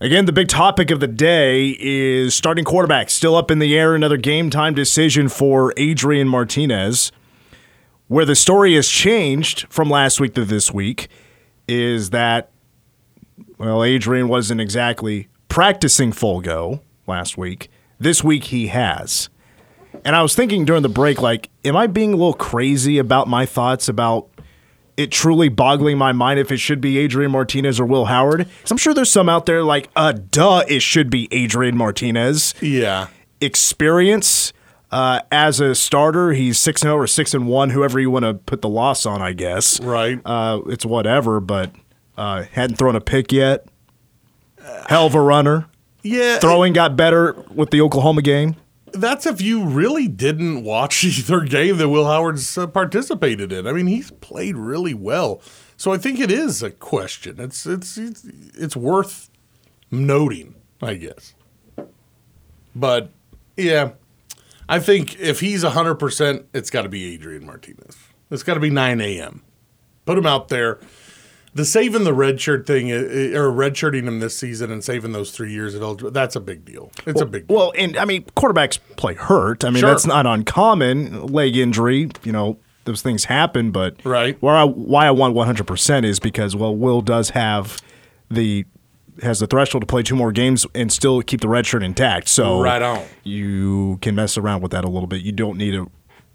Again, 0.00 0.24
the 0.24 0.32
big 0.32 0.48
topic 0.48 0.90
of 0.90 0.98
the 0.98 1.06
day 1.06 1.76
is 1.78 2.34
starting 2.34 2.64
quarterback 2.64 3.10
still 3.10 3.36
up 3.36 3.48
in 3.48 3.60
the 3.60 3.78
air. 3.78 3.94
Another 3.94 4.16
game 4.16 4.50
time 4.50 4.74
decision 4.74 5.28
for 5.28 5.72
Adrian 5.76 6.26
Martinez. 6.26 7.12
Where 8.08 8.24
the 8.24 8.34
story 8.34 8.74
has 8.74 8.88
changed 8.88 9.68
from 9.68 9.88
last 9.88 10.18
week 10.18 10.34
to 10.34 10.44
this 10.44 10.72
week 10.72 11.06
is 11.68 12.10
that 12.10 12.50
well, 13.56 13.84
Adrian 13.84 14.26
wasn't 14.26 14.60
exactly 14.60 15.28
practicing 15.48 16.10
full 16.10 16.40
go 16.40 16.80
last 17.06 17.38
week. 17.38 17.70
This 18.00 18.24
week 18.24 18.44
he 18.44 18.66
has. 18.66 19.28
And 20.04 20.16
I 20.16 20.22
was 20.22 20.34
thinking 20.34 20.64
during 20.64 20.82
the 20.82 20.88
break, 20.88 21.20
like, 21.20 21.50
am 21.64 21.76
I 21.76 21.86
being 21.86 22.12
a 22.12 22.16
little 22.16 22.32
crazy 22.32 22.98
about 22.98 23.28
my 23.28 23.46
thoughts 23.46 23.88
about 23.88 24.28
it 24.96 25.10
truly 25.10 25.48
boggling 25.48 25.96
my 25.98 26.12
mind 26.12 26.38
if 26.40 26.50
it 26.52 26.58
should 26.58 26.80
be 26.80 26.98
Adrian 26.98 27.30
Martinez 27.30 27.78
or 27.80 27.84
Will 27.86 28.06
Howard? 28.06 28.46
'Cause 28.62 28.70
I'm 28.70 28.76
sure 28.76 28.92
there's 28.94 29.10
some 29.10 29.28
out 29.28 29.46
there 29.46 29.62
like, 29.62 29.88
uh, 29.96 30.12
duh, 30.30 30.62
it 30.68 30.80
should 30.82 31.10
be 31.10 31.28
Adrian 31.32 31.76
Martinez. 31.76 32.54
Yeah. 32.60 33.08
Experience 33.40 34.52
uh, 34.92 35.20
as 35.30 35.60
a 35.60 35.74
starter, 35.74 36.32
he's 36.32 36.58
six 36.58 36.82
and 36.82 36.88
zero 36.88 36.96
or 36.98 37.06
six 37.06 37.32
and 37.32 37.46
one, 37.46 37.70
whoever 37.70 38.00
you 38.00 38.10
want 38.10 38.24
to 38.24 38.34
put 38.34 38.60
the 38.60 38.68
loss 38.68 39.06
on, 39.06 39.22
I 39.22 39.32
guess. 39.32 39.80
Right. 39.80 40.18
Uh, 40.24 40.60
it's 40.66 40.84
whatever, 40.84 41.38
but 41.40 41.70
uh, 42.18 42.42
hadn't 42.50 42.76
thrown 42.76 42.96
a 42.96 43.00
pick 43.00 43.30
yet. 43.32 43.66
Hell 44.88 45.06
of 45.06 45.14
a 45.14 45.20
runner. 45.20 45.66
Yeah. 46.02 46.38
Throwing 46.38 46.72
got 46.72 46.96
better 46.96 47.36
with 47.54 47.70
the 47.70 47.80
Oklahoma 47.80 48.22
game. 48.22 48.56
That's 48.92 49.26
if 49.26 49.40
you 49.40 49.64
really 49.64 50.08
didn't 50.08 50.64
watch 50.64 51.04
either 51.04 51.40
game 51.42 51.78
that 51.78 51.88
Will 51.88 52.06
Howard's 52.06 52.56
uh, 52.58 52.66
participated 52.66 53.52
in. 53.52 53.66
I 53.66 53.72
mean, 53.72 53.86
he's 53.86 54.10
played 54.10 54.56
really 54.56 54.94
well. 54.94 55.40
So 55.76 55.92
I 55.92 55.98
think 55.98 56.20
it 56.20 56.30
is 56.30 56.62
a 56.62 56.70
question. 56.70 57.40
It's 57.40 57.66
it's 57.66 57.96
it's, 57.96 58.24
it's 58.54 58.76
worth 58.76 59.30
noting, 59.90 60.54
I 60.82 60.94
guess. 60.94 61.34
But 62.74 63.10
yeah, 63.56 63.92
I 64.68 64.78
think 64.78 65.18
if 65.18 65.40
he's 65.40 65.64
100%, 65.64 66.44
it's 66.54 66.70
got 66.70 66.82
to 66.82 66.88
be 66.88 67.14
Adrian 67.14 67.44
Martinez. 67.44 67.96
It's 68.30 68.42
got 68.42 68.54
to 68.54 68.60
be 68.60 68.70
9 68.70 69.00
a.m. 69.00 69.42
Put 70.04 70.16
him 70.16 70.26
out 70.26 70.48
there. 70.48 70.78
The 71.52 71.64
saving 71.64 72.04
the 72.04 72.14
red 72.14 72.40
shirt 72.40 72.64
thing, 72.66 72.92
or 72.92 73.50
red 73.50 73.76
shirting 73.76 74.06
him 74.06 74.20
this 74.20 74.36
season 74.36 74.70
and 74.70 74.84
saving 74.84 75.12
those 75.12 75.32
three 75.32 75.52
years 75.52 75.74
at 75.74 75.82
Old, 75.82 76.14
that's 76.14 76.36
a 76.36 76.40
big 76.40 76.64
deal. 76.64 76.92
It's 77.06 77.20
a 77.20 77.26
big 77.26 77.48
deal. 77.48 77.56
Well, 77.56 77.72
and 77.76 77.96
I 77.96 78.04
mean, 78.04 78.22
quarterbacks 78.36 78.78
play 78.96 79.14
hurt. 79.14 79.64
I 79.64 79.70
mean, 79.70 79.80
Sure. 79.80 79.90
that's 79.90 80.06
not 80.06 80.26
uncommon. 80.26 81.26
Leg 81.26 81.56
injury, 81.56 82.08
you 82.22 82.30
know, 82.30 82.58
those 82.84 83.02
things 83.02 83.24
happen. 83.24 83.72
But 83.72 83.96
Right. 84.04 84.36
where 84.40 84.54
I, 84.54 84.62
why 84.64 85.06
I 85.06 85.10
want 85.10 85.34
100 85.34 85.66
percent 85.66 86.06
is 86.06 86.20
because 86.20 86.54
well, 86.54 86.74
Will 86.76 87.02
does 87.02 87.30
have 87.30 87.78
the 88.30 88.64
has 89.22 89.40
the 89.40 89.46
threshold 89.46 89.82
to 89.82 89.86
play 89.86 90.02
two 90.04 90.14
more 90.16 90.32
games 90.32 90.66
and 90.74 90.90
still 90.90 91.20
keep 91.20 91.40
the 91.40 91.48
red 91.48 91.66
shirt 91.66 91.82
intact. 91.82 92.28
So 92.28 92.62
Right 92.62 92.80
on. 92.80 93.02
you 93.24 93.98
can 94.02 94.14
mess 94.14 94.38
around 94.38 94.62
with 94.62 94.70
that 94.70 94.84
a 94.84 94.88
little 94.88 95.08
bit. 95.08 95.20
You 95.22 95.32
don't 95.32 95.58
need 95.58 95.72
to 95.72 95.90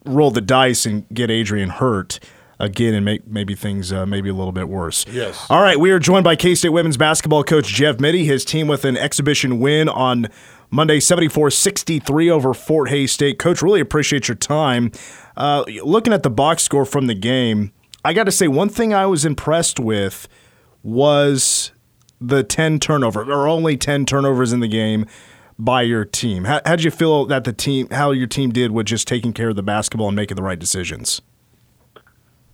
roll 0.05 0.29
the 0.29 0.41
dice 0.41 0.85
and 0.85 1.05
get 1.11 1.31
Adrian 1.31 1.69
hurt 1.69 2.19
again 2.59 2.93
and 2.93 3.03
make 3.03 3.27
maybe 3.27 3.55
things 3.55 3.91
uh, 3.91 4.05
maybe 4.05 4.29
a 4.29 4.33
little 4.33 4.51
bit 4.51 4.69
worse. 4.69 5.05
Yes. 5.07 5.45
All 5.49 5.61
right, 5.61 5.79
we 5.79 5.91
are 5.91 5.99
joined 5.99 6.23
by 6.23 6.35
K-State 6.35 6.69
women's 6.69 6.97
basketball 6.97 7.43
coach 7.43 7.67
Jeff 7.67 7.99
Mittie. 7.99 8.25
His 8.25 8.45
team 8.45 8.67
with 8.67 8.85
an 8.85 8.97
exhibition 8.97 9.59
win 9.59 9.89
on 9.89 10.27
Monday, 10.69 10.99
74-63 10.99 12.31
over 12.31 12.53
Fort 12.53 12.89
Hays 12.89 13.11
State. 13.11 13.39
Coach, 13.39 13.61
really 13.61 13.79
appreciate 13.79 14.27
your 14.27 14.35
time. 14.35 14.91
Uh, 15.37 15.63
looking 15.83 16.13
at 16.13 16.23
the 16.23 16.29
box 16.29 16.63
score 16.63 16.85
from 16.85 17.07
the 17.07 17.13
game, 17.13 17.71
I 18.03 18.13
got 18.13 18.25
to 18.25 18.31
say 18.31 18.47
one 18.47 18.69
thing 18.69 18.93
I 18.93 19.05
was 19.05 19.25
impressed 19.25 19.79
with 19.79 20.27
was 20.83 21.71
the 22.21 22.43
10 22.43 22.79
turnover 22.79 23.23
or 23.23 23.47
only 23.47 23.77
10 23.77 24.05
turnovers 24.05 24.53
in 24.53 24.59
the 24.59 24.67
game 24.67 25.05
by 25.57 25.81
your 25.81 26.05
team. 26.05 26.45
How 26.45 26.61
how'd 26.65 26.83
you 26.83 26.91
feel 26.91 27.25
that 27.25 27.43
the 27.43 27.53
team 27.53 27.87
how 27.89 28.11
your 28.11 28.27
team 28.27 28.51
did 28.51 28.71
with 28.71 28.87
just 28.87 29.07
taking 29.07 29.33
care 29.33 29.49
of 29.49 29.55
the 29.55 29.63
basketball 29.63 30.07
and 30.07 30.15
making 30.15 30.35
the 30.35 30.43
right 30.43 30.59
decisions? 30.59 31.21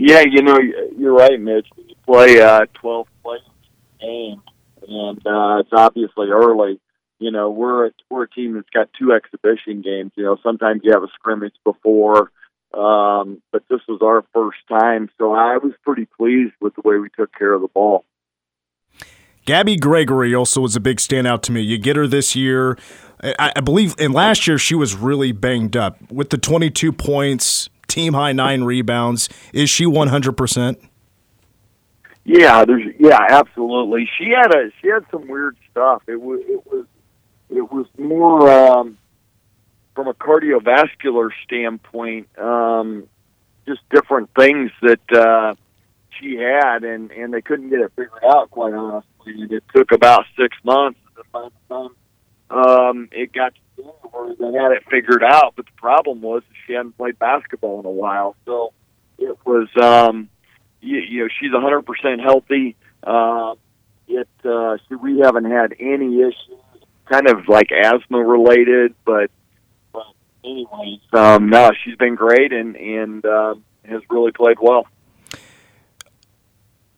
Yeah, 0.03 0.23
you 0.27 0.41
know, 0.41 0.57
you're 0.97 1.13
right, 1.13 1.39
Mitch. 1.39 1.67
When 1.75 1.89
you 1.89 1.95
play 2.07 2.41
uh, 2.41 2.65
12 2.73 3.07
players 3.21 3.41
a 4.01 4.03
game, 4.03 4.41
and 4.87 5.19
uh, 5.27 5.59
it's 5.59 5.69
obviously 5.71 6.29
early. 6.29 6.79
You 7.19 7.29
know, 7.29 7.51
we're 7.51 7.85
a, 7.85 7.91
we're 8.09 8.23
a 8.23 8.29
team 8.29 8.55
that's 8.55 8.69
got 8.71 8.89
two 8.97 9.13
exhibition 9.13 9.83
games. 9.83 10.11
You 10.15 10.23
know, 10.23 10.37
sometimes 10.41 10.81
you 10.83 10.91
have 10.93 11.03
a 11.03 11.07
scrimmage 11.13 11.53
before, 11.63 12.31
um, 12.73 13.43
but 13.51 13.61
this 13.69 13.81
was 13.87 13.99
our 14.01 14.25
first 14.33 14.57
time, 14.67 15.07
so 15.19 15.33
I 15.33 15.57
was 15.57 15.73
pretty 15.83 16.07
pleased 16.17 16.55
with 16.59 16.73
the 16.73 16.81
way 16.83 16.97
we 16.97 17.09
took 17.15 17.31
care 17.37 17.53
of 17.53 17.61
the 17.61 17.67
ball. 17.67 18.03
Gabby 19.45 19.75
Gregory 19.75 20.33
also 20.33 20.61
was 20.61 20.75
a 20.75 20.79
big 20.79 20.97
standout 20.97 21.43
to 21.43 21.51
me. 21.51 21.61
You 21.61 21.77
get 21.77 21.95
her 21.95 22.07
this 22.07 22.35
year. 22.35 22.75
I 23.37 23.59
believe 23.59 23.93
in 23.99 24.13
last 24.13 24.47
year 24.47 24.57
she 24.57 24.73
was 24.73 24.95
really 24.95 25.31
banged 25.31 25.77
up 25.77 26.11
with 26.11 26.31
the 26.31 26.39
22 26.39 26.91
points, 26.91 27.69
team 27.91 28.13
high 28.13 28.33
nine 28.33 28.63
rebounds. 28.63 29.29
Is 29.53 29.69
she 29.69 29.85
100%? 29.85 30.77
Yeah, 32.23 32.65
there's 32.65 32.83
yeah, 32.99 33.17
absolutely. 33.29 34.09
She 34.17 34.29
had 34.29 34.53
a 34.53 34.69
she 34.79 34.89
had 34.89 35.03
some 35.09 35.27
weird 35.27 35.57
stuff. 35.71 36.03
It 36.07 36.21
was 36.21 36.39
it 36.47 36.63
was 36.67 36.85
it 37.49 37.71
was 37.71 37.87
more 37.97 38.47
um, 38.49 38.99
from 39.95 40.07
a 40.07 40.13
cardiovascular 40.13 41.29
standpoint, 41.43 42.27
um, 42.37 43.07
just 43.67 43.81
different 43.89 44.29
things 44.37 44.69
that 44.83 45.11
uh, 45.11 45.55
she 46.19 46.35
had, 46.35 46.83
and 46.83 47.09
and 47.09 47.33
they 47.33 47.41
couldn't 47.41 47.71
get 47.71 47.79
it 47.79 47.91
figured 47.95 48.23
out. 48.23 48.51
Quite 48.51 48.75
honestly, 48.75 49.41
and 49.41 49.51
it 49.51 49.63
took 49.75 49.91
about 49.91 50.25
six 50.37 50.55
months. 50.63 50.99
By 51.31 51.49
the 51.49 51.75
time 51.75 51.95
um, 52.51 53.09
it 53.11 53.31
got 53.31 53.53
to 53.55 53.61
where 54.11 54.35
they 54.35 54.57
had 54.57 54.71
it 54.71 54.83
figured 54.89 55.23
out, 55.23 55.53
but 55.55 55.65
the 55.65 55.71
problem 55.77 56.21
was 56.21 56.43
she 56.65 56.73
hadn't 56.73 56.97
played 56.97 57.17
basketball 57.19 57.79
in 57.79 57.85
a 57.85 57.91
while, 57.91 58.35
so 58.45 58.73
it 59.17 59.37
was. 59.45 59.67
Um, 59.81 60.29
you, 60.81 60.97
you 60.97 61.21
know, 61.21 61.29
she's 61.39 61.51
100% 61.51 62.21
healthy. 62.21 62.75
Uh, 63.03 63.55
it 64.07 64.27
uh, 64.43 64.77
so 64.89 64.97
we 65.01 65.19
haven't 65.19 65.45
had 65.45 65.75
any 65.79 66.21
issues, 66.21 66.59
kind 67.09 67.29
of 67.29 67.47
like 67.47 67.71
asthma 67.71 68.17
related, 68.17 68.93
but, 69.05 69.31
but 69.93 70.05
anyways, 70.43 70.99
um, 71.13 71.49
no, 71.49 71.71
she's 71.83 71.95
been 71.95 72.15
great 72.15 72.51
and 72.51 72.75
and 72.75 73.25
um, 73.25 73.63
has 73.85 74.01
really 74.09 74.31
played 74.31 74.57
well. 74.61 74.87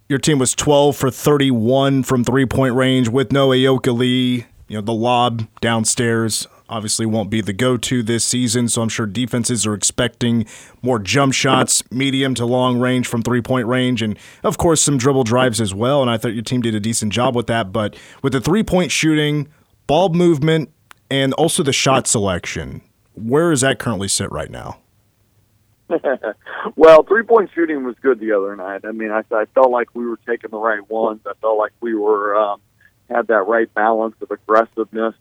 Your 0.10 0.20
team 0.20 0.40
was 0.40 0.54
12 0.54 0.96
for 0.96 1.10
31 1.10 2.04
from 2.04 2.24
three 2.24 2.46
point 2.46 2.76
range 2.76 3.10
with 3.10 3.32
no 3.32 3.50
Ayoka 3.50 3.96
Lee. 3.96 4.46
You 4.68 4.78
know, 4.78 4.82
the 4.82 4.94
lob 4.94 5.48
downstairs 5.62 6.48
obviously 6.70 7.05
won't 7.05 7.30
be 7.30 7.41
the 7.41 7.53
go 7.53 7.78
to 7.78 8.03
this 8.03 8.26
season, 8.26 8.68
so 8.68 8.82
I'm 8.82 8.89
sure 8.89 9.05
defenses 9.05 9.66
are 9.66 9.74
expecting 9.74 10.45
more 10.82 10.99
jump 10.99 11.34
shots, 11.34 11.84
medium 11.91 12.36
to 12.36 12.45
long 12.45 12.80
range 12.80 13.07
from 13.07 13.22
three 13.22 13.41
point 13.41 13.68
range, 13.68 14.01
and 14.01 14.18
of 14.43 14.57
course 14.57 14.82
some 14.82 14.97
dribble 14.97 15.24
drives 15.24 15.61
as 15.61 15.74
well. 15.74 16.01
And 16.01 16.09
I 16.09 16.18
thought 16.18 16.34
your 16.34 16.43
team 16.43 16.61
did 16.61 16.76
a 16.76 16.80
decent 16.80 17.14
job 17.14 17.36
with 17.36 17.47
that. 17.47 17.72
But 17.72 17.95
with 18.22 18.34
the 18.34 18.41
three 18.41 18.64
point 18.64 18.91
shooting, 18.91 19.47
ball 19.88 20.09
movement, 20.09 20.70
and 21.09 21.34
also 21.34 21.64
the 21.64 21.74
shot 21.74 22.07
selection, 22.07 22.82
where 23.14 23.51
does 23.51 23.61
that 23.61 23.80
currently 23.80 24.07
sit 24.07 24.32
right 24.32 24.49
now? 24.49 24.80
well, 26.76 27.03
three 27.03 27.24
point 27.24 27.49
shooting 27.53 27.84
was 27.84 27.95
good 28.01 28.20
the 28.20 28.32
other 28.32 28.55
night. 28.55 28.82
I 28.86 28.91
mean, 28.91 29.11
I, 29.11 29.24
I 29.32 29.45
felt 29.53 29.72
like 29.72 29.93
we 29.93 30.05
were 30.05 30.20
taking 30.26 30.49
the 30.51 30.57
right 30.57 30.88
ones. 30.89 31.22
I 31.26 31.34
felt 31.41 31.57
like 31.57 31.74
we 31.82 31.93
were 31.93 32.36
um, 32.36 32.61
had 33.09 33.28
that 33.28 33.43
right 33.43 33.72
balance 33.74 34.16
of 34.22 34.32
aggressiveness. 34.32 35.14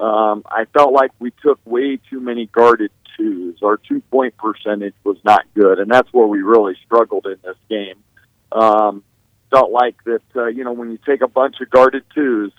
Um, 0.00 0.42
I 0.46 0.64
felt 0.72 0.92
like 0.92 1.12
we 1.18 1.32
took 1.42 1.60
way 1.64 1.98
too 2.10 2.20
many 2.20 2.46
guarded 2.46 2.90
twos. 3.16 3.62
Our 3.62 3.76
two 3.76 4.00
point 4.10 4.36
percentage 4.36 4.94
was 5.04 5.18
not 5.24 5.42
good, 5.54 5.78
and 5.78 5.90
that's 5.90 6.12
where 6.12 6.26
we 6.26 6.42
really 6.42 6.74
struggled 6.84 7.26
in 7.26 7.36
this 7.42 7.56
game. 7.68 8.02
Um, 8.52 9.04
felt 9.50 9.70
like 9.70 9.96
that, 10.04 10.22
uh, 10.36 10.46
you 10.46 10.64
know, 10.64 10.72
when 10.72 10.90
you 10.90 10.98
take 11.06 11.22
a 11.22 11.28
bunch 11.28 11.56
of 11.60 11.70
guarded 11.70 12.04
twos, 12.14 12.52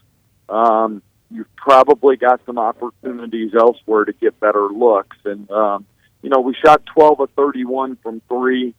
um, 0.47 1.01
you've 1.29 1.53
probably 1.55 2.15
got 2.15 2.39
some 2.45 2.57
opportunities 2.57 3.51
elsewhere 3.53 4.05
to 4.05 4.13
get 4.13 4.39
better 4.39 4.67
looks. 4.69 5.17
And, 5.25 5.49
um, 5.51 5.85
you 6.21 6.29
know, 6.29 6.39
we 6.39 6.55
shot 6.63 6.85
12 6.85 7.19
of 7.19 7.29
31 7.35 7.97
from 8.01 8.21
three. 8.29 8.73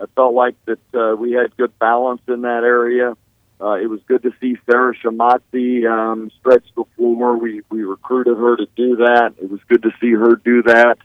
I 0.00 0.04
felt 0.14 0.32
like 0.32 0.54
that 0.66 0.94
uh, 0.94 1.16
we 1.16 1.32
had 1.32 1.56
good 1.56 1.78
balance 1.78 2.22
in 2.28 2.42
that 2.42 2.62
area. 2.64 3.14
Uh, 3.60 3.72
it 3.72 3.86
was 3.86 4.00
good 4.06 4.22
to 4.22 4.32
see 4.40 4.56
Sarah 4.70 4.94
Shematsi 4.96 5.84
um, 5.90 6.30
stretch 6.38 6.64
the 6.76 6.84
floor. 6.96 7.36
We 7.36 7.62
we 7.70 7.82
recruited 7.82 8.36
her 8.36 8.56
to 8.56 8.66
do 8.76 8.96
that. 8.96 9.34
It 9.40 9.50
was 9.50 9.60
good 9.68 9.82
to 9.82 9.90
see 10.00 10.12
her 10.12 10.36
do 10.36 10.62
that. 10.62 10.98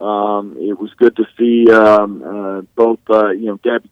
Um, 0.00 0.56
it 0.58 0.78
was 0.78 0.90
good 0.96 1.16
to 1.16 1.26
see 1.36 1.70
um, 1.70 2.22
uh, 2.22 2.60
both 2.74 3.00
uh, 3.10 3.30
you 3.30 3.46
know 3.46 3.56
Gabby 3.56 3.90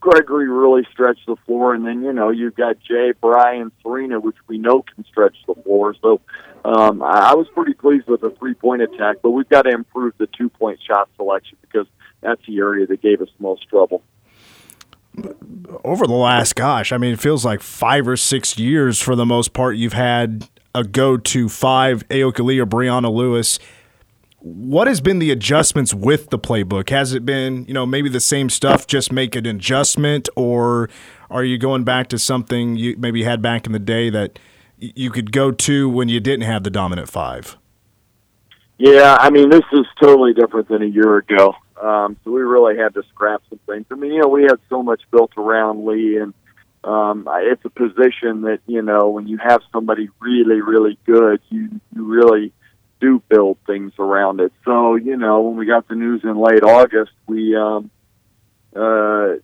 Gregory 0.00 0.48
really 0.48 0.86
stretch 0.90 1.18
the 1.26 1.36
floor, 1.44 1.74
and 1.74 1.86
then 1.86 2.02
you 2.02 2.12
know 2.14 2.30
you've 2.30 2.56
got 2.56 2.80
Jay, 2.80 3.12
Brian, 3.20 3.70
Serena, 3.82 4.18
which 4.18 4.36
we 4.48 4.56
know 4.56 4.82
can 4.82 5.04
stretch 5.04 5.36
the 5.46 5.54
floor. 5.62 5.94
So 6.00 6.22
um, 6.64 7.02
I, 7.02 7.32
I 7.32 7.34
was 7.34 7.48
pretty 7.54 7.74
pleased 7.74 8.08
with 8.08 8.22
the 8.22 8.30
three 8.30 8.54
point 8.54 8.80
attack, 8.80 9.16
but 9.22 9.30
we've 9.32 9.48
got 9.48 9.62
to 9.62 9.70
improve 9.70 10.14
the 10.16 10.26
two 10.26 10.48
point 10.48 10.80
shot 10.86 11.10
selection 11.16 11.58
because 11.60 11.86
that's 12.22 12.40
the 12.46 12.58
area 12.58 12.86
that 12.86 13.02
gave 13.02 13.20
us 13.20 13.28
most 13.38 13.68
trouble 13.68 14.02
over 15.84 16.06
the 16.06 16.14
last 16.14 16.54
gosh, 16.54 16.92
I 16.92 16.98
mean, 16.98 17.12
it 17.12 17.20
feels 17.20 17.44
like 17.44 17.60
five 17.60 18.08
or 18.08 18.16
six 18.16 18.58
years 18.58 19.00
for 19.00 19.14
the 19.14 19.26
most 19.26 19.52
part. 19.52 19.76
You've 19.76 19.92
had 19.92 20.48
a 20.74 20.84
go-to 20.84 21.48
five, 21.48 22.06
Ayoka 22.08 22.44
Lee 22.44 22.58
or 22.58 22.66
Breanna 22.66 23.12
Lewis. 23.12 23.58
What 24.38 24.88
has 24.88 25.00
been 25.00 25.18
the 25.18 25.30
adjustments 25.30 25.94
with 25.94 26.30
the 26.30 26.38
playbook? 26.38 26.88
Has 26.90 27.14
it 27.14 27.24
been, 27.24 27.64
you 27.66 27.74
know, 27.74 27.86
maybe 27.86 28.08
the 28.08 28.20
same 28.20 28.48
stuff, 28.50 28.86
just 28.86 29.12
make 29.12 29.36
an 29.36 29.46
adjustment, 29.46 30.28
or 30.34 30.88
are 31.30 31.44
you 31.44 31.58
going 31.58 31.84
back 31.84 32.08
to 32.08 32.18
something 32.18 32.76
you 32.76 32.96
maybe 32.98 33.22
had 33.22 33.40
back 33.40 33.66
in 33.66 33.72
the 33.72 33.78
day 33.78 34.10
that 34.10 34.38
you 34.78 35.10
could 35.10 35.30
go 35.30 35.52
to 35.52 35.88
when 35.88 36.08
you 36.08 36.18
didn't 36.18 36.44
have 36.44 36.64
the 36.64 36.70
dominant 36.70 37.08
five? 37.08 37.56
Yeah, 38.78 39.16
I 39.20 39.30
mean, 39.30 39.48
this 39.48 39.62
is 39.72 39.86
totally 40.00 40.32
different 40.32 40.68
than 40.68 40.82
a 40.82 40.86
year 40.86 41.18
ago. 41.18 41.54
Um, 41.82 42.16
so 42.22 42.30
we 42.30 42.42
really 42.42 42.76
had 42.76 42.94
to 42.94 43.02
scrap 43.10 43.42
some 43.50 43.58
things. 43.66 43.86
I 43.90 43.96
mean, 43.96 44.12
you 44.12 44.20
know, 44.22 44.28
we 44.28 44.42
had 44.42 44.60
so 44.68 44.84
much 44.84 45.02
built 45.10 45.32
around 45.36 45.84
Lee, 45.84 46.16
and 46.16 46.32
um, 46.84 47.28
it's 47.28 47.64
a 47.64 47.70
position 47.70 48.42
that 48.42 48.60
you 48.66 48.82
know 48.82 49.10
when 49.10 49.26
you 49.26 49.38
have 49.38 49.62
somebody 49.72 50.08
really, 50.20 50.60
really 50.60 50.96
good, 51.04 51.40
you 51.48 51.80
you 51.94 52.04
really 52.04 52.52
do 53.00 53.20
build 53.28 53.58
things 53.66 53.92
around 53.98 54.40
it. 54.40 54.52
So 54.64 54.94
you 54.94 55.16
know, 55.16 55.40
when 55.40 55.56
we 55.56 55.66
got 55.66 55.88
the 55.88 55.96
news 55.96 56.22
in 56.22 56.36
late 56.36 56.62
August, 56.62 57.10
we 57.26 57.56
um, 57.56 57.90
uh, 58.76 59.34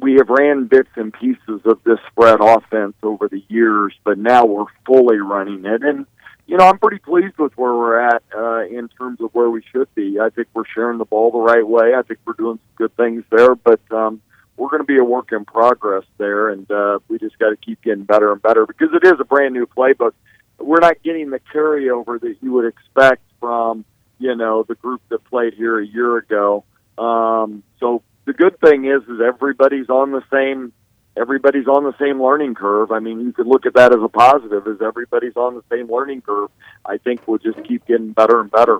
we 0.00 0.14
have 0.14 0.28
ran 0.28 0.66
bits 0.66 0.90
and 0.96 1.12
pieces 1.12 1.60
of 1.64 1.82
this 1.84 1.98
spread 2.10 2.40
offense 2.40 2.94
over 3.04 3.28
the 3.28 3.42
years, 3.48 3.94
but 4.04 4.18
now 4.18 4.44
we're 4.46 4.64
fully 4.84 5.18
running 5.18 5.64
it, 5.64 5.82
and 5.84 6.06
you 6.48 6.56
know, 6.56 6.64
I'm 6.64 6.78
pretty 6.78 6.98
pleased 6.98 7.36
with 7.36 7.52
where 7.58 7.74
we're 7.74 8.00
at 8.00 8.22
uh, 8.34 8.64
in 8.64 8.88
terms 8.88 9.20
of 9.20 9.34
where 9.34 9.50
we 9.50 9.62
should 9.70 9.94
be. 9.94 10.18
I 10.18 10.30
think 10.30 10.48
we're 10.54 10.64
sharing 10.74 10.96
the 10.96 11.04
ball 11.04 11.30
the 11.30 11.38
right 11.38 11.66
way. 11.66 11.92
I 11.94 12.00
think 12.00 12.20
we're 12.24 12.32
doing 12.32 12.56
some 12.56 12.74
good 12.76 12.96
things 12.96 13.22
there, 13.30 13.54
but 13.54 13.80
um, 13.92 14.22
we're 14.56 14.70
going 14.70 14.80
to 14.80 14.86
be 14.86 14.96
a 14.96 15.04
work 15.04 15.30
in 15.30 15.44
progress 15.44 16.04
there, 16.16 16.48
and 16.48 16.68
uh, 16.70 17.00
we 17.06 17.18
just 17.18 17.38
got 17.38 17.50
to 17.50 17.56
keep 17.56 17.82
getting 17.82 18.04
better 18.04 18.32
and 18.32 18.40
better 18.40 18.66
because 18.66 18.88
it 18.94 19.06
is 19.06 19.20
a 19.20 19.24
brand 19.24 19.52
new 19.52 19.66
playbook. 19.66 20.12
We're 20.58 20.80
not 20.80 21.02
getting 21.02 21.28
the 21.28 21.40
carryover 21.54 22.18
that 22.18 22.36
you 22.40 22.52
would 22.54 22.66
expect 22.66 23.22
from 23.40 23.84
you 24.18 24.34
know 24.34 24.62
the 24.62 24.74
group 24.74 25.02
that 25.10 25.24
played 25.24 25.52
here 25.52 25.78
a 25.78 25.86
year 25.86 26.16
ago. 26.16 26.64
Um, 26.96 27.62
so 27.78 28.02
the 28.24 28.32
good 28.32 28.58
thing 28.58 28.86
is, 28.86 29.02
is 29.02 29.20
everybody's 29.20 29.90
on 29.90 30.12
the 30.12 30.22
same 30.32 30.72
everybody's 31.18 31.66
on 31.66 31.84
the 31.84 31.94
same 31.98 32.22
learning 32.22 32.54
curve. 32.54 32.90
I 32.90 32.98
mean, 32.98 33.20
you 33.20 33.32
could 33.32 33.46
look 33.46 33.66
at 33.66 33.74
that 33.74 33.92
as 33.92 34.02
a 34.02 34.08
positive, 34.08 34.66
as 34.66 34.80
everybody's 34.80 35.36
on 35.36 35.54
the 35.54 35.62
same 35.70 35.90
learning 35.90 36.22
curve. 36.22 36.50
I 36.84 36.98
think 36.98 37.26
we'll 37.26 37.38
just 37.38 37.62
keep 37.64 37.86
getting 37.86 38.12
better 38.12 38.40
and 38.40 38.50
better. 38.50 38.78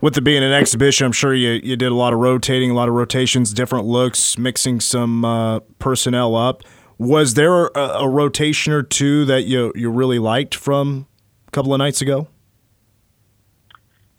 With 0.00 0.18
it 0.18 0.22
being 0.22 0.42
an 0.42 0.52
exhibition, 0.52 1.06
I'm 1.06 1.12
sure 1.12 1.34
you, 1.34 1.52
you 1.62 1.76
did 1.76 1.90
a 1.90 1.94
lot 1.94 2.12
of 2.12 2.18
rotating, 2.18 2.70
a 2.70 2.74
lot 2.74 2.88
of 2.88 2.94
rotations, 2.94 3.52
different 3.52 3.86
looks, 3.86 4.36
mixing 4.36 4.80
some 4.80 5.24
uh, 5.24 5.60
personnel 5.78 6.36
up. 6.36 6.62
Was 6.98 7.34
there 7.34 7.66
a, 7.68 7.80
a 8.00 8.08
rotation 8.08 8.72
or 8.72 8.82
two 8.82 9.24
that 9.24 9.42
you 9.44 9.72
you 9.74 9.90
really 9.90 10.18
liked 10.18 10.54
from 10.54 11.06
a 11.48 11.50
couple 11.50 11.72
of 11.74 11.78
nights 11.78 12.00
ago? 12.00 12.28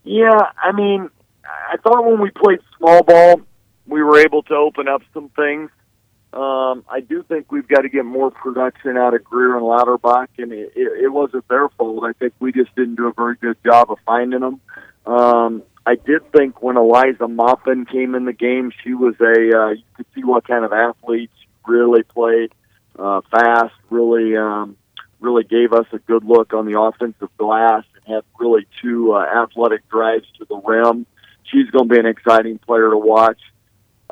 Yeah, 0.03 0.51
I 0.61 0.71
mean, 0.71 1.09
I 1.45 1.77
thought 1.77 2.05
when 2.05 2.19
we 2.19 2.31
played 2.31 2.59
small 2.77 3.03
ball, 3.03 3.41
we 3.87 4.03
were 4.03 4.19
able 4.19 4.43
to 4.43 4.55
open 4.55 4.87
up 4.87 5.01
some 5.13 5.29
things. 5.29 5.69
Um, 6.33 6.83
I 6.89 6.99
do 6.99 7.23
think 7.23 7.51
we've 7.51 7.67
got 7.67 7.81
to 7.81 7.89
get 7.89 8.03
more 8.03 8.29
production 8.29 8.97
out 8.97 9.13
of 9.13 9.23
Greer 9.23 9.55
and 9.55 9.65
Lauterbach, 9.65 10.27
and 10.37 10.51
it, 10.51 10.73
it, 10.75 11.03
it 11.05 11.07
wasn't 11.07 11.47
their 11.47 11.69
fault. 11.69 12.03
I 12.03 12.11
think 12.13 12.33
we 12.39 12.51
just 12.51 12.75
didn't 12.75 12.95
do 12.95 13.07
a 13.07 13.13
very 13.13 13.35
good 13.35 13.57
job 13.63 13.89
of 13.89 13.99
finding 14.05 14.41
them. 14.41 14.59
Um, 15.05 15.63
I 15.85 15.95
did 15.95 16.29
think 16.31 16.61
when 16.61 16.77
Eliza 16.77 17.27
Maupin 17.27 17.85
came 17.85 18.15
in 18.15 18.25
the 18.25 18.33
game, 18.33 18.71
she 18.83 18.93
was 18.93 19.15
a 19.21 19.57
uh, 19.57 19.69
you 19.69 19.83
could 19.95 20.07
see 20.15 20.23
what 20.23 20.47
kind 20.47 20.65
of 20.65 20.73
athlete 20.73 21.29
she 21.39 21.47
really 21.67 22.03
played 22.03 22.51
uh, 22.97 23.21
fast, 23.31 23.75
really 23.89 24.35
um, 24.35 24.77
really 25.19 25.43
gave 25.43 25.73
us 25.73 25.85
a 25.93 25.99
good 25.99 26.25
look 26.25 26.53
on 26.53 26.65
the 26.65 26.79
offensive 26.79 27.29
glass, 27.37 27.83
and 27.95 28.15
had 28.15 28.23
really 28.39 28.67
two 28.81 29.13
uh, 29.13 29.25
athletic 29.43 29.87
drives 29.89 30.25
to 30.39 30.45
the 30.45 30.57
rim. 30.57 31.05
She's 31.43 31.69
going 31.69 31.87
to 31.87 31.93
be 31.93 31.99
an 31.99 32.07
exciting 32.07 32.57
player 32.57 32.89
to 32.89 32.97
watch. 32.97 33.39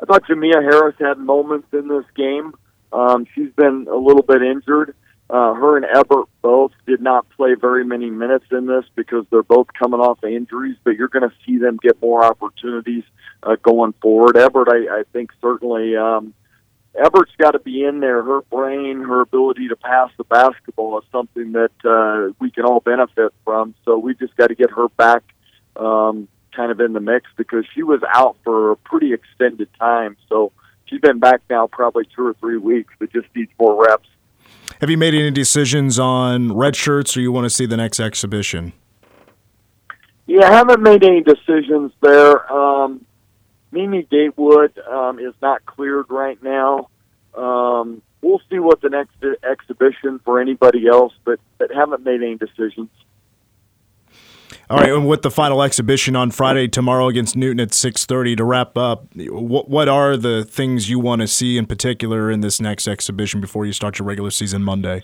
I 0.04 0.06
thought 0.06 0.24
Jamia 0.24 0.62
Harris 0.62 0.96
had 1.00 1.16
moments 1.16 1.68
in 1.72 1.88
this 1.88 2.04
game. 2.14 2.52
Um, 2.92 3.26
she's 3.34 3.50
been 3.56 3.86
a 3.90 3.96
little 3.96 4.22
bit 4.22 4.42
injured. 4.42 4.94
Uh, 5.30 5.54
her 5.54 5.78
and 5.78 5.86
Ebert 5.86 6.26
both 6.42 6.72
did 6.86 7.00
not 7.00 7.26
play 7.30 7.54
very 7.58 7.86
many 7.86 8.10
minutes 8.10 8.44
in 8.50 8.66
this 8.66 8.84
because 8.94 9.24
they're 9.30 9.42
both 9.42 9.68
coming 9.72 10.00
off 10.00 10.22
of 10.22 10.30
injuries, 10.30 10.76
but 10.84 10.96
you're 10.96 11.08
going 11.08 11.26
to 11.26 11.34
see 11.46 11.56
them 11.56 11.78
get 11.82 12.02
more 12.02 12.22
opportunities 12.22 13.04
uh, 13.44 13.56
going 13.62 13.94
forward. 14.02 14.36
Ebert, 14.36 14.68
I, 14.70 14.98
I 14.98 15.02
think, 15.14 15.30
certainly. 15.40 15.96
Um, 15.96 16.34
Ebert's 16.94 17.32
got 17.38 17.52
to 17.52 17.58
be 17.58 17.82
in 17.82 18.00
there. 18.00 18.22
Her 18.22 18.42
brain, 18.42 19.00
her 19.00 19.22
ability 19.22 19.68
to 19.68 19.76
pass 19.76 20.10
the 20.18 20.24
basketball 20.24 20.98
is 20.98 21.04
something 21.10 21.52
that 21.52 21.72
uh, 21.82 22.34
we 22.40 22.50
can 22.50 22.66
all 22.66 22.80
benefit 22.80 23.32
from. 23.42 23.74
So 23.86 23.96
we 23.96 24.14
just 24.14 24.36
got 24.36 24.48
to 24.48 24.54
get 24.54 24.70
her 24.70 24.90
back 24.90 25.22
um, 25.76 26.28
kind 26.54 26.70
of 26.70 26.80
in 26.80 26.92
the 26.92 27.00
mix 27.00 27.30
because 27.36 27.64
she 27.74 27.82
was 27.82 28.00
out 28.12 28.36
for 28.44 28.70
a 28.70 28.76
pretty 28.76 29.12
extended 29.12 29.68
time. 29.78 30.16
So 30.28 30.52
she's 30.86 31.00
been 31.00 31.18
back 31.18 31.42
now 31.50 31.66
probably 31.66 32.04
two 32.14 32.26
or 32.26 32.34
three 32.34 32.58
weeks, 32.58 32.92
but 32.98 33.12
just 33.12 33.26
needs 33.34 33.50
more 33.58 33.86
reps. 33.86 34.08
Have 34.80 34.90
you 34.90 34.98
made 34.98 35.14
any 35.14 35.30
decisions 35.30 35.98
on 35.98 36.56
red 36.56 36.76
shirts, 36.76 37.16
or 37.16 37.20
you 37.20 37.32
want 37.32 37.44
to 37.44 37.50
see 37.50 37.66
the 37.66 37.76
next 37.76 38.00
exhibition? 38.00 38.72
Yeah, 40.26 40.48
I 40.48 40.52
haven't 40.52 40.82
made 40.82 41.04
any 41.04 41.22
decisions 41.22 41.92
there. 42.00 42.50
Um, 42.52 43.04
Mimi 43.72 44.02
Gatewood 44.10 44.78
um, 44.78 45.18
is 45.18 45.34
not 45.42 45.64
cleared 45.66 46.06
right 46.08 46.42
now. 46.42 46.88
Um, 47.34 48.02
we'll 48.22 48.40
see 48.50 48.58
what 48.58 48.80
the 48.80 48.88
next 48.88 49.16
exhibition 49.48 50.20
for 50.24 50.40
anybody 50.40 50.86
else, 50.86 51.12
but, 51.24 51.40
but 51.58 51.70
haven't 51.72 52.04
made 52.04 52.22
any 52.22 52.36
decisions. 52.36 52.88
All 54.70 54.78
right, 54.78 54.90
and 54.90 55.06
with 55.06 55.20
the 55.20 55.30
final 55.30 55.62
exhibition 55.62 56.16
on 56.16 56.30
Friday 56.30 56.68
tomorrow 56.68 57.08
against 57.08 57.36
Newton 57.36 57.60
at 57.60 57.74
six 57.74 58.06
thirty 58.06 58.34
to 58.36 58.44
wrap 58.44 58.78
up, 58.78 59.06
what 59.14 59.68
what 59.68 59.88
are 59.90 60.16
the 60.16 60.42
things 60.44 60.88
you 60.88 60.98
want 60.98 61.20
to 61.20 61.28
see 61.28 61.58
in 61.58 61.66
particular 61.66 62.30
in 62.30 62.40
this 62.40 62.62
next 62.62 62.88
exhibition 62.88 63.42
before 63.42 63.66
you 63.66 63.74
start 63.74 63.98
your 63.98 64.08
regular 64.08 64.30
season 64.30 64.62
Monday? 64.62 65.02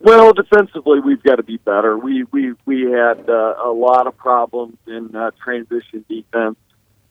Well, 0.00 0.32
defensively, 0.32 1.00
we've 1.00 1.22
got 1.22 1.36
to 1.36 1.42
be 1.42 1.56
better. 1.56 1.98
We 1.98 2.24
we 2.30 2.54
we 2.64 2.82
had 2.82 3.28
uh, 3.28 3.54
a 3.64 3.72
lot 3.72 4.06
of 4.06 4.16
problems 4.16 4.76
in 4.86 5.16
uh, 5.16 5.32
transition 5.42 6.04
defense. 6.08 6.56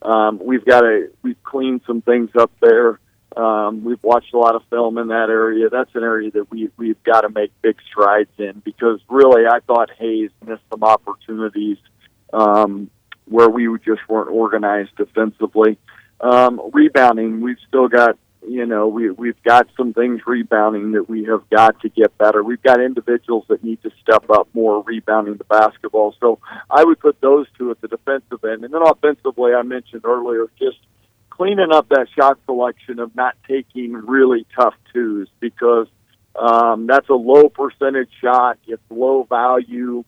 Um, 0.02 0.40
we've 0.42 0.64
got 0.64 0.82
to 0.82 1.12
we've 1.24 1.42
cleaned 1.44 1.82
some 1.86 2.02
things 2.02 2.30
up 2.40 2.52
there. 2.62 3.00
Um, 3.38 3.84
we've 3.84 4.02
watched 4.02 4.34
a 4.34 4.38
lot 4.40 4.56
of 4.56 4.64
film 4.72 4.98
in 4.98 5.10
that 5.10 5.30
area. 5.30 5.70
That's 5.70 5.94
an 5.94 6.04
area 6.04 6.32
that 6.32 6.50
we 6.50 6.70
we've 6.76 7.02
got 7.04 7.22
to 7.22 7.30
make 7.30 7.52
big 7.62 7.78
strides 7.88 8.32
in 8.40 8.62
because 8.66 9.00
really, 9.10 9.46
I 9.46 9.60
thought 9.60 9.92
Hays 9.92 10.32
missed 10.44 10.64
some 10.72 10.84
opportunities 10.84 11.78
um, 12.34 12.90
where 13.26 13.48
we 13.48 13.68
just 13.86 14.02
weren't 14.10 14.32
organized 14.32 14.96
defensively. 14.98 15.78
Um, 16.20 16.60
rebounding, 16.74 17.42
we've 17.42 17.60
still 17.68 17.88
got 17.88 18.18
you 18.48 18.66
know 18.66 18.88
we 18.88 19.12
we've 19.12 19.42
got 19.44 19.68
some 19.78 19.94
things 19.94 20.22
rebounding 20.26 20.94
that 20.94 21.08
we 21.08 21.26
have 21.26 21.48
got 21.52 21.80
to 21.82 21.90
get 21.90 22.18
better. 22.18 22.42
We've 22.42 22.64
got 22.64 22.82
individuals 22.82 23.46
that 23.50 23.64
need 23.64 23.84
to 23.84 23.92
step 24.02 24.32
up 24.32 24.48
more 24.56 24.82
rebounding 24.82 25.36
the 25.36 25.44
basketball. 25.44 26.16
So 26.20 26.40
I 26.72 26.84
would 26.84 27.00
put 27.00 27.22
those 27.22 27.46
two 27.56 27.70
at 27.70 27.82
the 27.82 27.88
defensive 27.88 28.44
end, 28.44 28.64
and 28.66 28.74
then 28.74 28.82
offensively, 28.82 29.54
I 29.54 29.62
mentioned 29.62 30.06
earlier 30.06 30.48
just 30.58 30.80
cleaning 31.38 31.72
up 31.72 31.88
that 31.90 32.08
shot 32.16 32.40
selection 32.46 33.00
of 33.00 33.16
not 33.16 33.36
taking 33.48 33.94
really 33.94 34.46
tough 34.56 34.74
twos 34.92 35.30
because 35.40 35.88
um, 36.36 36.88
that's 36.88 37.08
a 37.10 37.14
low 37.14 37.48
percentage 37.50 38.10
shot. 38.22 38.58
It's 38.68 38.82
low 38.90 39.24
value. 39.24 40.04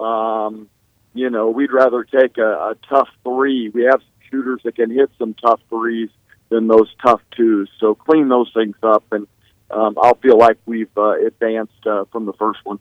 Um, 0.00 0.68
you 1.14 1.30
know, 1.30 1.48
we'd 1.48 1.72
rather 1.72 2.04
take 2.04 2.36
a, 2.36 2.42
a 2.42 2.74
tough 2.88 3.08
three. 3.24 3.70
We 3.70 3.84
have 3.84 4.02
shooters 4.30 4.60
that 4.64 4.76
can 4.76 4.90
hit 4.90 5.10
some 5.18 5.34
tough 5.34 5.60
threes 5.70 6.10
than 6.50 6.68
those 6.68 6.94
tough 7.02 7.22
twos. 7.34 7.70
So 7.80 7.94
clean 7.94 8.28
those 8.28 8.50
things 8.54 8.76
up, 8.82 9.04
and 9.12 9.26
um, 9.70 9.96
I'll 10.00 10.16
feel 10.16 10.38
like 10.38 10.58
we've 10.66 10.96
uh, 10.96 11.26
advanced 11.26 11.86
uh, 11.86 12.04
from 12.12 12.26
the 12.26 12.34
first 12.34 12.60
one. 12.64 12.78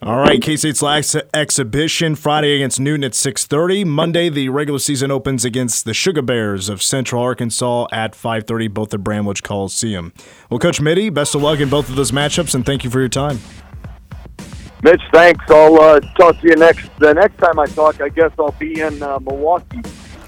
All 0.00 0.18
right, 0.20 0.40
K 0.40 0.56
State's 0.56 0.80
last 0.80 1.16
exhibition 1.34 2.14
Friday 2.14 2.54
against 2.54 2.78
Newton 2.78 3.02
at 3.02 3.14
6:30. 3.14 3.84
Monday, 3.84 4.28
the 4.28 4.48
regular 4.48 4.78
season 4.78 5.10
opens 5.10 5.44
against 5.44 5.84
the 5.84 5.92
Sugar 5.92 6.22
Bears 6.22 6.68
of 6.68 6.80
Central 6.82 7.20
Arkansas 7.20 7.88
at 7.90 8.14
5:30, 8.14 8.68
both 8.68 8.94
at 8.94 9.02
Bramlage 9.02 9.42
Coliseum. 9.42 10.12
Well, 10.50 10.60
Coach 10.60 10.80
Mittie, 10.80 11.10
best 11.10 11.34
of 11.34 11.42
luck 11.42 11.58
in 11.58 11.68
both 11.68 11.88
of 11.88 11.96
those 11.96 12.12
matchups, 12.12 12.54
and 12.54 12.64
thank 12.64 12.84
you 12.84 12.90
for 12.90 13.00
your 13.00 13.08
time. 13.08 13.40
Mitch, 14.84 15.02
thanks. 15.12 15.44
I'll 15.50 15.80
uh, 15.80 15.98
talk 16.16 16.40
to 16.42 16.48
you 16.48 16.54
next. 16.54 16.88
The 17.00 17.12
next 17.12 17.36
time 17.38 17.58
I 17.58 17.66
talk, 17.66 18.00
I 18.00 18.08
guess 18.08 18.30
I'll 18.38 18.52
be 18.52 18.80
in 18.80 19.02
uh, 19.02 19.18
Milwaukee. 19.18 19.82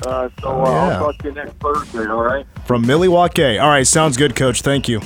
Uh, 0.05 0.29
so 0.43 0.65
uh, 0.65 0.69
yeah. 0.69 0.73
I'll 0.73 0.99
talk 0.99 1.19
to 1.19 1.29
you 1.29 1.35
next 1.35 1.53
Thursday. 1.61 2.07
All 2.09 2.25
right. 2.25 2.45
From 2.65 2.85
Milwaukee. 2.85 3.59
All 3.59 3.69
right, 3.69 3.87
sounds 3.87 4.17
good, 4.17 4.35
Coach. 4.35 4.63
Thank 4.63 4.89
you. 4.89 5.01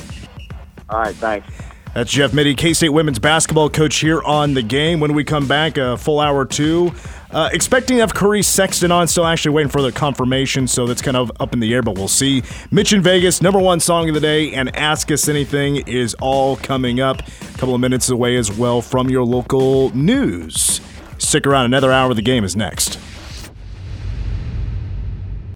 All 0.88 1.00
right. 1.00 1.14
Thanks. 1.16 1.46
That's 1.94 2.10
Jeff 2.10 2.34
Mittie, 2.34 2.56
K 2.56 2.72
State 2.72 2.88
women's 2.88 3.20
basketball 3.20 3.70
coach 3.70 3.98
here 3.98 4.20
on 4.22 4.54
the 4.54 4.62
game. 4.62 4.98
When 4.98 5.14
we 5.14 5.22
come 5.22 5.46
back, 5.46 5.78
a 5.78 5.96
full 5.96 6.18
hour 6.18 6.44
two. 6.44 6.92
Uh, 7.30 7.48
expecting 7.52 7.96
to 7.96 8.00
have 8.00 8.12
Curry 8.12 8.42
Sexton 8.42 8.90
on, 8.90 9.06
still 9.06 9.24
actually 9.24 9.54
waiting 9.54 9.70
for 9.70 9.80
the 9.80 9.92
confirmation, 9.92 10.66
so 10.66 10.86
that's 10.86 11.02
kind 11.02 11.16
of 11.16 11.30
up 11.38 11.52
in 11.52 11.60
the 11.60 11.72
air, 11.72 11.82
but 11.82 11.96
we'll 11.96 12.08
see. 12.08 12.42
Mitch 12.72 12.92
in 12.92 13.00
Vegas, 13.00 13.42
number 13.42 13.60
one 13.60 13.78
song 13.78 14.08
of 14.08 14.14
the 14.14 14.20
day, 14.20 14.52
and 14.54 14.74
Ask 14.76 15.10
Us 15.12 15.28
Anything 15.28 15.76
is 15.88 16.14
all 16.14 16.56
coming 16.56 17.00
up. 17.00 17.20
A 17.20 17.58
couple 17.58 17.74
of 17.74 17.80
minutes 17.80 18.08
away 18.08 18.36
as 18.36 18.52
well 18.56 18.80
from 18.80 19.08
your 19.08 19.24
local 19.24 19.94
news. 19.96 20.80
Stick 21.18 21.46
around, 21.46 21.66
another 21.66 21.92
hour 21.92 22.10
of 22.10 22.16
the 22.16 22.22
game 22.22 22.44
is 22.44 22.56
next. 22.56 22.98